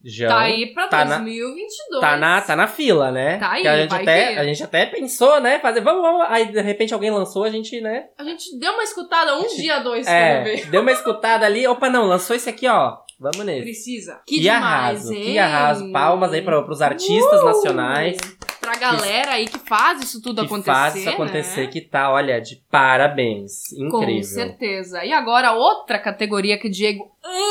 Jão 0.05 0.29
tá 0.29 0.41
aí 0.41 0.73
pra 0.75 0.89
tá 0.89 1.05
na- 1.05 1.19
2022. 1.19 2.01
tá 2.01 2.17
na, 2.17 2.41
tá 2.41 2.57
na 2.57 2.67
fila, 2.67 3.13
né? 3.13 3.37
Tá 3.39 3.53
aí, 3.53 3.63
Que 3.63 3.69
a 3.69 3.77
gente, 3.83 3.95
até, 3.95 4.29
ver. 4.31 4.39
a 4.39 4.45
gente 4.45 4.63
até 4.65 4.87
pensou, 4.87 5.41
né? 5.41 5.61
Fazer, 5.61 5.81
vamos, 5.81 6.03
vamos. 6.03 6.27
Aí 6.29 6.47
de 6.51 6.61
repente 6.61 6.93
alguém 6.93 7.11
lançou, 7.13 7.45
a 7.45 7.51
gente, 7.51 7.81
né? 7.81 8.07
A 8.19 8.25
gente 8.25 8.59
deu 8.59 8.73
uma 8.73 8.83
escutada 8.83 9.39
um 9.39 9.47
dia, 9.55 9.79
dois, 9.79 10.07
É, 10.09 10.43
ver. 10.43 10.67
deu 10.71 10.81
uma 10.81 10.91
escutada 10.91 11.47
ali. 11.47 11.67
Opa, 11.69 11.89
não, 11.89 12.07
lançou 12.07 12.35
esse 12.35 12.49
aqui, 12.49 12.67
ó. 12.67 12.97
Vamos 13.21 13.47
nesse. 13.47 13.63
Precisa. 13.63 14.21
Que, 14.27 14.35
Que, 14.37 14.41
demais, 14.41 14.63
arraso, 14.65 15.15
hein? 15.15 15.23
que 15.23 15.39
arraso. 15.39 15.93
Palmas 15.93 16.33
aí 16.33 16.43
para 16.43 16.69
os 16.69 16.83
artistas 16.83 17.41
Uh! 17.41 17.45
nacionais 17.45 18.17
Pra 18.79 18.93
galera 18.93 19.33
aí 19.33 19.47
que 19.47 19.59
faz 19.59 20.03
isso 20.03 20.21
tudo 20.23 20.41
que 20.41 20.47
acontecer. 20.47 20.71
faz 20.73 20.97
isso 20.97 21.09
acontecer, 21.09 21.61
né? 21.63 21.67
que 21.69 21.81
tá, 21.81 22.11
olha, 22.13 22.41
de 22.41 22.57
parabéns. 22.71 23.69
Com 23.91 24.03
Incrível. 24.03 24.23
certeza. 24.25 25.05
E 25.05 25.13
agora, 25.13 25.53
outra 25.53 25.99
categoria 25.99 26.59
que 26.59 26.69
o 26.69 26.71
Diego 26.71 27.05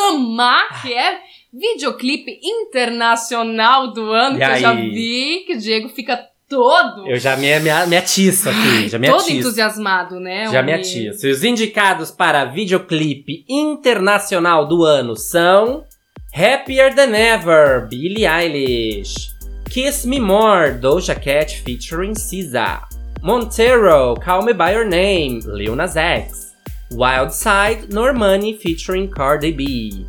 ama, 0.10 0.58
que 0.82 0.94
é 0.94 1.20
videoclipe 1.54 2.40
internacional 2.44 3.92
do 3.94 4.12
ano, 4.12 4.38
E 4.38 4.40
que 4.46 4.52
eu 4.52 4.56
já 4.58 4.72
aí? 4.72 4.90
vi, 4.90 5.44
que 5.46 5.54
o 5.54 5.58
Diego 5.60 5.90
fica 5.90 6.28
todo, 6.50 7.08
Eu 7.08 7.18
já 7.18 7.38
me, 7.38 7.48
me, 7.60 7.70
me 7.88 7.96
atiço 7.98 8.50
aqui, 8.50 8.90
já 8.90 9.00
me 9.00 9.08
todo 9.12 9.22
atiço. 9.22 9.38
entusiasmado, 9.38 10.20
né? 10.20 10.48
Já 10.52 10.62
me 10.62 10.74
atiço. 10.74 11.26
E 11.28 11.32
os 11.32 11.44
indicados 11.44 12.12
para 12.12 12.44
videoclipe 12.46 13.46
internacional 13.48 14.68
do 14.68 14.84
ano 14.84 15.16
são 15.16 15.86
Happier 16.34 16.94
Than 16.94 17.16
Ever, 17.16 17.88
Billie 17.88 18.26
Eilish, 18.26 19.31
Kiss 19.72 20.06
Me 20.06 20.20
More, 20.20 20.78
Doja 20.78 21.16
Cat 21.16 21.50
featuring 21.50 22.14
SZA, 22.14 22.84
Montero, 23.22 24.18
Call 24.18 24.42
Me 24.42 24.52
By 24.52 24.74
Your 24.74 24.84
Name, 24.84 25.40
Lil 25.46 25.78
Nas 25.78 25.96
X, 25.96 26.58
Wild 26.92 27.32
Side, 27.32 27.88
Normani 27.88 28.60
featuring 28.60 29.10
Cardi 29.10 29.54
B. 29.54 30.06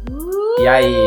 E 0.58 0.66
aí? 0.66 1.06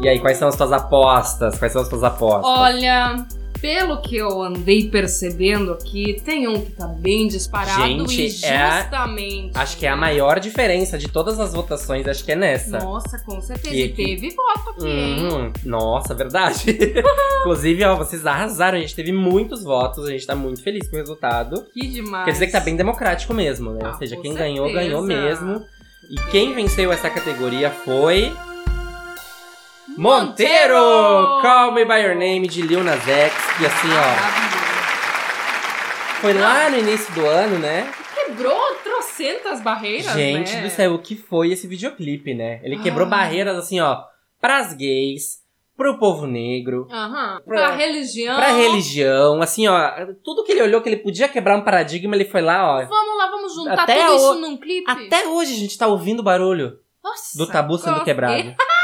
E 0.00 0.08
aí, 0.08 0.20
quais 0.20 0.38
são 0.38 0.46
as 0.46 0.54
tuas 0.54 0.70
apostas? 0.70 1.58
Quais 1.58 1.72
são 1.72 1.82
as 1.82 1.88
tuas 1.88 2.04
apostas? 2.04 2.44
Olha, 2.48 3.26
pelo 3.60 4.00
que 4.00 4.16
eu 4.16 4.42
andei 4.42 4.88
percebendo 4.88 5.72
aqui, 5.72 6.20
tem 6.24 6.46
um 6.48 6.60
que 6.64 6.72
tá 6.72 6.86
bem 6.86 7.26
disparado 7.28 7.82
Gente, 8.08 8.26
e 8.42 8.44
é 8.44 8.56
a- 8.56 8.80
justamente. 8.82 9.50
Acho 9.58 9.76
que 9.76 9.86
é 9.86 9.88
a 9.88 9.96
maior 9.96 10.38
diferença 10.40 10.96
de 10.98 11.08
todas 11.08 11.38
as 11.40 11.52
votações, 11.52 12.06
acho 12.06 12.24
que 12.24 12.32
é 12.32 12.36
nessa. 12.36 12.78
Nossa, 12.78 13.18
com 13.24 13.40
certeza. 13.40 13.70
Que- 13.74 13.82
E 13.84 13.88
teve 13.92 14.30
voto 14.34 14.70
aqui, 14.70 14.86
hein? 14.88 15.28
Uhum. 15.28 15.52
Nossa, 15.64 16.14
verdade. 16.14 16.64
Inclusive, 17.40 17.84
ó, 17.84 17.96
vocês 17.96 18.26
arrasaram. 18.26 18.78
A 18.78 18.80
gente 18.80 18.94
teve 18.94 19.12
muitos 19.12 19.62
votos. 19.62 20.06
A 20.06 20.10
gente 20.10 20.26
tá 20.26 20.34
muito 20.34 20.62
feliz 20.62 20.88
com 20.88 20.96
o 20.96 20.98
resultado. 20.98 21.64
Que 21.72 21.86
demais. 21.86 22.24
Quer 22.24 22.32
dizer 22.32 22.46
que 22.46 22.52
tá 22.52 22.60
bem 22.60 22.76
democrático 22.76 23.32
mesmo, 23.34 23.70
né? 23.72 23.80
Ah, 23.84 23.88
Ou 23.88 23.94
seja, 23.98 24.16
quem 24.16 24.34
ganhou, 24.34 24.66
certeza. 24.66 24.84
ganhou 24.88 25.02
mesmo. 25.02 25.64
E 26.10 26.16
quem 26.30 26.54
venceu 26.54 26.90
essa 26.92 27.10
categoria 27.10 27.70
foi. 27.70 28.32
Monteiro! 29.98 30.74
Monteiro! 30.74 31.42
Call 31.42 31.72
Me 31.72 31.84
By 31.84 32.00
Your 32.02 32.14
Name 32.14 32.46
de 32.46 32.62
Lil 32.62 32.84
Nas 32.84 33.06
X. 33.06 33.34
Que 33.58 33.66
assim, 33.66 33.88
ó, 33.88 34.14
foi 36.20 36.32
lá 36.34 36.70
no 36.70 36.78
início 36.78 37.12
do 37.14 37.26
ano, 37.26 37.58
né? 37.58 37.90
Quebrou 38.14 38.74
trocentas 38.84 39.60
barreiras, 39.60 40.12
Gente 40.12 40.52
né? 40.54 40.62
do 40.62 40.70
céu, 40.70 40.94
o 40.94 40.98
que 40.98 41.16
foi 41.16 41.50
esse 41.52 41.66
videoclipe, 41.66 42.34
né? 42.34 42.60
Ele 42.62 42.78
quebrou 42.78 43.06
Ah. 43.06 43.10
barreiras 43.10 43.56
assim, 43.56 43.80
ó, 43.80 44.02
pras 44.40 44.72
gays, 44.74 45.38
pro 45.76 45.98
povo 45.98 46.26
negro, 46.26 46.86
Aham. 46.90 47.40
Pra- 47.44 47.56
Pra, 47.68 47.76
religião. 47.76 48.36
pra 48.36 48.52
religião, 48.52 49.40
assim, 49.42 49.66
ó, 49.68 49.90
tudo 50.24 50.44
que 50.44 50.52
ele 50.52 50.62
olhou 50.62 50.80
que 50.80 50.88
ele 50.88 50.96
podia 50.98 51.28
quebrar 51.28 51.56
um 51.56 51.62
paradigma, 51.64 52.14
ele 52.14 52.24
foi 52.24 52.40
lá, 52.42 52.64
ó. 52.78 52.84
Vamos 52.86 53.16
lá, 53.18 53.30
vamos 53.30 53.54
juntar 53.54 53.82
Até 53.82 53.98
tudo 54.06 54.12
o- 54.12 54.16
isso 54.16 54.34
num 54.40 54.56
clipe. 54.56 54.90
Até 54.90 55.26
hoje 55.26 55.54
a 55.54 55.58
gente 55.58 55.76
tá 55.78 55.86
ouvindo 55.86 56.20
o 56.20 56.24
barulho 56.24 56.78
Nossa, 57.02 57.36
do 57.38 57.46
tabu 57.46 57.78
sendo 57.78 57.94
gostei. 57.94 58.04
quebrado. 58.04 58.54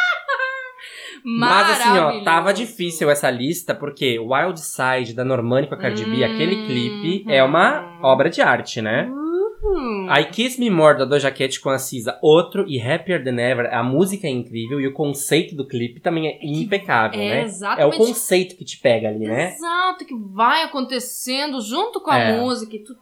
Mas 1.25 1.81
assim, 1.81 1.99
ó, 1.99 2.23
tava 2.23 2.53
difícil 2.53 3.09
essa 3.11 3.31
lista, 3.31 3.75
porque 3.75 4.19
Wild 4.19 4.61
Side 4.61 5.15
da 5.15 5.25
Normani 5.25 5.67
com 5.67 5.75
a 5.75 5.79
Cardi 5.79 6.05
B, 6.05 6.17
Hum, 6.23 6.25
aquele 6.25 6.67
clipe, 6.67 7.25
é 7.33 7.43
uma 7.43 7.99
obra 8.03 8.29
de 8.29 8.43
arte, 8.43 8.83
né? 8.83 9.09
Uhum. 9.11 10.07
I 10.15 10.27
Kiss 10.27 10.61
Me 10.61 10.69
More 10.69 10.99
da 10.99 11.07
Doja 11.07 11.31
Cat 11.31 11.59
com 11.61 11.71
a 11.71 11.79
Cisa, 11.79 12.19
outro, 12.21 12.67
e 12.69 12.79
Happier 12.79 13.25
Than 13.25 13.39
Ever, 13.41 13.75
a 13.75 13.83
música 13.83 14.27
é 14.27 14.31
incrível 14.31 14.79
e 14.79 14.87
o 14.87 14.93
conceito 14.93 15.57
do 15.57 15.67
clipe 15.67 16.01
também 16.01 16.29
é 16.29 16.39
impecável, 16.43 17.19
é 17.19 17.29
né? 17.29 17.39
É 17.39 17.43
o 17.43 17.45
exatamente 17.47 17.97
conceito 17.97 18.57
que 18.57 18.65
te 18.65 18.79
pega 18.79 19.09
ali, 19.09 19.27
né? 19.27 19.55
Exato, 19.55 20.05
que 20.05 20.15
vai 20.35 20.63
acontecendo 20.65 21.63
junto 21.63 22.01
com 22.03 22.11
a 22.11 22.19
É. 22.19 22.39
música 22.39 22.77
e 22.77 22.81
tu, 22.81 22.93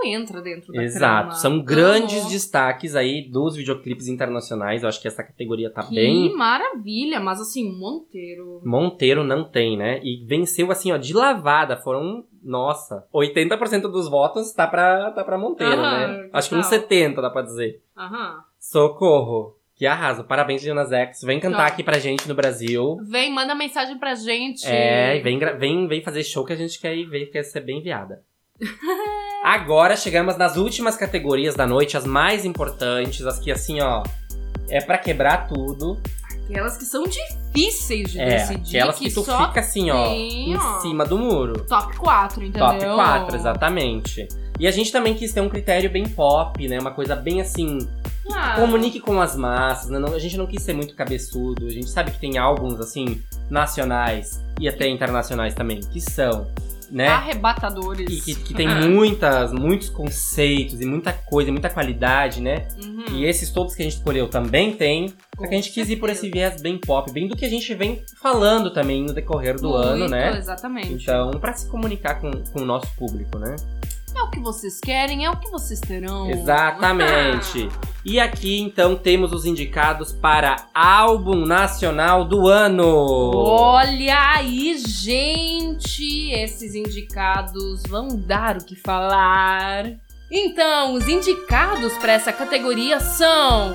tu 0.00 0.06
entra 0.06 0.40
dentro 0.42 0.72
da 0.72 0.82
Exato, 0.82 1.22
trama. 1.28 1.30
são 1.32 1.60
grandes 1.62 2.20
Amo. 2.22 2.30
destaques 2.30 2.94
aí 2.94 3.22
dos 3.30 3.56
videoclipes 3.56 4.08
internacionais. 4.08 4.82
Eu 4.82 4.88
acho 4.88 5.00
que 5.00 5.08
essa 5.08 5.22
categoria 5.22 5.70
tá 5.70 5.82
Que 5.82 5.94
bem. 5.94 6.32
maravilha, 6.34 7.18
mas 7.20 7.40
assim, 7.40 7.70
Monteiro. 7.72 8.60
Monteiro 8.64 9.24
não 9.24 9.44
tem, 9.44 9.76
né? 9.76 10.00
E 10.02 10.24
venceu 10.26 10.70
assim, 10.70 10.92
ó, 10.92 10.96
de 10.96 11.12
lavada. 11.14 11.76
Foram, 11.76 12.24
nossa, 12.42 13.06
80% 13.14 13.82
dos 13.82 14.08
votos 14.08 14.52
tá 14.52 14.66
pra, 14.66 15.10
tá 15.12 15.24
pra 15.24 15.38
Monteiro, 15.38 15.72
Aham, 15.72 16.08
né? 16.08 16.22
que 16.24 16.30
Acho 16.32 16.48
que 16.50 16.54
uns 16.56 16.68
tal? 16.68 16.78
70 16.80 17.22
dá 17.22 17.30
pra 17.30 17.42
dizer. 17.42 17.80
Aham. 17.96 18.40
Socorro. 18.58 19.56
Que 19.78 19.84
arraso. 19.86 20.24
Parabéns, 20.24 20.62
Jonas 20.62 20.90
X. 20.90 21.20
Vem 21.22 21.38
cantar 21.38 21.58
Tá. 21.58 21.66
aqui 21.66 21.82
pra 21.84 21.98
gente 21.98 22.26
no 22.26 22.34
Brasil. 22.34 22.96
Vem, 23.10 23.30
manda 23.30 23.54
mensagem 23.54 23.98
pra 23.98 24.14
gente. 24.14 24.66
É, 24.66 25.20
vem, 25.20 25.38
vem, 25.58 25.86
vem 25.86 26.02
fazer 26.02 26.24
show 26.24 26.46
que 26.46 26.52
a 26.54 26.56
gente 26.56 26.80
quer 26.80 26.96
ir 26.96 27.04
ver, 27.04 27.26
quer 27.26 27.42
ser 27.42 27.60
bem 27.60 27.82
viada. 27.82 28.22
Agora 29.48 29.96
chegamos 29.96 30.36
nas 30.36 30.56
últimas 30.56 30.96
categorias 30.96 31.54
da 31.54 31.64
noite, 31.68 31.96
as 31.96 32.04
mais 32.04 32.44
importantes, 32.44 33.24
as 33.24 33.38
que 33.38 33.52
assim, 33.52 33.80
ó, 33.80 34.02
é 34.68 34.80
pra 34.80 34.98
quebrar 34.98 35.46
tudo. 35.46 36.00
Aquelas 36.50 36.76
que 36.76 36.84
são 36.84 37.04
difíceis 37.04 38.10
de 38.10 38.20
É, 38.20 38.38
decidir. 38.38 38.76
aquelas 38.78 38.98
que, 38.98 39.08
tu 39.08 39.22
só 39.22 39.46
fica 39.46 39.60
assim, 39.60 39.88
ó, 39.92 40.02
tem, 40.08 40.50
em 40.50 40.56
ó, 40.56 40.80
cima 40.80 41.04
do 41.04 41.16
muro. 41.16 41.64
Top 41.64 41.96
4, 41.96 42.42
entendeu? 42.42 42.66
Top 42.66 42.84
4, 42.96 43.36
exatamente. 43.36 44.26
E 44.58 44.66
a 44.66 44.70
gente 44.72 44.90
também 44.90 45.14
quis 45.14 45.32
ter 45.32 45.40
um 45.40 45.48
critério 45.48 45.90
bem 45.90 46.08
pop, 46.08 46.66
né? 46.66 46.80
Uma 46.80 46.90
coisa 46.90 47.14
bem 47.14 47.40
assim, 47.40 47.78
Ah, 48.34 48.56
comunique 48.56 48.98
com 48.98 49.20
as 49.20 49.36
massas, 49.36 49.88
né? 49.90 50.00
Não- 50.00 50.12
a 50.12 50.18
gente 50.18 50.36
não 50.36 50.48
quis 50.48 50.60
ser 50.60 50.72
muito 50.72 50.92
cabeçudo. 50.96 51.66
A 51.66 51.70
gente 51.70 51.88
sabe 51.88 52.10
que 52.10 52.18
tem 52.18 52.36
álbuns, 52.36 52.80
assim, 52.80 53.22
nacionais 53.48 54.42
e 54.60 54.68
até 54.68 54.88
internacionais 54.88 55.54
também, 55.54 55.78
que 55.78 56.00
são, 56.00 56.48
né? 56.90 57.08
Arrebatadores. 57.08 58.08
E 58.08 58.20
que, 58.20 58.34
que 58.42 58.54
tem 58.54 58.68
Ah. 58.68 58.80
muitas, 58.88 59.52
muitos 59.52 59.88
conceitos 59.90 60.80
e 60.80 60.86
muita 60.86 61.12
coisa, 61.12 61.50
muita 61.52 61.68
qualidade, 61.70 62.40
né? 62.40 62.66
Uhum. 62.82 63.04
E 63.12 63.24
esses 63.24 63.50
todos 63.50 63.74
que 63.74 63.82
a 63.82 63.84
gente 63.84 63.96
escolheu 63.96 64.28
também 64.28 64.72
tem. 64.72 65.08
Só 65.36 65.42
que 65.46 65.54
a 65.54 65.56
gente 65.56 65.70
quis 65.70 65.88
ir 65.90 65.96
por 65.96 66.08
esse 66.08 66.30
viés 66.30 66.60
bem 66.62 66.78
pop, 66.78 67.10
bem 67.12 67.28
do 67.28 67.36
que 67.36 67.44
a 67.44 67.48
gente 67.48 67.72
vem 67.74 68.02
falando 68.22 68.70
também 68.72 69.02
no 69.04 69.12
decorrer 69.12 69.56
do 69.60 69.74
ano, 69.74 69.98
Muito, 70.00 70.10
né? 70.10 70.36
Exatamente. 70.38 70.92
Então, 70.94 71.30
pra 71.32 71.52
se 71.52 71.68
comunicar 71.68 72.20
com, 72.20 72.30
com 72.30 72.60
o 72.62 72.64
nosso 72.64 72.88
público, 72.96 73.38
né? 73.38 73.54
O 74.26 74.30
que 74.30 74.40
vocês 74.40 74.80
querem, 74.80 75.24
é 75.24 75.30
o 75.30 75.36
que 75.36 75.50
vocês 75.50 75.80
terão. 75.80 76.28
Exatamente. 76.30 77.68
E 78.08 78.20
aqui, 78.20 78.60
então, 78.60 78.94
temos 78.94 79.32
os 79.32 79.44
indicados 79.44 80.12
para 80.12 80.68
álbum 80.72 81.44
nacional 81.44 82.24
do 82.24 82.46
ano. 82.46 83.32
Olha 83.34 84.36
aí, 84.36 84.78
gente! 84.78 86.30
Esses 86.30 86.76
indicados 86.76 87.82
vão 87.88 88.06
dar 88.16 88.58
o 88.58 88.64
que 88.64 88.76
falar. 88.76 89.86
Então, 90.30 90.94
os 90.94 91.08
indicados 91.08 91.94
para 91.98 92.12
essa 92.12 92.32
categoria 92.32 93.00
são 93.00 93.74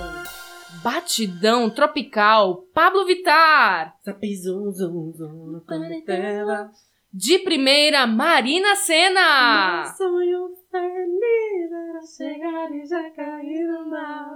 Batidão 0.82 1.70
Tropical, 1.70 2.64
Pablo 2.74 3.06
Vittar. 3.06 3.96
Zum, 4.02 4.72
zum, 4.72 5.12
zum, 5.12 5.46
no 5.48 5.62
tela. 6.06 6.72
De 7.14 7.40
primeira, 7.40 8.08
Marina 8.08 8.74
Senna. 8.76 9.84
Sonho 9.98 10.50
feliz 10.72 11.70
era 11.70 12.02
chegar 12.02 12.72
e 12.74 12.86
já 12.86 13.10
cair 13.10 13.68
no 13.68 13.90
mar. 13.90 14.32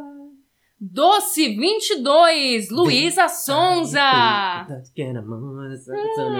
Doce 0.80 1.56
22, 1.56 2.70
Luísa 2.70 3.30
Sonza. 3.30 4.02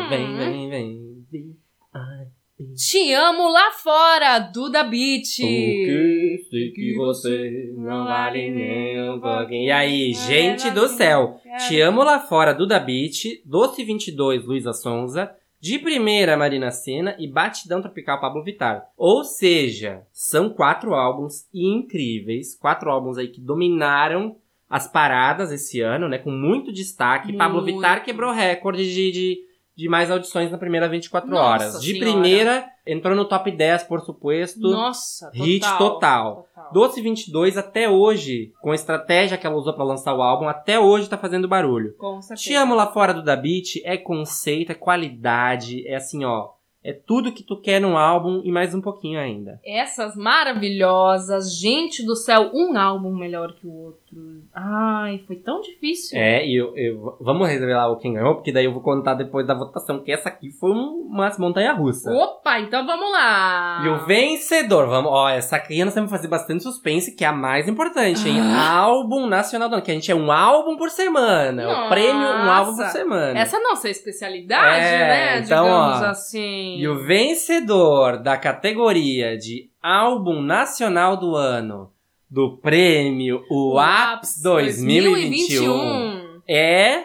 Vem, 0.10 0.38
vem, 0.38 0.70
vem. 0.70 1.26
vem. 1.32 1.58
Ai, 1.94 2.28
Te 2.76 3.14
amo 3.14 3.48
lá 3.48 3.72
fora, 3.72 4.38
Duda 4.40 4.84
Beat. 4.84 5.38
Porque 5.40 6.48
sei 6.50 6.72
que 6.72 6.96
você 6.98 7.74
não 7.78 8.04
vale 8.04 8.52
nem 8.52 9.10
um 9.10 9.22
pouquinho. 9.22 9.68
E 9.68 9.72
aí, 9.72 10.14
gente 10.14 10.70
do 10.72 10.90
céu. 10.90 11.40
Te 11.66 11.80
amo 11.80 12.04
lá 12.04 12.20
fora, 12.20 12.52
Duda 12.52 12.78
Beat. 12.78 13.42
Doce 13.46 13.86
22, 13.86 14.46
Luísa 14.46 14.74
Sonza. 14.74 15.34
De 15.66 15.80
primeira, 15.80 16.38
Marina 16.38 16.70
Senna. 16.70 17.16
E 17.18 17.28
Batidão 17.28 17.82
Tropical, 17.82 18.22
Pablo 18.22 18.44
Vittar. 18.44 18.84
Ou 18.96 19.24
seja, 19.24 20.04
são 20.14 20.48
quatro 20.48 20.94
álbuns 20.94 21.48
incríveis. 21.52 22.56
Quatro 22.56 22.92
álbuns 22.92 23.18
aí 23.18 23.30
que 23.30 23.42
dominaram 23.42 24.36
as 24.70 24.88
paradas 24.88 25.52
esse 25.52 25.82
ano, 25.82 26.08
né? 26.08 26.20
Com 26.20 26.30
muito 26.30 26.72
destaque. 26.72 27.36
Pablo 27.36 27.64
Muito. 27.64 27.78
Vittar 27.78 28.04
quebrou 28.04 28.32
recorde 28.32 28.84
de, 28.94 29.12
de, 29.12 29.40
de 29.76 29.90
mais 29.90 30.10
audições 30.10 30.52
na 30.52 30.58
primeira 30.58 30.88
24 30.88 31.30
Nossa 31.30 31.44
horas. 31.44 31.82
De 31.82 31.92
Senhora. 31.92 32.12
primeira, 32.12 32.66
entrou 32.88 33.16
no 33.16 33.26
top 33.26 33.52
10, 33.52 33.84
por 33.84 34.02
suposto. 34.02 34.62
Nossa, 34.62 35.26
total. 35.32 35.46
Hit 35.46 35.78
total. 35.78 36.48
total. 36.54 36.74
Doce 36.74 37.02
22 37.02 37.58
até 37.58 37.90
hoje, 37.90 38.54
com 38.62 38.72
a 38.72 38.76
estratégia 38.76 39.38
que 39.38 39.46
ela 39.46 39.56
usou 39.56 39.74
pra 39.74 39.84
lançar 39.84 40.16
o 40.16 40.22
álbum, 40.22 40.48
até 40.48 40.80
hoje 40.80 41.10
tá 41.10 41.18
fazendo 41.18 41.48
barulho. 41.48 41.94
Com 41.98 42.22
certeza. 42.22 42.50
Te 42.50 42.56
amo 42.56 42.74
lá 42.74 42.88
fora 42.88 43.14
do 43.14 43.24
Da 43.24 43.36
Beat 43.36 43.82
é 43.84 43.98
conceito, 43.98 44.72
é 44.72 44.76
qualidade, 44.76 45.86
é 45.88 45.96
assim, 45.96 46.24
ó, 46.24 46.56
é 46.86 46.94
tudo 46.94 47.32
que 47.32 47.42
tu 47.42 47.60
quer 47.60 47.82
num 47.82 47.98
álbum 47.98 48.42
e 48.46 48.52
mais 48.52 48.76
um 48.76 48.80
pouquinho 48.80 49.20
ainda. 49.20 49.60
Essas 49.66 50.16
maravilhosas, 50.16 51.58
gente 51.58 52.06
do 52.06 52.16
céu, 52.16 52.52
um 52.54 52.78
álbum 52.78 53.12
melhor 53.12 53.54
que 53.54 53.66
o 53.66 53.74
outro. 53.74 54.05
Ai, 54.54 55.20
foi 55.28 55.36
tão 55.38 55.60
difícil. 55.62 56.18
É, 56.18 56.46
e 56.46 56.56
eu, 56.56 56.76
eu- 56.78 57.18
vamos 57.20 57.48
revelar 57.48 57.90
o 57.92 57.98
quem 57.98 58.14
ganhou, 58.14 58.36
porque 58.36 58.52
daí 58.52 58.66
eu 58.66 58.72
vou 58.74 58.82
contar 58.82 59.14
depois 59.16 59.46
da 59.46 59.54
votação, 59.54 60.02
que 60.04 60.12
essa 60.12 60.30
aqui 60.30 60.50
foi 60.52 60.72
um, 60.72 61.08
uma 61.12 61.30
montanha 61.38 61.74
russa. 61.74 62.12
Opa, 62.12 62.60
então 62.60 62.86
vamos 62.86 63.12
lá. 63.12 63.82
E 63.86 63.90
o 63.90 64.06
vencedor, 64.06 64.88
vamos, 64.88 65.12
ó, 65.12 65.28
essa 65.30 65.58
aqui 65.58 65.84
nós 65.84 65.94
temos 65.94 66.10
que 66.10 66.16
fazer 66.16 66.28
bastante 66.30 66.64
suspense, 66.64 67.16
que 67.16 67.26
é 67.26 67.28
a 67.28 67.34
mais 67.34 67.68
importante, 67.68 68.28
hein? 68.30 68.40
Ah. 68.42 68.80
Álbum 68.80 69.28
nacional 69.28 69.68
do 69.68 69.76
ano, 69.76 69.84
que 69.84 69.92
a 69.92 69.94
gente 69.94 70.12
é 70.12 70.16
um 70.16 70.32
álbum 70.32 70.78
por 70.78 70.90
semana. 70.90 71.86
O 71.86 71.90
prêmio, 71.90 72.16
um 72.22 72.50
álbum 72.52 72.72
por 72.76 72.82
Nossa. 72.84 72.98
semana. 72.98 73.40
Essa 73.40 73.58
é 73.58 73.60
a 73.60 73.64
nossa 73.64 73.90
especialidade, 73.90 74.86
É, 74.86 75.00
né? 75.00 75.40
então, 75.40 75.64
Digamos 75.66 76.02
ó, 76.02 76.06
assim. 76.06 76.78
E 76.78 76.88
o 76.88 77.04
vencedor 77.06 78.18
da 78.22 78.38
categoria 78.38 79.38
de 79.38 79.70
álbum 79.82 80.42
nacional 80.42 81.18
do 81.18 81.36
ano 81.36 81.92
do 82.30 82.58
prêmio 82.58 83.44
O 83.50 83.74
UAPS 83.76 84.42
2021 84.42 85.12
2021. 85.12 86.42
é. 86.48 87.04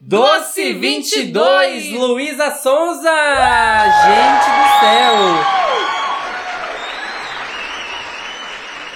Doce 0.00 0.74
22, 0.74 1.92
Luísa 1.92 2.50
Sonza! 2.50 3.10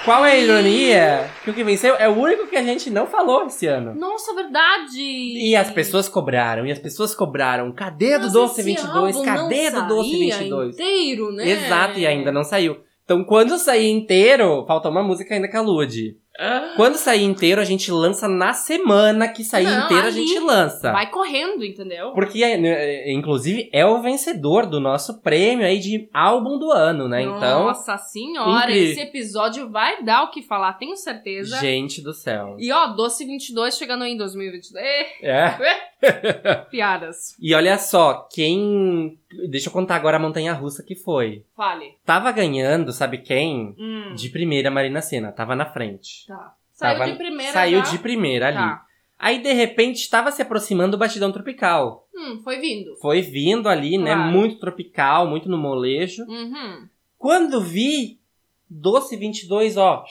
Qual 0.07 0.25
é 0.25 0.31
a 0.31 0.37
ironia? 0.37 1.29
Que 1.43 1.49
o 1.49 1.53
que 1.53 1.65
venceu 1.65 1.93
é 1.95 2.07
o 2.07 2.13
único 2.13 2.47
que 2.47 2.55
a 2.55 2.63
gente 2.63 2.89
não 2.89 3.05
falou 3.05 3.45
esse 3.45 3.67
ano. 3.67 3.93
Nossa, 3.93 4.33
verdade. 4.33 5.01
E 5.01 5.53
as 5.53 5.69
pessoas 5.69 6.07
cobraram, 6.07 6.65
e 6.65 6.71
as 6.71 6.79
pessoas 6.79 7.13
cobraram. 7.13 7.73
Cadê 7.73 8.17
do 8.17 8.31
Doce 8.31 8.61
esse 8.61 8.69
22? 8.69 9.17
álbum 9.17 9.25
Cadê 9.25 9.69
do 9.69 9.85
Doce 9.85 10.09
saía 10.11 10.37
22? 10.37 10.75
inteiro, 10.75 11.31
né? 11.33 11.49
Exato, 11.49 11.99
e 11.99 12.07
ainda 12.07 12.31
não 12.31 12.45
saiu. 12.45 12.77
Então, 13.03 13.21
quando 13.25 13.57
sair 13.57 13.89
inteiro, 13.89 14.63
falta 14.65 14.87
uma 14.87 15.03
música 15.03 15.35
ainda 15.35 15.51
com 15.51 15.57
a 15.57 15.61
Lud. 15.61 16.15
Ah, 16.39 16.73
Quando 16.75 16.95
sair 16.95 17.23
inteiro, 17.23 17.59
a 17.59 17.63
gente 17.63 17.91
lança 17.91 18.27
na 18.27 18.53
semana 18.53 19.27
que 19.27 19.43
sair 19.43 19.65
Não, 19.65 19.85
inteiro, 19.85 20.03
a 20.03 20.07
ali. 20.07 20.27
gente 20.27 20.39
lança. 20.39 20.91
Vai 20.91 21.09
correndo, 21.09 21.63
entendeu? 21.65 22.11
Porque, 22.11 22.43
é, 22.43 23.11
inclusive, 23.11 23.69
é 23.73 23.85
o 23.85 24.01
vencedor 24.01 24.65
do 24.65 24.79
nosso 24.79 25.21
prêmio 25.21 25.65
aí 25.65 25.79
de 25.79 26.09
álbum 26.13 26.59
do 26.59 26.71
ano, 26.71 27.07
né? 27.07 27.23
Então, 27.23 27.65
Nossa 27.65 27.97
senhora, 27.97 28.69
incrível. 28.69 28.91
esse 28.91 29.01
episódio 29.01 29.69
vai 29.69 30.03
dar 30.03 30.23
o 30.23 30.29
que 30.31 30.41
falar, 30.41 30.73
tenho 30.73 30.95
certeza. 30.95 31.57
gente 31.59 32.01
do 32.01 32.13
céu. 32.13 32.55
E 32.59 32.71
ó, 32.71 32.87
Doce 32.87 33.25
22 33.25 33.77
chegando 33.77 34.03
aí 34.03 34.11
em 34.13 34.17
2022. 34.17 34.85
É. 35.21 35.57
Piadas. 36.69 37.35
E 37.39 37.53
olha 37.55 37.77
só, 37.77 38.27
quem. 38.31 39.17
Deixa 39.49 39.69
eu 39.69 39.73
contar 39.73 39.95
agora 39.95 40.17
a 40.17 40.19
montanha 40.19 40.53
russa 40.53 40.83
que 40.83 40.95
foi. 40.95 41.43
Fale. 41.55 41.95
Tava 42.05 42.31
ganhando, 42.31 42.91
sabe 42.91 43.17
quem? 43.19 43.75
Hum, 43.77 44.13
De 44.15 44.29
primeira, 44.29 44.69
Marina 44.71 45.01
Senna. 45.01 45.31
Tava 45.31 45.55
na 45.55 45.65
frente. 45.65 46.25
tá. 46.27 46.53
Saiu 46.73 46.97
Tava- 46.99 47.11
de 47.11 47.17
primeira 47.17 47.51
Saiu 47.53 47.79
já? 47.83 47.91
de 47.91 47.97
primeira 47.99 48.47
ali. 48.49 48.57
Tá. 48.57 48.85
Aí, 49.17 49.41
de 49.41 49.51
repente, 49.51 49.95
estava 49.95 50.31
se 50.31 50.43
aproximando 50.43 50.95
o 50.95 50.99
Batidão 50.99 51.31
Tropical. 51.31 52.07
Hum, 52.15 52.39
foi 52.43 52.59
vindo. 52.59 52.95
Foi 52.97 53.19
vindo 53.21 53.67
ali, 53.67 53.97
né? 53.97 54.13
Claro. 54.13 54.31
Muito 54.31 54.59
tropical, 54.59 55.25
muito 55.27 55.49
no 55.49 55.57
molejo. 55.57 56.23
Uhum. 56.25 56.87
Quando 57.17 57.59
vi, 57.59 58.19
Doce 58.69 59.17
22, 59.17 59.75
ó. 59.75 60.03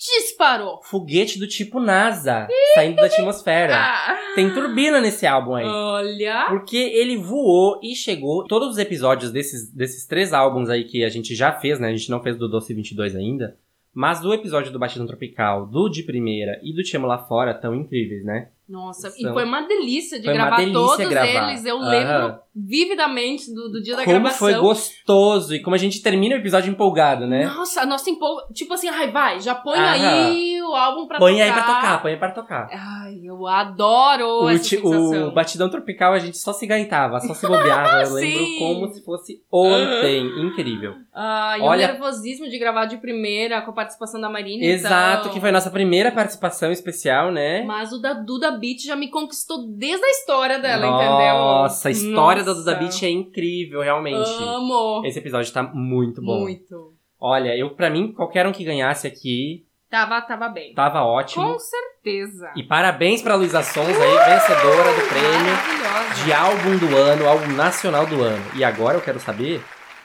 Disparou. 0.00 0.80
Foguete 0.82 1.38
do 1.38 1.46
tipo 1.46 1.78
NASA, 1.78 2.48
saindo 2.74 2.96
da 2.96 3.04
atmosfera. 3.04 3.76
Ah. 3.76 4.16
Tem 4.34 4.52
turbina 4.52 4.98
nesse 4.98 5.26
álbum 5.26 5.54
aí. 5.54 5.66
Olha. 5.66 6.46
Porque 6.48 6.76
ele 6.76 7.18
voou 7.18 7.78
e 7.82 7.94
chegou. 7.94 8.44
Todos 8.46 8.70
os 8.70 8.78
episódios 8.78 9.30
desses, 9.30 9.70
desses 9.70 10.06
três 10.06 10.32
álbuns 10.32 10.70
aí 10.70 10.84
que 10.84 11.04
a 11.04 11.08
gente 11.10 11.34
já 11.34 11.52
fez, 11.52 11.78
né? 11.78 11.88
A 11.88 11.94
gente 11.94 12.10
não 12.10 12.22
fez 12.22 12.38
do 12.38 12.48
Doce 12.48 12.72
22 12.72 13.14
ainda. 13.14 13.58
Mas 13.92 14.20
do 14.20 14.32
episódio 14.32 14.72
do 14.72 14.78
Batidão 14.78 15.06
Tropical, 15.06 15.66
do 15.66 15.88
De 15.88 16.02
Primeira 16.02 16.58
e 16.62 16.72
do 16.72 16.82
Te 16.82 16.96
Amo 16.96 17.06
Lá 17.06 17.18
Fora 17.18 17.52
tão 17.52 17.74
incríveis, 17.74 18.24
né? 18.24 18.48
Nossa, 18.70 19.12
e 19.18 19.22
foi 19.32 19.44
uma 19.44 19.62
delícia 19.62 20.20
de 20.20 20.32
gravar 20.32 20.56
delícia 20.58 20.72
todos 20.80 21.08
gravar. 21.08 21.50
eles. 21.50 21.64
Eu 21.64 21.78
Aham. 21.78 21.88
lembro 21.90 22.38
vividamente 22.54 23.52
do, 23.54 23.68
do 23.68 23.82
dia 23.82 23.96
da 23.96 24.04
como 24.04 24.20
gravação. 24.20 24.38
foi 24.38 24.54
gostoso 24.54 25.54
e 25.54 25.60
como 25.62 25.74
a 25.74 25.78
gente 25.78 26.00
termina 26.02 26.34
o 26.34 26.38
episódio 26.38 26.70
empolgado, 26.70 27.26
né? 27.26 27.46
Nossa, 27.46 27.82
a 27.82 27.86
nossa 27.86 28.08
empolga... 28.10 28.44
Tipo 28.52 28.74
assim, 28.74 28.88
ai, 28.88 29.10
vai, 29.10 29.40
já 29.40 29.54
põe 29.54 29.78
Aham. 29.78 29.90
aí 30.28 30.62
o 30.62 30.74
álbum 30.74 31.06
pra 31.06 31.18
põe 31.18 31.32
tocar. 31.32 31.44
aí 31.44 31.52
pra 31.52 31.62
tocar, 31.62 32.02
põe 32.02 32.10
aí 32.12 32.16
pra 32.18 32.30
tocar. 32.30 32.68
Ai, 32.72 33.20
eu 33.24 33.46
adoro 33.46 34.44
O, 34.44 34.48
essa 34.48 34.62
sensação. 34.64 35.28
o 35.28 35.32
Batidão 35.32 35.68
Tropical 35.68 36.12
a 36.12 36.18
gente 36.18 36.38
só 36.38 36.52
se 36.52 36.66
gaitava, 36.66 37.18
só 37.20 37.34
se 37.34 37.46
bobeava. 37.46 38.02
Eu 38.02 38.12
lembro 38.14 38.46
como 38.58 38.88
se 38.92 39.04
fosse 39.04 39.42
ontem. 39.50 40.26
Incrível. 40.46 40.94
Ai, 41.14 41.60
Olha- 41.60 41.88
o 41.88 41.92
nervosismo 41.92 42.48
de 42.48 42.58
gravar 42.58 42.86
de 42.86 42.98
primeira 42.98 43.60
com 43.62 43.70
a 43.70 43.74
participação 43.74 44.20
da 44.20 44.28
Marina. 44.28 44.64
Exato, 44.64 45.20
então. 45.22 45.32
que 45.32 45.40
foi 45.40 45.48
a 45.48 45.52
nossa 45.52 45.70
primeira 45.70 46.10
participação 46.12 46.70
especial, 46.70 47.30
né? 47.32 47.62
Mas 47.64 47.92
o 47.92 47.98
da 48.00 48.12
Duda 48.12 48.52
Beat 48.60 48.84
já 48.84 48.94
me 48.94 49.08
conquistou 49.08 49.66
desde 49.68 50.04
a 50.04 50.10
história 50.10 50.58
dela, 50.58 50.86
Nossa, 50.86 51.88
a 51.88 51.90
entendeu? 51.90 52.10
história 52.10 52.44
da 52.44 52.50
Nossa. 52.54 52.60
Duda 52.64 52.76
Beat 52.76 53.02
é 53.02 53.10
incrível, 53.10 53.80
realmente. 53.80 54.30
Amo. 54.42 55.02
Esse 55.04 55.18
episódio 55.18 55.52
tá 55.52 55.62
muito 55.62 56.22
bom. 56.22 56.40
Muito. 56.42 56.94
Olha, 57.18 57.56
eu 57.56 57.70
para 57.70 57.90
mim, 57.90 58.12
qualquer 58.12 58.46
um 58.46 58.52
que 58.52 58.64
ganhasse 58.64 59.06
aqui 59.06 59.64
Tava, 59.90 60.20
tava 60.22 60.48
bem. 60.48 60.72
Tava 60.72 61.02
ótimo. 61.02 61.44
Com 61.52 61.58
certeza. 61.58 62.52
E 62.54 62.62
parabéns 62.62 63.20
pra 63.22 63.34
Luísa 63.34 63.60
Sons 63.60 63.88
aí, 63.88 64.30
vencedora 64.30 64.92
do 64.92 65.08
prêmio 65.08 65.52
Maravilhosa. 65.52 66.24
de 66.24 66.32
álbum 66.32 66.78
do 66.78 66.96
ano, 66.96 67.28
álbum 67.28 67.52
nacional 67.54 68.06
do 68.06 68.22
ano. 68.22 68.44
E 68.54 68.62
agora 68.62 68.96
eu 68.96 69.00
quero 69.00 69.18
saber 69.18 69.60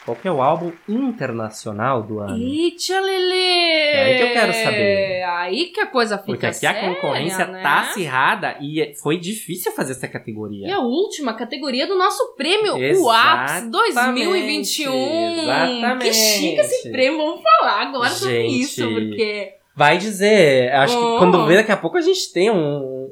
qual 0.06 0.16
que 0.16 0.28
é 0.28 0.32
o 0.32 0.42
álbum 0.42 0.72
internacional 0.88 2.04
do 2.04 2.20
ano. 2.20 2.38
Eita, 2.38 3.00
Lelê! 3.00 3.92
É 3.92 4.04
aí 4.04 4.18
que 4.18 4.24
eu 4.24 4.34
quero 4.34 4.54
saber. 4.54 5.24
Aí 5.24 5.66
que 5.68 5.80
a 5.80 5.88
coisa 5.88 6.18
fica 6.18 6.26
Porque 6.32 6.46
aqui 6.46 6.66
a 6.66 6.74
séria, 6.74 6.96
concorrência 6.96 7.48
né? 7.48 7.62
tá 7.62 7.80
acirrada 7.82 8.56
e 8.62 8.94
foi 9.02 9.18
difícil 9.20 9.72
fazer 9.72 9.94
essa 9.94 10.08
categoria. 10.08 10.68
E 10.68 10.72
a 10.72 10.80
última 10.80 11.34
categoria 11.34 11.88
do 11.88 11.98
nosso 11.98 12.36
prêmio, 12.36 12.76
o 12.76 12.84
Exatamente, 12.84 13.66
APS 13.66 13.72
2021. 13.72 14.94
exatamente. 15.42 16.06
Que 16.08 16.14
chique 16.14 16.60
esse 16.60 16.92
prêmio, 16.92 17.18
vamos 17.18 17.42
falar 17.42 17.82
agora 17.88 18.10
sobre 18.10 18.42
Gente. 18.44 18.62
isso, 18.62 18.88
porque... 18.94 19.54
Vai 19.78 19.98
dizer, 19.98 20.72
acho 20.74 20.98
Oh. 20.98 21.14
que 21.14 21.18
quando 21.18 21.46
vê 21.48 21.56
daqui 21.56 21.72
a 21.72 21.76
pouco 21.76 21.98
a 21.98 22.02
gente 22.02 22.32
tem 22.32 22.50
um, 22.50 22.56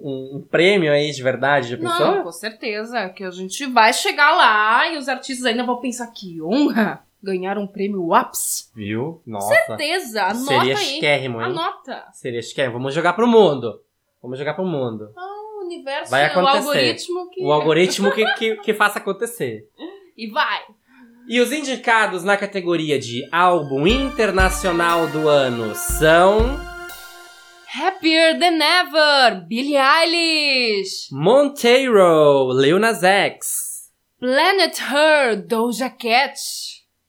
um- 0.03 0.37
um 0.37 0.41
prêmio 0.41 0.91
aí 0.91 1.11
de 1.11 1.23
verdade, 1.23 1.69
já 1.69 1.77
pensou? 1.77 2.05
Não, 2.07 2.23
com 2.23 2.31
certeza, 2.31 3.09
que 3.09 3.23
a 3.23 3.31
gente 3.31 3.65
vai 3.65 3.93
chegar 3.93 4.35
lá 4.35 4.87
e 4.89 4.97
os 4.97 5.07
artistas 5.07 5.45
ainda 5.45 5.63
vão 5.63 5.79
pensar 5.79 6.07
que 6.07 6.41
honra 6.41 7.03
ganhar 7.21 7.57
um 7.57 7.65
prêmio 7.65 8.13
APS. 8.13 8.69
Viu? 8.75 9.21
Nossa. 9.25 9.53
Certeza, 9.65 10.23
anota 10.23 10.45
Seria 10.45 10.77
aí. 10.77 10.85
chiquérrimo, 10.85 11.39
hein? 11.41 11.47
Anota. 11.47 12.03
Seria 12.11 12.41
chiquérrimo. 12.41 12.73
Vamos 12.77 12.93
jogar 12.93 13.13
pro 13.13 13.25
mundo. 13.27 13.79
Vamos 14.21 14.37
jogar 14.37 14.53
pro 14.55 14.65
mundo. 14.65 15.09
O 15.15 15.65
universo, 15.65 16.11
Vai 16.11 16.23
o 16.23 16.31
acontecer. 16.31 16.57
algoritmo 16.57 17.29
que... 17.29 17.43
O 17.43 17.51
algoritmo 17.53 18.11
que, 18.11 18.25
que, 18.33 18.55
que 18.57 18.73
faça 18.73 18.99
acontecer. 18.99 19.67
E 20.15 20.29
vai. 20.29 20.61
E 21.27 21.39
os 21.41 21.51
indicados 21.51 22.23
na 22.23 22.37
categoria 22.37 22.99
de 22.99 23.27
álbum 23.31 23.87
internacional 23.87 25.07
do 25.07 25.27
ano 25.27 25.73
são 25.73 26.37
Happier 27.75 28.37
Than 28.37 28.59
Ever, 28.61 29.47
Billie 29.47 29.77
Eilish. 29.77 31.07
Monteiro, 31.11 32.51
Lil 32.53 32.77
Nas 32.77 33.01
X, 33.03 33.89
Planet 34.19 34.77
Her, 34.79 35.41
Doja 35.47 35.89
Cat. 35.89 36.35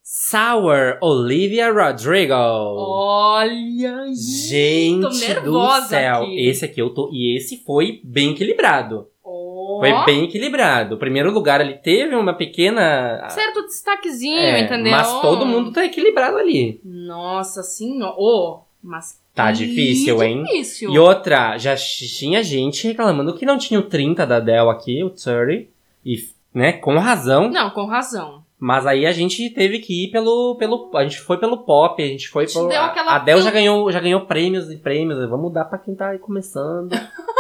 Sour, 0.03 0.97
Olivia 1.03 1.71
Rodrigo. 1.71 2.33
Olha, 2.33 4.07
Gente 4.15 5.03
tô 5.03 5.09
do 5.11 5.19
nervosa 5.19 5.87
céu, 5.89 6.23
aqui. 6.23 6.49
esse 6.49 6.65
aqui 6.65 6.81
eu 6.81 6.95
tô 6.95 7.11
e 7.13 7.37
esse 7.37 7.59
foi 7.63 8.01
bem 8.03 8.31
equilibrado. 8.33 9.07
Foi 9.23 9.93
bem 10.07 10.25
equilibrado. 10.25 10.95
O 10.95 10.99
primeiro 10.99 11.31
lugar 11.31 11.61
ele 11.61 11.75
teve 11.75 12.15
uma 12.17 12.33
pequena 12.33 13.29
Certo 13.29 13.67
destaquezinho, 13.67 14.39
É, 14.39 14.61
entendeu? 14.61 14.93
Mas 14.93 15.21
todo 15.21 15.45
mundo 15.45 15.73
tá 15.73 15.85
equilibrado 15.85 16.39
ali. 16.39 16.81
Nossa, 16.83 17.61
ó. 18.01 18.15
Ô, 18.17 18.61
mas 18.83 19.23
Tá 19.35 19.51
difícil, 19.51 20.23
hein? 20.23 20.45
difícil. 20.45 20.91
E 20.91 20.99
outra, 20.99 21.59
já 21.59 21.75
tinha 21.75 22.43
gente 22.43 22.87
reclamando 22.87 23.35
que 23.35 23.45
não 23.45 23.59
tinha 23.59 23.81
o 23.81 23.83
30 23.83 24.25
da 24.25 24.39
Dell 24.39 24.71
aqui, 24.71 25.03
o 25.03 25.11
30. 25.11 25.69
E, 26.07 26.17
né, 26.55 26.75
com 26.75 26.97
razão. 26.99 27.51
Não, 27.51 27.71
com 27.71 27.85
razão. 27.85 28.45
Mas 28.59 28.87
aí 28.87 29.05
a 29.05 29.13
gente 29.13 29.51
teve 29.51 29.81
que 29.81 30.05
ir 30.05 30.11
pelo. 30.11 30.55
pelo 30.57 30.91
a 30.95 31.03
gente 31.03 31.21
foi 31.21 31.37
pelo 31.37 31.59
pop, 31.59 32.01
a 32.01 32.07
gente 32.07 32.29
foi 32.29 32.47
pelo. 32.47 32.71
A, 32.73 32.87
aquela 32.87 33.17
a 33.17 33.19
Dell 33.19 33.43
já 33.43 33.51
ganhou, 33.51 33.91
já 33.91 34.01
ganhou 34.01 34.21
prêmios 34.23 34.71
e 34.71 34.77
prêmios. 34.77 35.29
Vamos 35.29 35.53
dar 35.53 35.65
pra 35.65 35.79
quem 35.79 35.95
tá 35.95 36.11
aí 36.11 36.19
começando. 36.19 36.91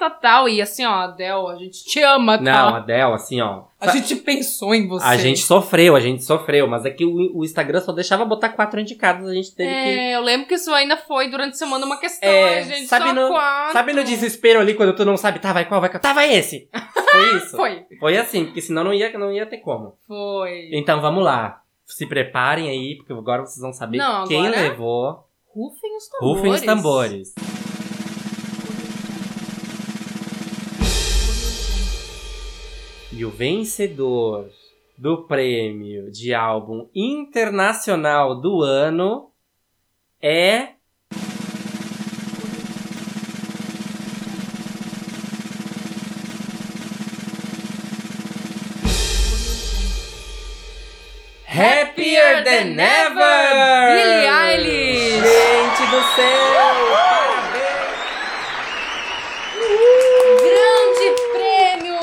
Total. 0.00 0.48
E 0.48 0.62
assim, 0.62 0.84
ó, 0.86 0.90
Adel, 0.92 1.46
a 1.48 1.56
gente 1.56 1.84
te 1.84 2.00
ama, 2.02 2.38
tá? 2.38 2.42
Não, 2.42 2.74
a 2.76 2.80
Dell, 2.80 3.12
assim, 3.12 3.40
ó. 3.42 3.64
A 3.78 3.88
gente 3.88 4.16
pensou 4.16 4.74
em 4.74 4.88
você. 4.88 5.04
A 5.06 5.16
gente 5.16 5.40
sofreu, 5.40 5.94
a 5.94 6.00
gente 6.00 6.24
sofreu, 6.24 6.66
mas 6.66 6.84
é 6.86 6.90
que 6.90 7.04
o, 7.04 7.38
o 7.38 7.44
Instagram 7.44 7.80
só 7.80 7.92
deixava 7.92 8.24
botar 8.24 8.48
quatro 8.50 8.80
indicados, 8.80 9.28
a 9.28 9.34
gente 9.34 9.54
teve 9.54 9.68
que. 9.70 9.76
É, 9.76 10.16
eu 10.16 10.22
lembro 10.22 10.46
que 10.48 10.54
isso 10.54 10.72
ainda 10.72 10.96
foi 10.96 11.30
durante 11.30 11.52
a 11.52 11.56
semana 11.56 11.84
uma 11.84 11.98
questão, 12.00 12.28
É, 12.28 12.62
gente. 12.64 12.86
sabe 12.86 13.08
só 13.08 13.14
no- 13.14 13.28
quatro. 13.28 13.72
Sabe 13.74 13.92
no 13.92 14.02
desespero 14.04 14.58
ali 14.60 14.74
quando 14.74 14.94
tu 14.96 15.04
não 15.04 15.16
sabe, 15.18 15.38
tá, 15.38 15.52
vai 15.52 15.66
qual, 15.66 15.80
vai 15.82 15.90
qual? 15.90 16.00
Tá, 16.00 16.12
vai 16.14 16.32
esse! 16.34 16.68
Foi 17.10 17.36
isso. 17.36 17.56
Foi. 17.56 17.84
Foi 17.98 18.16
assim, 18.16 18.46
porque 18.46 18.60
senão 18.62 18.82
não 18.84 18.92
ia, 18.94 19.16
não 19.18 19.30
ia 19.32 19.44
ter 19.46 19.58
como. 19.58 19.96
Foi. 20.08 20.70
Então 20.72 21.00
vamos 21.00 21.22
lá. 21.22 21.60
Se 21.86 22.06
preparem 22.06 22.68
aí, 22.70 22.96
porque 22.96 23.12
agora 23.12 23.42
vocês 23.44 23.60
vão 23.60 23.72
saber 23.72 23.98
Não, 23.98 24.26
quem 24.26 24.46
agora- 24.46 24.62
levou. 24.62 25.26
Rufem 25.54 25.96
os 25.96 26.08
tambores. 26.08 26.36
Rufem 26.38 26.52
os 26.52 26.60
tambores. 26.62 27.34
E 33.20 33.24
o 33.26 33.28
vencedor 33.28 34.48
do 34.96 35.24
prêmio 35.24 36.10
de 36.10 36.32
álbum 36.32 36.88
internacional 36.94 38.34
do 38.40 38.62
ano 38.62 39.30
é. 40.22 40.68
Happier 51.46 52.42
Than 52.42 52.80
Ever! 52.80 53.96
Billie 53.96 54.28
Eilish! 54.30 55.20
Gente 55.20 55.84
do 55.90 56.00
céu! 56.16 56.40
Parabéns! 57.36 58.00
Grande 60.40 61.06
prêmio! 61.34 62.00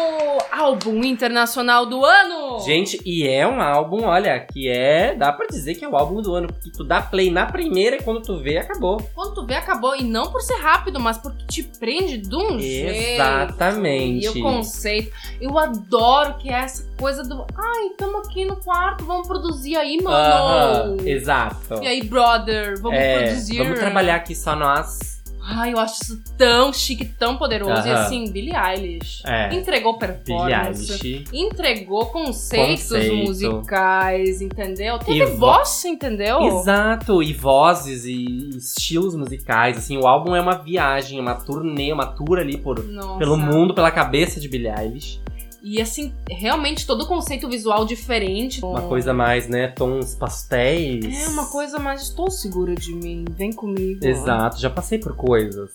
Álbum 0.88 1.04
internacional 1.04 1.86
do 1.86 2.06
ano! 2.06 2.60
Gente, 2.62 2.98
e 3.06 3.28
é 3.28 3.46
um 3.46 3.62
álbum, 3.62 4.06
olha, 4.06 4.40
que 4.40 4.70
é. 4.70 5.14
Dá 5.14 5.34
pra 5.34 5.46
dizer 5.46 5.76
que 5.76 5.84
é 5.84 5.88
o 5.88 5.98
álbum 5.98 6.22
do 6.22 6.34
ano, 6.34 6.48
porque 6.48 6.72
tu 6.72 6.84
dá 6.84 7.02
play 7.02 7.30
na 7.30 7.46
primeira 7.46 7.98
e 7.98 8.02
quando 8.02 8.22
tu 8.22 8.40
vê, 8.40 8.58
acabou. 8.58 8.98
Quando 9.14 9.34
tu 9.34 9.46
vê, 9.46 9.56
acabou. 9.56 9.96
E 9.98 10.04
não 10.04 10.32
por 10.32 10.42
ser 10.42 10.56
rápido, 10.56 10.98
mas 10.98 11.18
porque 11.18 11.46
te 11.46 11.64
prende 11.64 12.18
de 12.18 12.36
um 12.36 12.58
jeito. 12.58 13.22
Exatamente. 13.22 14.26
E 14.26 14.30
o 14.30 14.42
conceito. 14.42 15.12
Eu 15.42 15.58
adoro 15.58 16.36
que 16.38 16.50
é 16.50 16.60
essa 16.60 16.88
coisa 16.98 17.22
do. 17.22 17.46
Ai, 17.54 17.90
tamo 17.98 18.20
aqui 18.20 18.46
no 18.46 18.56
quarto, 18.56 19.04
vamos 19.04 19.28
produzir 19.28 19.76
aí, 19.76 20.02
mano. 20.02 20.16
Aham, 20.16 20.98
exato. 21.06 21.84
E 21.84 21.88
aí, 21.88 22.02
brother, 22.02 22.80
vamos 22.82 22.98
é, 22.98 23.26
produzir. 23.26 23.58
Vamos 23.58 23.80
trabalhar 23.80 24.16
aqui 24.16 24.34
só 24.34 24.56
nós. 24.56 25.17
Ai, 25.50 25.74
eu 25.74 25.80
acho 25.80 26.04
isso 26.04 26.22
tão 26.38 26.74
chique, 26.74 27.06
tão 27.06 27.38
poderoso. 27.38 27.88
E 27.88 27.92
assim, 27.92 28.30
Billie 28.32 28.54
Eilish. 28.54 29.22
É. 29.26 29.54
Entregou 29.54 29.98
Billie 29.98 30.16
performance. 30.26 30.92
Eilish. 30.92 31.24
Entregou 31.34 32.06
conceitos 32.08 32.84
Conceito. 32.84 33.16
musicais, 33.16 34.42
entendeu? 34.42 35.00
Teve 35.00 35.26
vo- 35.26 35.38
voz, 35.38 35.86
entendeu? 35.86 36.42
Exato, 36.42 37.24
e 37.24 37.32
vozes 37.34 38.04
e 38.06 38.50
estilos 38.58 39.16
musicais, 39.16 39.78
assim, 39.78 39.98
o 39.98 40.06
álbum 40.06 40.36
é 40.36 40.42
uma 40.42 40.56
viagem, 40.56 41.20
uma 41.20 41.36
turnê, 41.36 41.94
uma 41.94 42.06
tour 42.06 42.38
ali 42.40 42.58
por, 42.58 42.84
Nossa. 42.84 43.18
pelo 43.18 43.38
mundo, 43.38 43.74
pela 43.74 43.90
cabeça 43.92 44.40
de 44.40 44.50
Billie 44.50 44.68
Eilish. 44.70 45.22
E 45.62 45.82
assim, 45.82 46.14
realmente 46.30 46.86
todo 46.86 47.02
o 47.02 47.08
conceito 47.08 47.50
visual 47.50 47.86
diferente. 47.86 48.64
Uma 48.64 48.82
coisa 48.84 49.14
mais, 49.14 49.48
né, 49.50 49.68
tons 49.70 50.16
pastéis. 50.16 51.26
É 51.26 51.28
uma 51.30 51.48
coisa 51.48 51.80
mais. 51.80 52.04
Estou 52.04 52.30
segura 52.32 52.76
de 52.76 52.94
mim, 52.94 53.26
vem 53.32 53.52
comigo. 53.52 54.06
Exato, 54.06 54.60
já 54.60 54.70
passei 54.70 54.98
por 55.00 55.16
coisas. 55.16 55.72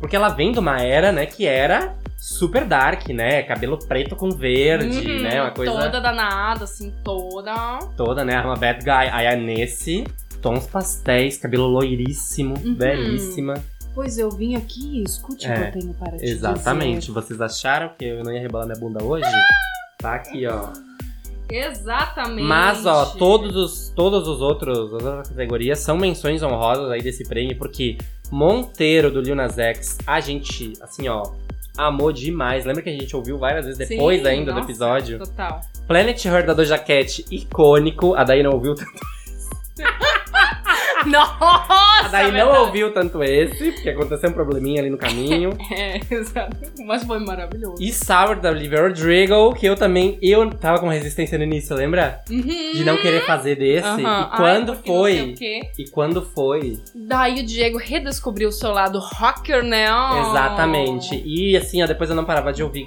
Porque 0.00 0.16
ela 0.16 0.28
vem 0.28 0.52
de 0.52 0.58
uma 0.58 0.80
era, 0.80 1.12
né, 1.12 1.26
que 1.26 1.46
era 1.46 1.94
super 2.16 2.64
dark, 2.66 3.08
né? 3.08 3.42
Cabelo 3.42 3.78
preto 3.78 4.16
com 4.16 4.30
verde, 4.30 4.98
Uhum, 5.10 5.22
né? 5.22 5.42
Uma 5.42 5.50
coisa 5.50 5.72
Toda 5.72 6.00
danada, 6.00 6.64
assim, 6.64 6.92
toda. 7.02 7.78
toda, 7.96 8.24
né? 8.24 8.40
Uma 8.40 8.56
bad 8.56 8.82
guy. 8.82 9.08
Aí 9.12 9.26
é 9.26 9.36
nesse, 9.36 10.04
tons 10.40 10.66
pastéis, 10.66 11.36
cabelo 11.36 11.66
loiríssimo, 11.66 12.54
Uhum. 12.64 12.74
belíssima. 12.74 13.54
Pois 13.94 14.18
eu 14.18 14.30
vim 14.30 14.56
aqui 14.56 15.00
e 15.00 15.04
escute 15.04 15.46
o 15.46 15.52
É, 15.52 15.70
que 15.70 15.78
eu 15.78 15.80
tenho 15.80 15.94
para 15.94 16.16
te 16.16 16.24
Exatamente. 16.24 17.10
Vocês 17.10 17.40
acharam 17.40 17.90
que 17.96 18.04
eu 18.04 18.24
não 18.24 18.32
ia 18.32 18.40
rebolar 18.40 18.66
minha 18.66 18.78
bunda 18.78 19.02
hoje? 19.02 19.30
Tá 19.98 20.14
aqui, 20.16 20.46
ó. 20.46 20.66
dizer. 20.72 20.84
Exatamente. 21.50 22.42
Mas, 22.42 22.84
ó, 22.86 23.06
todos 23.06 23.54
os, 23.54 23.90
todos 23.90 24.26
os 24.26 24.40
outros, 24.40 24.76
as 24.94 25.04
outras 25.04 25.28
categorias 25.28 25.78
são 25.78 25.96
menções 25.96 26.42
honrosas 26.42 26.90
aí 26.90 27.02
desse 27.02 27.22
prêmio, 27.28 27.56
porque 27.56 27.98
Monteiro 28.30 29.10
do 29.10 29.20
Lil 29.20 29.36
Nas 29.36 29.58
X, 29.58 29.98
a 30.06 30.18
gente, 30.20 30.72
assim, 30.80 31.06
ó, 31.08 31.22
amou 31.76 32.12
demais. 32.12 32.64
Lembra 32.64 32.82
que 32.82 32.90
a 32.90 32.92
gente 32.92 33.14
ouviu 33.14 33.38
várias 33.38 33.66
vezes 33.66 33.86
Sim, 33.86 33.96
depois 33.96 34.24
ainda 34.24 34.52
do 34.52 34.56
nossa, 34.56 34.66
episódio? 34.66 35.18
Total. 35.18 35.60
Planet 35.86 36.24
Her 36.24 36.46
da 36.46 36.54
Doja 36.54 36.78
Cat, 36.78 37.24
icônico. 37.30 38.14
A 38.14 38.24
Daí 38.24 38.42
não 38.42 38.52
ouviu 38.52 38.74
tanto. 38.74 38.90
Nossa! 41.10 42.06
A 42.06 42.08
Daí 42.08 42.32
não 42.32 42.62
ouviu 42.62 42.92
tanto 42.92 43.22
esse, 43.22 43.72
porque 43.72 43.90
aconteceu 43.90 44.30
um 44.30 44.32
probleminha 44.32 44.80
ali 44.80 44.90
no 44.90 44.98
caminho. 44.98 45.56
É, 45.74 46.00
exato. 46.14 46.56
Mas 46.86 47.02
foi 47.04 47.18
maravilhoso. 47.18 47.82
e 47.82 47.92
Sour 47.92 48.36
da 48.36 48.50
Olivia 48.50 48.82
Rodrigo, 48.82 49.52
que 49.54 49.66
eu 49.66 49.74
também, 49.74 50.18
eu 50.22 50.48
tava 50.50 50.78
com 50.78 50.88
resistência 50.88 51.36
no 51.36 51.42
início, 51.44 51.74
lembra? 51.74 52.20
De 52.28 52.84
não 52.84 52.96
querer 52.96 53.26
fazer 53.26 53.56
desse. 53.56 53.86
Aham. 53.86 54.00
E 54.00 54.06
Ai, 54.06 54.36
quando 54.36 54.74
sei 54.74 54.82
foi? 54.86 55.34
E 55.78 55.90
quando 55.90 56.22
foi? 56.22 56.78
Daí 56.94 57.40
o 57.40 57.46
Diego 57.46 57.78
redescobriu 57.78 58.48
o 58.50 58.52
seu 58.52 58.70
lado 58.70 58.98
rocker, 59.00 59.64
né? 59.64 59.86
Oh. 59.92 60.30
Exatamente. 60.30 61.20
E 61.24 61.56
assim, 61.56 61.82
ó, 61.82 61.86
depois 61.86 62.08
eu 62.10 62.16
não 62.16 62.24
parava 62.24 62.52
de 62.52 62.62
ouvir. 62.62 62.84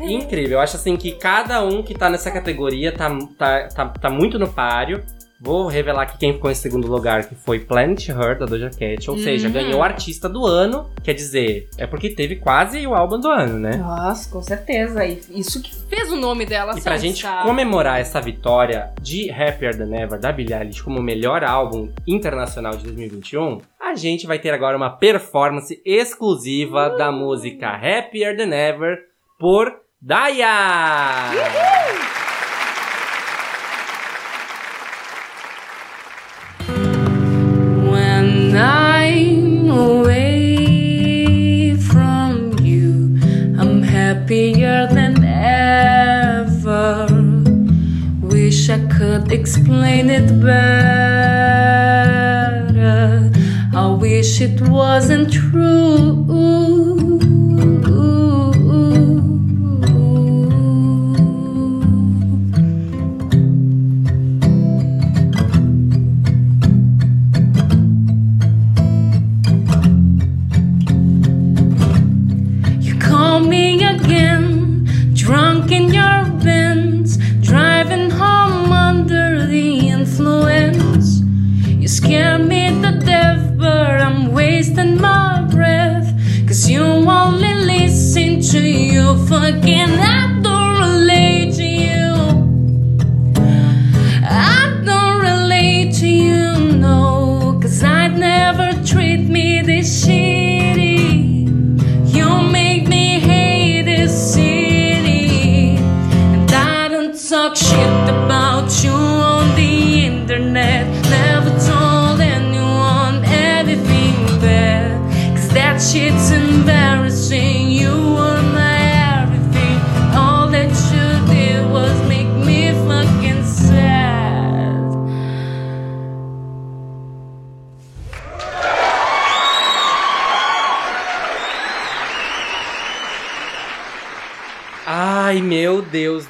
Incrível. 0.00 0.58
Eu 0.58 0.60
acho 0.60 0.76
assim 0.76 0.96
que 0.96 1.12
cada 1.12 1.62
um 1.62 1.82
que 1.82 1.94
tá 1.94 2.08
nessa 2.08 2.30
categoria 2.30 2.92
tá, 2.92 3.10
tá, 3.36 3.68
tá, 3.68 3.88
tá 3.88 4.10
muito 4.10 4.38
no 4.38 4.48
páreo. 4.48 5.02
Vou 5.40 5.68
revelar 5.68 6.02
aqui 6.02 6.18
quem 6.18 6.32
ficou 6.32 6.50
em 6.50 6.54
segundo 6.54 6.88
lugar, 6.88 7.28
que 7.28 7.34
foi 7.36 7.60
Planet 7.60 8.08
Her, 8.08 8.36
da 8.38 8.44
Doja 8.44 8.70
Cat. 8.70 9.08
Ou 9.08 9.16
seja, 9.18 9.46
Uhum. 9.46 9.52
ganhou 9.54 9.82
artista 9.82 10.28
do 10.28 10.44
ano. 10.44 10.90
Quer 11.04 11.14
dizer, 11.14 11.68
é 11.78 11.86
porque 11.86 12.10
teve 12.10 12.36
quase 12.36 12.84
o 12.86 12.92
álbum 12.94 13.20
do 13.20 13.28
ano, 13.28 13.56
né? 13.58 13.76
Nossa, 13.76 14.28
com 14.30 14.42
certeza. 14.42 15.04
E 15.06 15.20
Isso 15.30 15.62
que 15.62 15.72
fez 15.88 16.10
o 16.10 16.16
nome 16.16 16.44
dela 16.44 16.76
E 16.76 16.80
pra 16.80 16.96
gente 16.96 17.14
destaque. 17.22 17.46
comemorar 17.46 18.00
essa 18.00 18.20
vitória 18.20 18.90
de 19.00 19.30
Happier 19.30 19.76
Than 19.78 19.94
Ever 19.94 20.18
da 20.18 20.32
Billie 20.32 20.52
Eilish 20.54 20.82
como 20.82 21.00
melhor 21.00 21.44
álbum 21.44 21.88
internacional 22.06 22.76
de 22.76 22.82
2021, 22.84 23.60
a 23.80 23.94
gente 23.94 24.26
vai 24.26 24.38
ter 24.40 24.50
agora 24.50 24.76
uma 24.76 24.90
performance 24.90 25.80
exclusiva 25.84 26.90
da 26.90 27.12
música 27.12 27.68
Happier 27.70 28.36
Than 28.36 28.52
Ever 28.52 28.98
por 29.38 29.72
Daya! 30.02 31.30
When 38.48 38.56
I'm 38.56 39.68
away 39.68 40.56
from 41.76 42.58
you, 42.60 43.20
I'm 43.60 43.82
happier 43.82 44.86
than 44.86 45.22
ever. 45.22 47.06
Wish 48.22 48.70
I 48.70 48.78
could 48.86 49.32
explain 49.32 50.08
it 50.08 50.40
better. 50.40 51.30
I 53.74 53.86
wish 54.00 54.40
it 54.40 54.62
wasn't 54.62 55.30
true. 55.30 56.87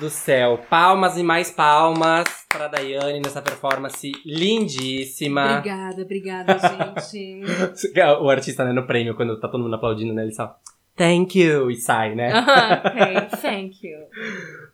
Do 0.08 0.10
céu. 0.10 0.58
Palmas 0.70 1.18
e 1.18 1.22
mais 1.22 1.50
palmas 1.50 2.24
pra 2.48 2.66
Daiane 2.66 3.20
nessa 3.20 3.42
performance 3.42 4.10
lindíssima. 4.24 5.58
Obrigada, 5.58 6.02
obrigada, 6.02 6.58
gente. 7.12 7.92
O 8.20 8.30
artista, 8.30 8.64
né, 8.64 8.72
no 8.72 8.86
prêmio, 8.86 9.14
quando 9.14 9.38
tá 9.38 9.48
todo 9.48 9.62
mundo 9.62 9.74
aplaudindo, 9.74 10.14
né, 10.14 10.22
ele 10.22 10.32
só... 10.32 10.56
Thank 10.98 11.38
you! 11.38 11.70
E 11.70 11.76
sai, 11.76 12.14
né? 12.14 12.32
Aham, 12.32 12.82
ok, 12.84 13.38
thank 13.40 13.76
you. 13.86 13.98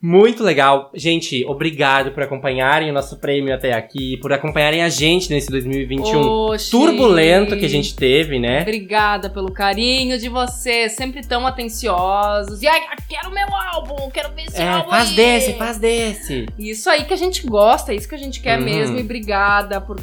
Muito 0.03 0.43
legal. 0.43 0.91
Gente, 0.95 1.45
obrigado 1.47 2.11
por 2.12 2.22
acompanharem 2.22 2.91
o 2.91 2.93
nosso 2.93 3.18
prêmio 3.18 3.55
até 3.55 3.72
aqui, 3.72 4.16
por 4.18 4.33
acompanharem 4.33 4.83
a 4.83 4.89
gente 4.89 5.31
nesse 5.31 5.51
2021 5.51 6.20
Oxi. 6.51 6.70
turbulento 6.70 7.57
que 7.57 7.64
a 7.64 7.68
gente 7.68 7.95
teve, 7.97 8.39
né? 8.39 8.62
Obrigada 8.62 9.31
pelo 9.31 9.51
carinho 9.53 10.18
de 10.18 10.29
vocês, 10.29 10.93
sempre 10.93 11.27
tão 11.27 11.47
atenciosos. 11.47 12.61
E 12.62 12.66
ai, 12.66 12.81
quero 13.09 13.31
meu 13.31 13.49
álbum, 13.55 14.11
quero 14.11 14.33
ver 14.35 14.43
esse 14.45 14.61
É, 14.61 14.68
álbum 14.68 14.91
faz 14.91 15.09
aí. 15.11 15.16
desse, 15.16 15.53
faz 15.55 15.79
desse. 15.79 16.47
Isso 16.59 16.91
aí 16.91 17.05
que 17.05 17.14
a 17.14 17.18
gente 17.18 17.47
gosta, 17.47 17.93
é 17.93 17.97
isso 17.97 18.09
que 18.09 18.14
a 18.14 18.18
gente 18.18 18.41
quer 18.41 18.59
Uhum. 18.59 18.64
mesmo. 18.64 18.99
E 18.99 19.03
obrigada 19.03 19.81
por 19.81 19.99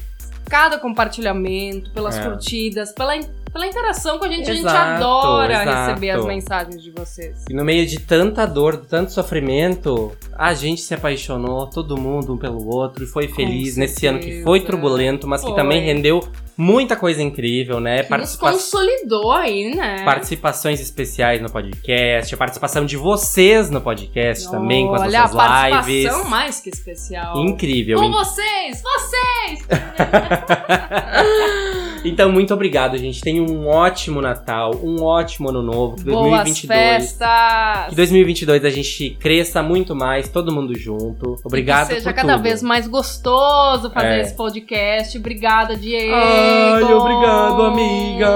cada 0.49 0.78
compartilhamento, 0.80 1.91
pelas 1.91 2.17
É. 2.17 2.24
curtidas, 2.24 2.91
pela, 2.91 3.13
pela 3.51 3.67
interação 3.67 4.17
com 4.17 4.25
a 4.25 4.29
gente. 4.29 4.49
a 4.49 4.53
gente 4.53 4.65
Exato, 4.65 5.03
adora 5.03 5.61
exato. 5.63 5.89
receber 5.89 6.09
as 6.11 6.25
mensagens 6.25 6.81
de 6.81 6.91
vocês. 6.91 7.45
E 7.49 7.53
no 7.53 7.63
meio 7.63 7.85
de 7.85 7.99
tanta 7.99 8.45
dor, 8.45 8.77
de 8.77 8.87
tanto 8.87 9.11
sofrimento, 9.11 10.11
a 10.37 10.53
gente 10.53 10.81
se 10.81 10.93
apaixonou, 10.93 11.67
todo 11.67 11.97
mundo 11.97 12.33
um 12.33 12.37
pelo 12.37 12.67
outro, 12.67 13.03
e 13.03 13.07
foi 13.07 13.27
feliz 13.27 13.77
nesse 13.77 14.07
ano 14.07 14.19
que 14.19 14.41
foi 14.43 14.61
turbulento, 14.61 15.27
mas 15.27 15.41
que 15.41 15.47
Foi. 15.47 15.55
também 15.55 15.81
rendeu 15.81 16.21
muita 16.57 16.95
coisa 16.95 17.21
incrível, 17.21 17.79
né? 17.79 18.03
Que 18.03 18.17
nos 18.17 18.35
consolidou 18.35 19.31
aí, 19.31 19.73
né? 19.73 20.03
Participações 20.03 20.79
especiais 20.79 21.41
no 21.41 21.49
podcast, 21.49 22.33
a 22.33 22.37
participação 22.37 22.85
de 22.85 22.97
vocês 22.97 23.69
no 23.69 23.81
podcast 23.81 24.49
também, 24.49 24.87
com 24.87 24.95
as 24.95 25.01
Olha, 25.01 25.19
a 25.19 25.21
nossas 25.23 25.41
lives. 25.41 26.05
participação 26.05 26.29
mais 26.29 26.59
que 26.59 26.69
especial. 26.69 27.37
Incrível. 27.37 27.99
Com 27.99 28.11
vocês, 28.11 28.81
vocês! 28.81 29.67
Então, 32.03 32.31
muito 32.31 32.51
obrigado, 32.53 32.97
gente. 32.97 33.21
Tenha 33.21 33.41
um 33.43 33.67
ótimo 33.67 34.21
Natal, 34.21 34.71
um 34.83 35.03
ótimo 35.03 35.49
Ano 35.49 35.61
Novo. 35.61 35.97
Que 35.97 36.05
Boas 36.05 36.43
2022. 36.45 36.67
festas! 36.67 37.89
Que 37.89 37.95
2022 37.95 38.65
a 38.65 38.69
gente 38.71 39.09
cresça 39.19 39.61
muito 39.61 39.95
mais, 39.95 40.27
todo 40.27 40.51
mundo 40.51 40.75
junto. 40.77 41.39
Obrigado 41.43 41.89
que 41.89 41.93
seja 41.95 42.09
por 42.09 42.15
cada 42.15 42.33
tudo. 42.33 42.43
vez 42.43 42.63
mais 42.63 42.87
gostoso 42.87 43.91
fazer 43.91 44.07
É. 44.07 44.21
esse 44.21 44.35
podcast. 44.35 45.15
Obrigada, 45.17 45.75
Diego. 45.75 46.11
Ai, 46.13 46.83
obrigado, 46.83 47.61
amiga. 47.61 48.27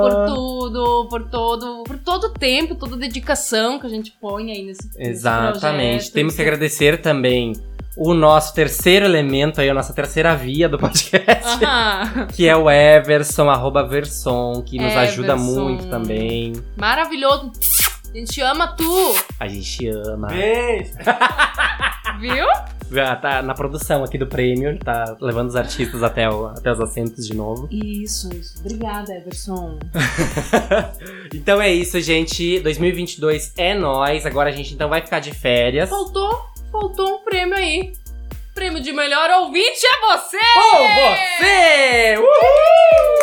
Por 0.00 0.34
tudo, 0.34 1.06
por 1.10 1.22
todo, 1.28 1.84
por 1.84 1.98
todo 1.98 2.24
o 2.24 2.30
tempo, 2.30 2.74
toda 2.74 2.96
a 2.96 2.98
dedicação 2.98 3.78
que 3.78 3.86
a 3.86 3.90
gente 3.90 4.10
põe 4.18 4.50
aí 4.50 4.62
nesse, 4.64 4.88
nesse 4.96 5.10
Exatamente. 5.10 5.96
projeto. 5.96 6.12
Temos 6.14 6.34
que 6.34 6.40
agradecer 6.42 7.02
também 7.02 7.52
o 7.96 8.14
nosso 8.14 8.54
terceiro 8.54 9.04
elemento 9.04 9.60
aí, 9.60 9.68
a 9.68 9.74
nossa 9.74 9.92
terceira 9.92 10.34
via 10.34 10.68
do 10.68 10.78
podcast. 10.78 11.64
Aham. 11.64 12.26
Que 12.34 12.48
é 12.48 12.56
o 12.56 12.70
Everson, 12.70 13.48
arroba 13.50 13.86
Verson, 13.86 14.62
que 14.62 14.78
nos 14.78 14.94
ajuda 14.96 15.32
Everson. 15.34 15.62
muito 15.64 15.86
também. 15.88 16.52
Maravilhoso. 16.76 17.52
A 18.14 18.16
gente 18.18 18.40
ama 18.42 18.66
tu, 18.68 19.14
A 19.40 19.48
gente 19.48 19.88
ama. 19.88 20.28
viu? 22.20 22.44
Já 22.90 23.16
tá 23.16 23.40
na 23.40 23.54
produção 23.54 24.04
aqui 24.04 24.18
do 24.18 24.26
prêmio, 24.26 24.68
ele 24.68 24.78
tá 24.78 25.16
levando 25.18 25.48
os 25.48 25.56
artistas 25.56 26.02
até, 26.02 26.28
o- 26.28 26.46
até 26.48 26.70
os 26.70 26.78
assentos 26.78 27.26
de 27.26 27.34
novo. 27.34 27.66
Isso, 27.70 28.28
isso. 28.34 28.60
Obrigada, 28.60 29.14
Everson. 29.14 29.78
Então 31.34 31.60
é 31.62 31.72
isso, 31.72 31.98
gente. 32.00 32.60
2022 32.60 33.54
é 33.56 33.74
nós. 33.74 34.26
Agora 34.26 34.50
a 34.50 34.52
gente 34.52 34.74
então 34.74 34.88
vai 34.90 35.00
ficar 35.00 35.18
de 35.20 35.32
férias. 35.32 35.88
Faltou, 35.88 36.44
faltou 36.82 37.14
um 37.14 37.18
prêmio 37.18 37.54
aí. 37.54 37.92
Prêmio 38.54 38.82
de 38.82 38.92
melhor 38.92 39.30
ouvinte 39.42 39.86
é 39.86 40.00
você! 40.00 40.38
Com 40.38 40.88
você! 40.88 42.18
Uhul! 42.18 43.21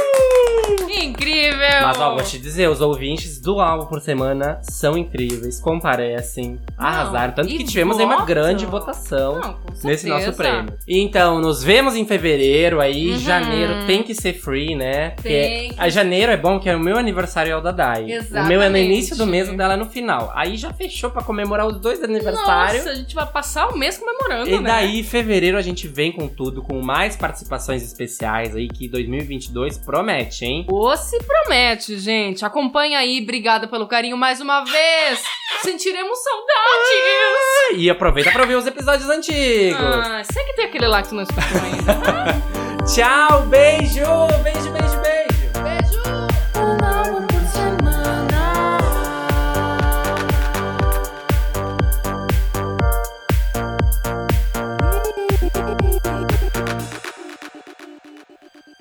Incrível! 1.04 1.82
Mas 1.82 2.00
ó, 2.00 2.14
vou 2.16 2.24
te 2.24 2.38
dizer, 2.40 2.70
os 2.70 2.82
ouvintes 2.82 3.40
do 3.40 3.60
álbum 3.60 3.86
por 3.86 4.00
semana 4.02 4.60
são 4.64 4.98
incríveis, 4.98 5.60
comparecem, 5.60 6.60
arrasaram. 6.78 7.34
Tanto 7.34 7.50
e 7.50 7.58
que 7.58 7.64
tivemos 7.64 7.98
aí 8.00 8.06
uma 8.06 8.26
grande 8.26 8.66
votação. 8.66 9.40
Não, 9.40 9.60
Nesse 9.84 10.08
nosso 10.08 10.34
prêmio. 10.34 10.74
Então, 10.88 11.40
nos 11.40 11.64
vemos 11.64 11.96
em 11.96 12.06
fevereiro 12.06 12.80
aí. 12.82 13.12
Uhum. 13.12 13.20
Janeiro 13.20 13.86
tem 13.86 14.04
que 14.04 14.14
ser 14.14 14.34
free, 14.34 14.76
né? 14.76 15.12
Porque 15.12 15.30
Tem. 15.30 15.74
A 15.78 15.90
janeiro 15.90 16.32
é 16.32 16.38
bom, 16.38 16.60
que 16.60 16.70
é 16.70 16.76
o 16.76 16.80
meu 16.80 16.98
aniversário 16.98 17.52
é 17.52 17.56
o 17.56 17.62
da 17.62 17.72
Dai. 17.72 18.04
O 18.04 18.06
meu 18.06 18.62
é 18.62 18.70
no 18.70 18.76
Exatamente. 18.78 18.86
início 18.86 19.18
do 19.18 19.26
mês, 19.26 19.50
o 19.50 19.56
dela 19.56 19.74
é 19.74 19.78
no 19.78 19.86
final. 19.86 20.32
Aí 20.36 20.58
já 20.58 20.74
fechou 20.74 21.10
pra 21.10 21.24
comemorar 21.24 21.66
os 21.68 21.80
dois 21.80 22.04
aniversários. 22.04 22.84
Nossa, 22.86 22.90
a 22.92 22.96
gente 22.96 23.16
vai 23.16 23.26
passar 23.26 23.68
o 23.70 23.78
mês 23.78 23.98
comemorando, 23.98 24.50
E 24.50 24.60
né? 24.60 24.70
daí, 24.70 25.04
fevereiro, 25.04 25.58
a 25.58 25.62
gente 25.62 25.88
vem 25.88 26.12
com 26.12 26.28
tudo, 26.28 26.62
com 26.62 26.82
mais 26.82 27.16
participações 27.16 27.84
especiais 27.84 28.56
aí, 28.56 28.68
que 28.68 28.88
2022 28.88 29.78
promete, 29.78 30.46
hein? 30.46 30.66
Se 30.98 31.18
promete, 31.24 31.98
gente. 31.98 32.46
Acompanha 32.46 33.00
aí, 33.00 33.22
obrigada 33.22 33.68
pelo 33.68 33.88
carinho 33.88 34.18
mais 34.18 34.42
uma 34.42 34.64
vez. 34.64 35.24
Sentiremos 35.62 36.18
saudades. 36.20 37.78
e 37.78 37.90
aproveita 37.90 38.32
pra 38.32 38.46
ver 38.46 38.56
os 38.56 38.66
episódios 38.66 39.10
antigos. 39.10 39.80
Ah, 39.80 40.22
sei 40.24 40.44
que 40.46 40.54
tem 40.54 40.66
aquele 40.66 40.88
lá 40.88 41.02
que 41.02 41.10
tu 41.10 41.16
não 41.16 41.24
escutou 41.24 41.62
ainda. 41.62 42.86
Tchau, 42.86 43.44
beijo, 43.44 44.04
beijo, 44.44 44.72
beijo. 44.72 45.02
Beijo! 45.02 45.29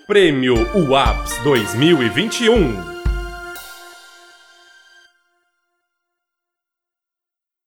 Prêmio 0.08 0.54
UAPS 0.74 1.36
2021. 1.44 2.97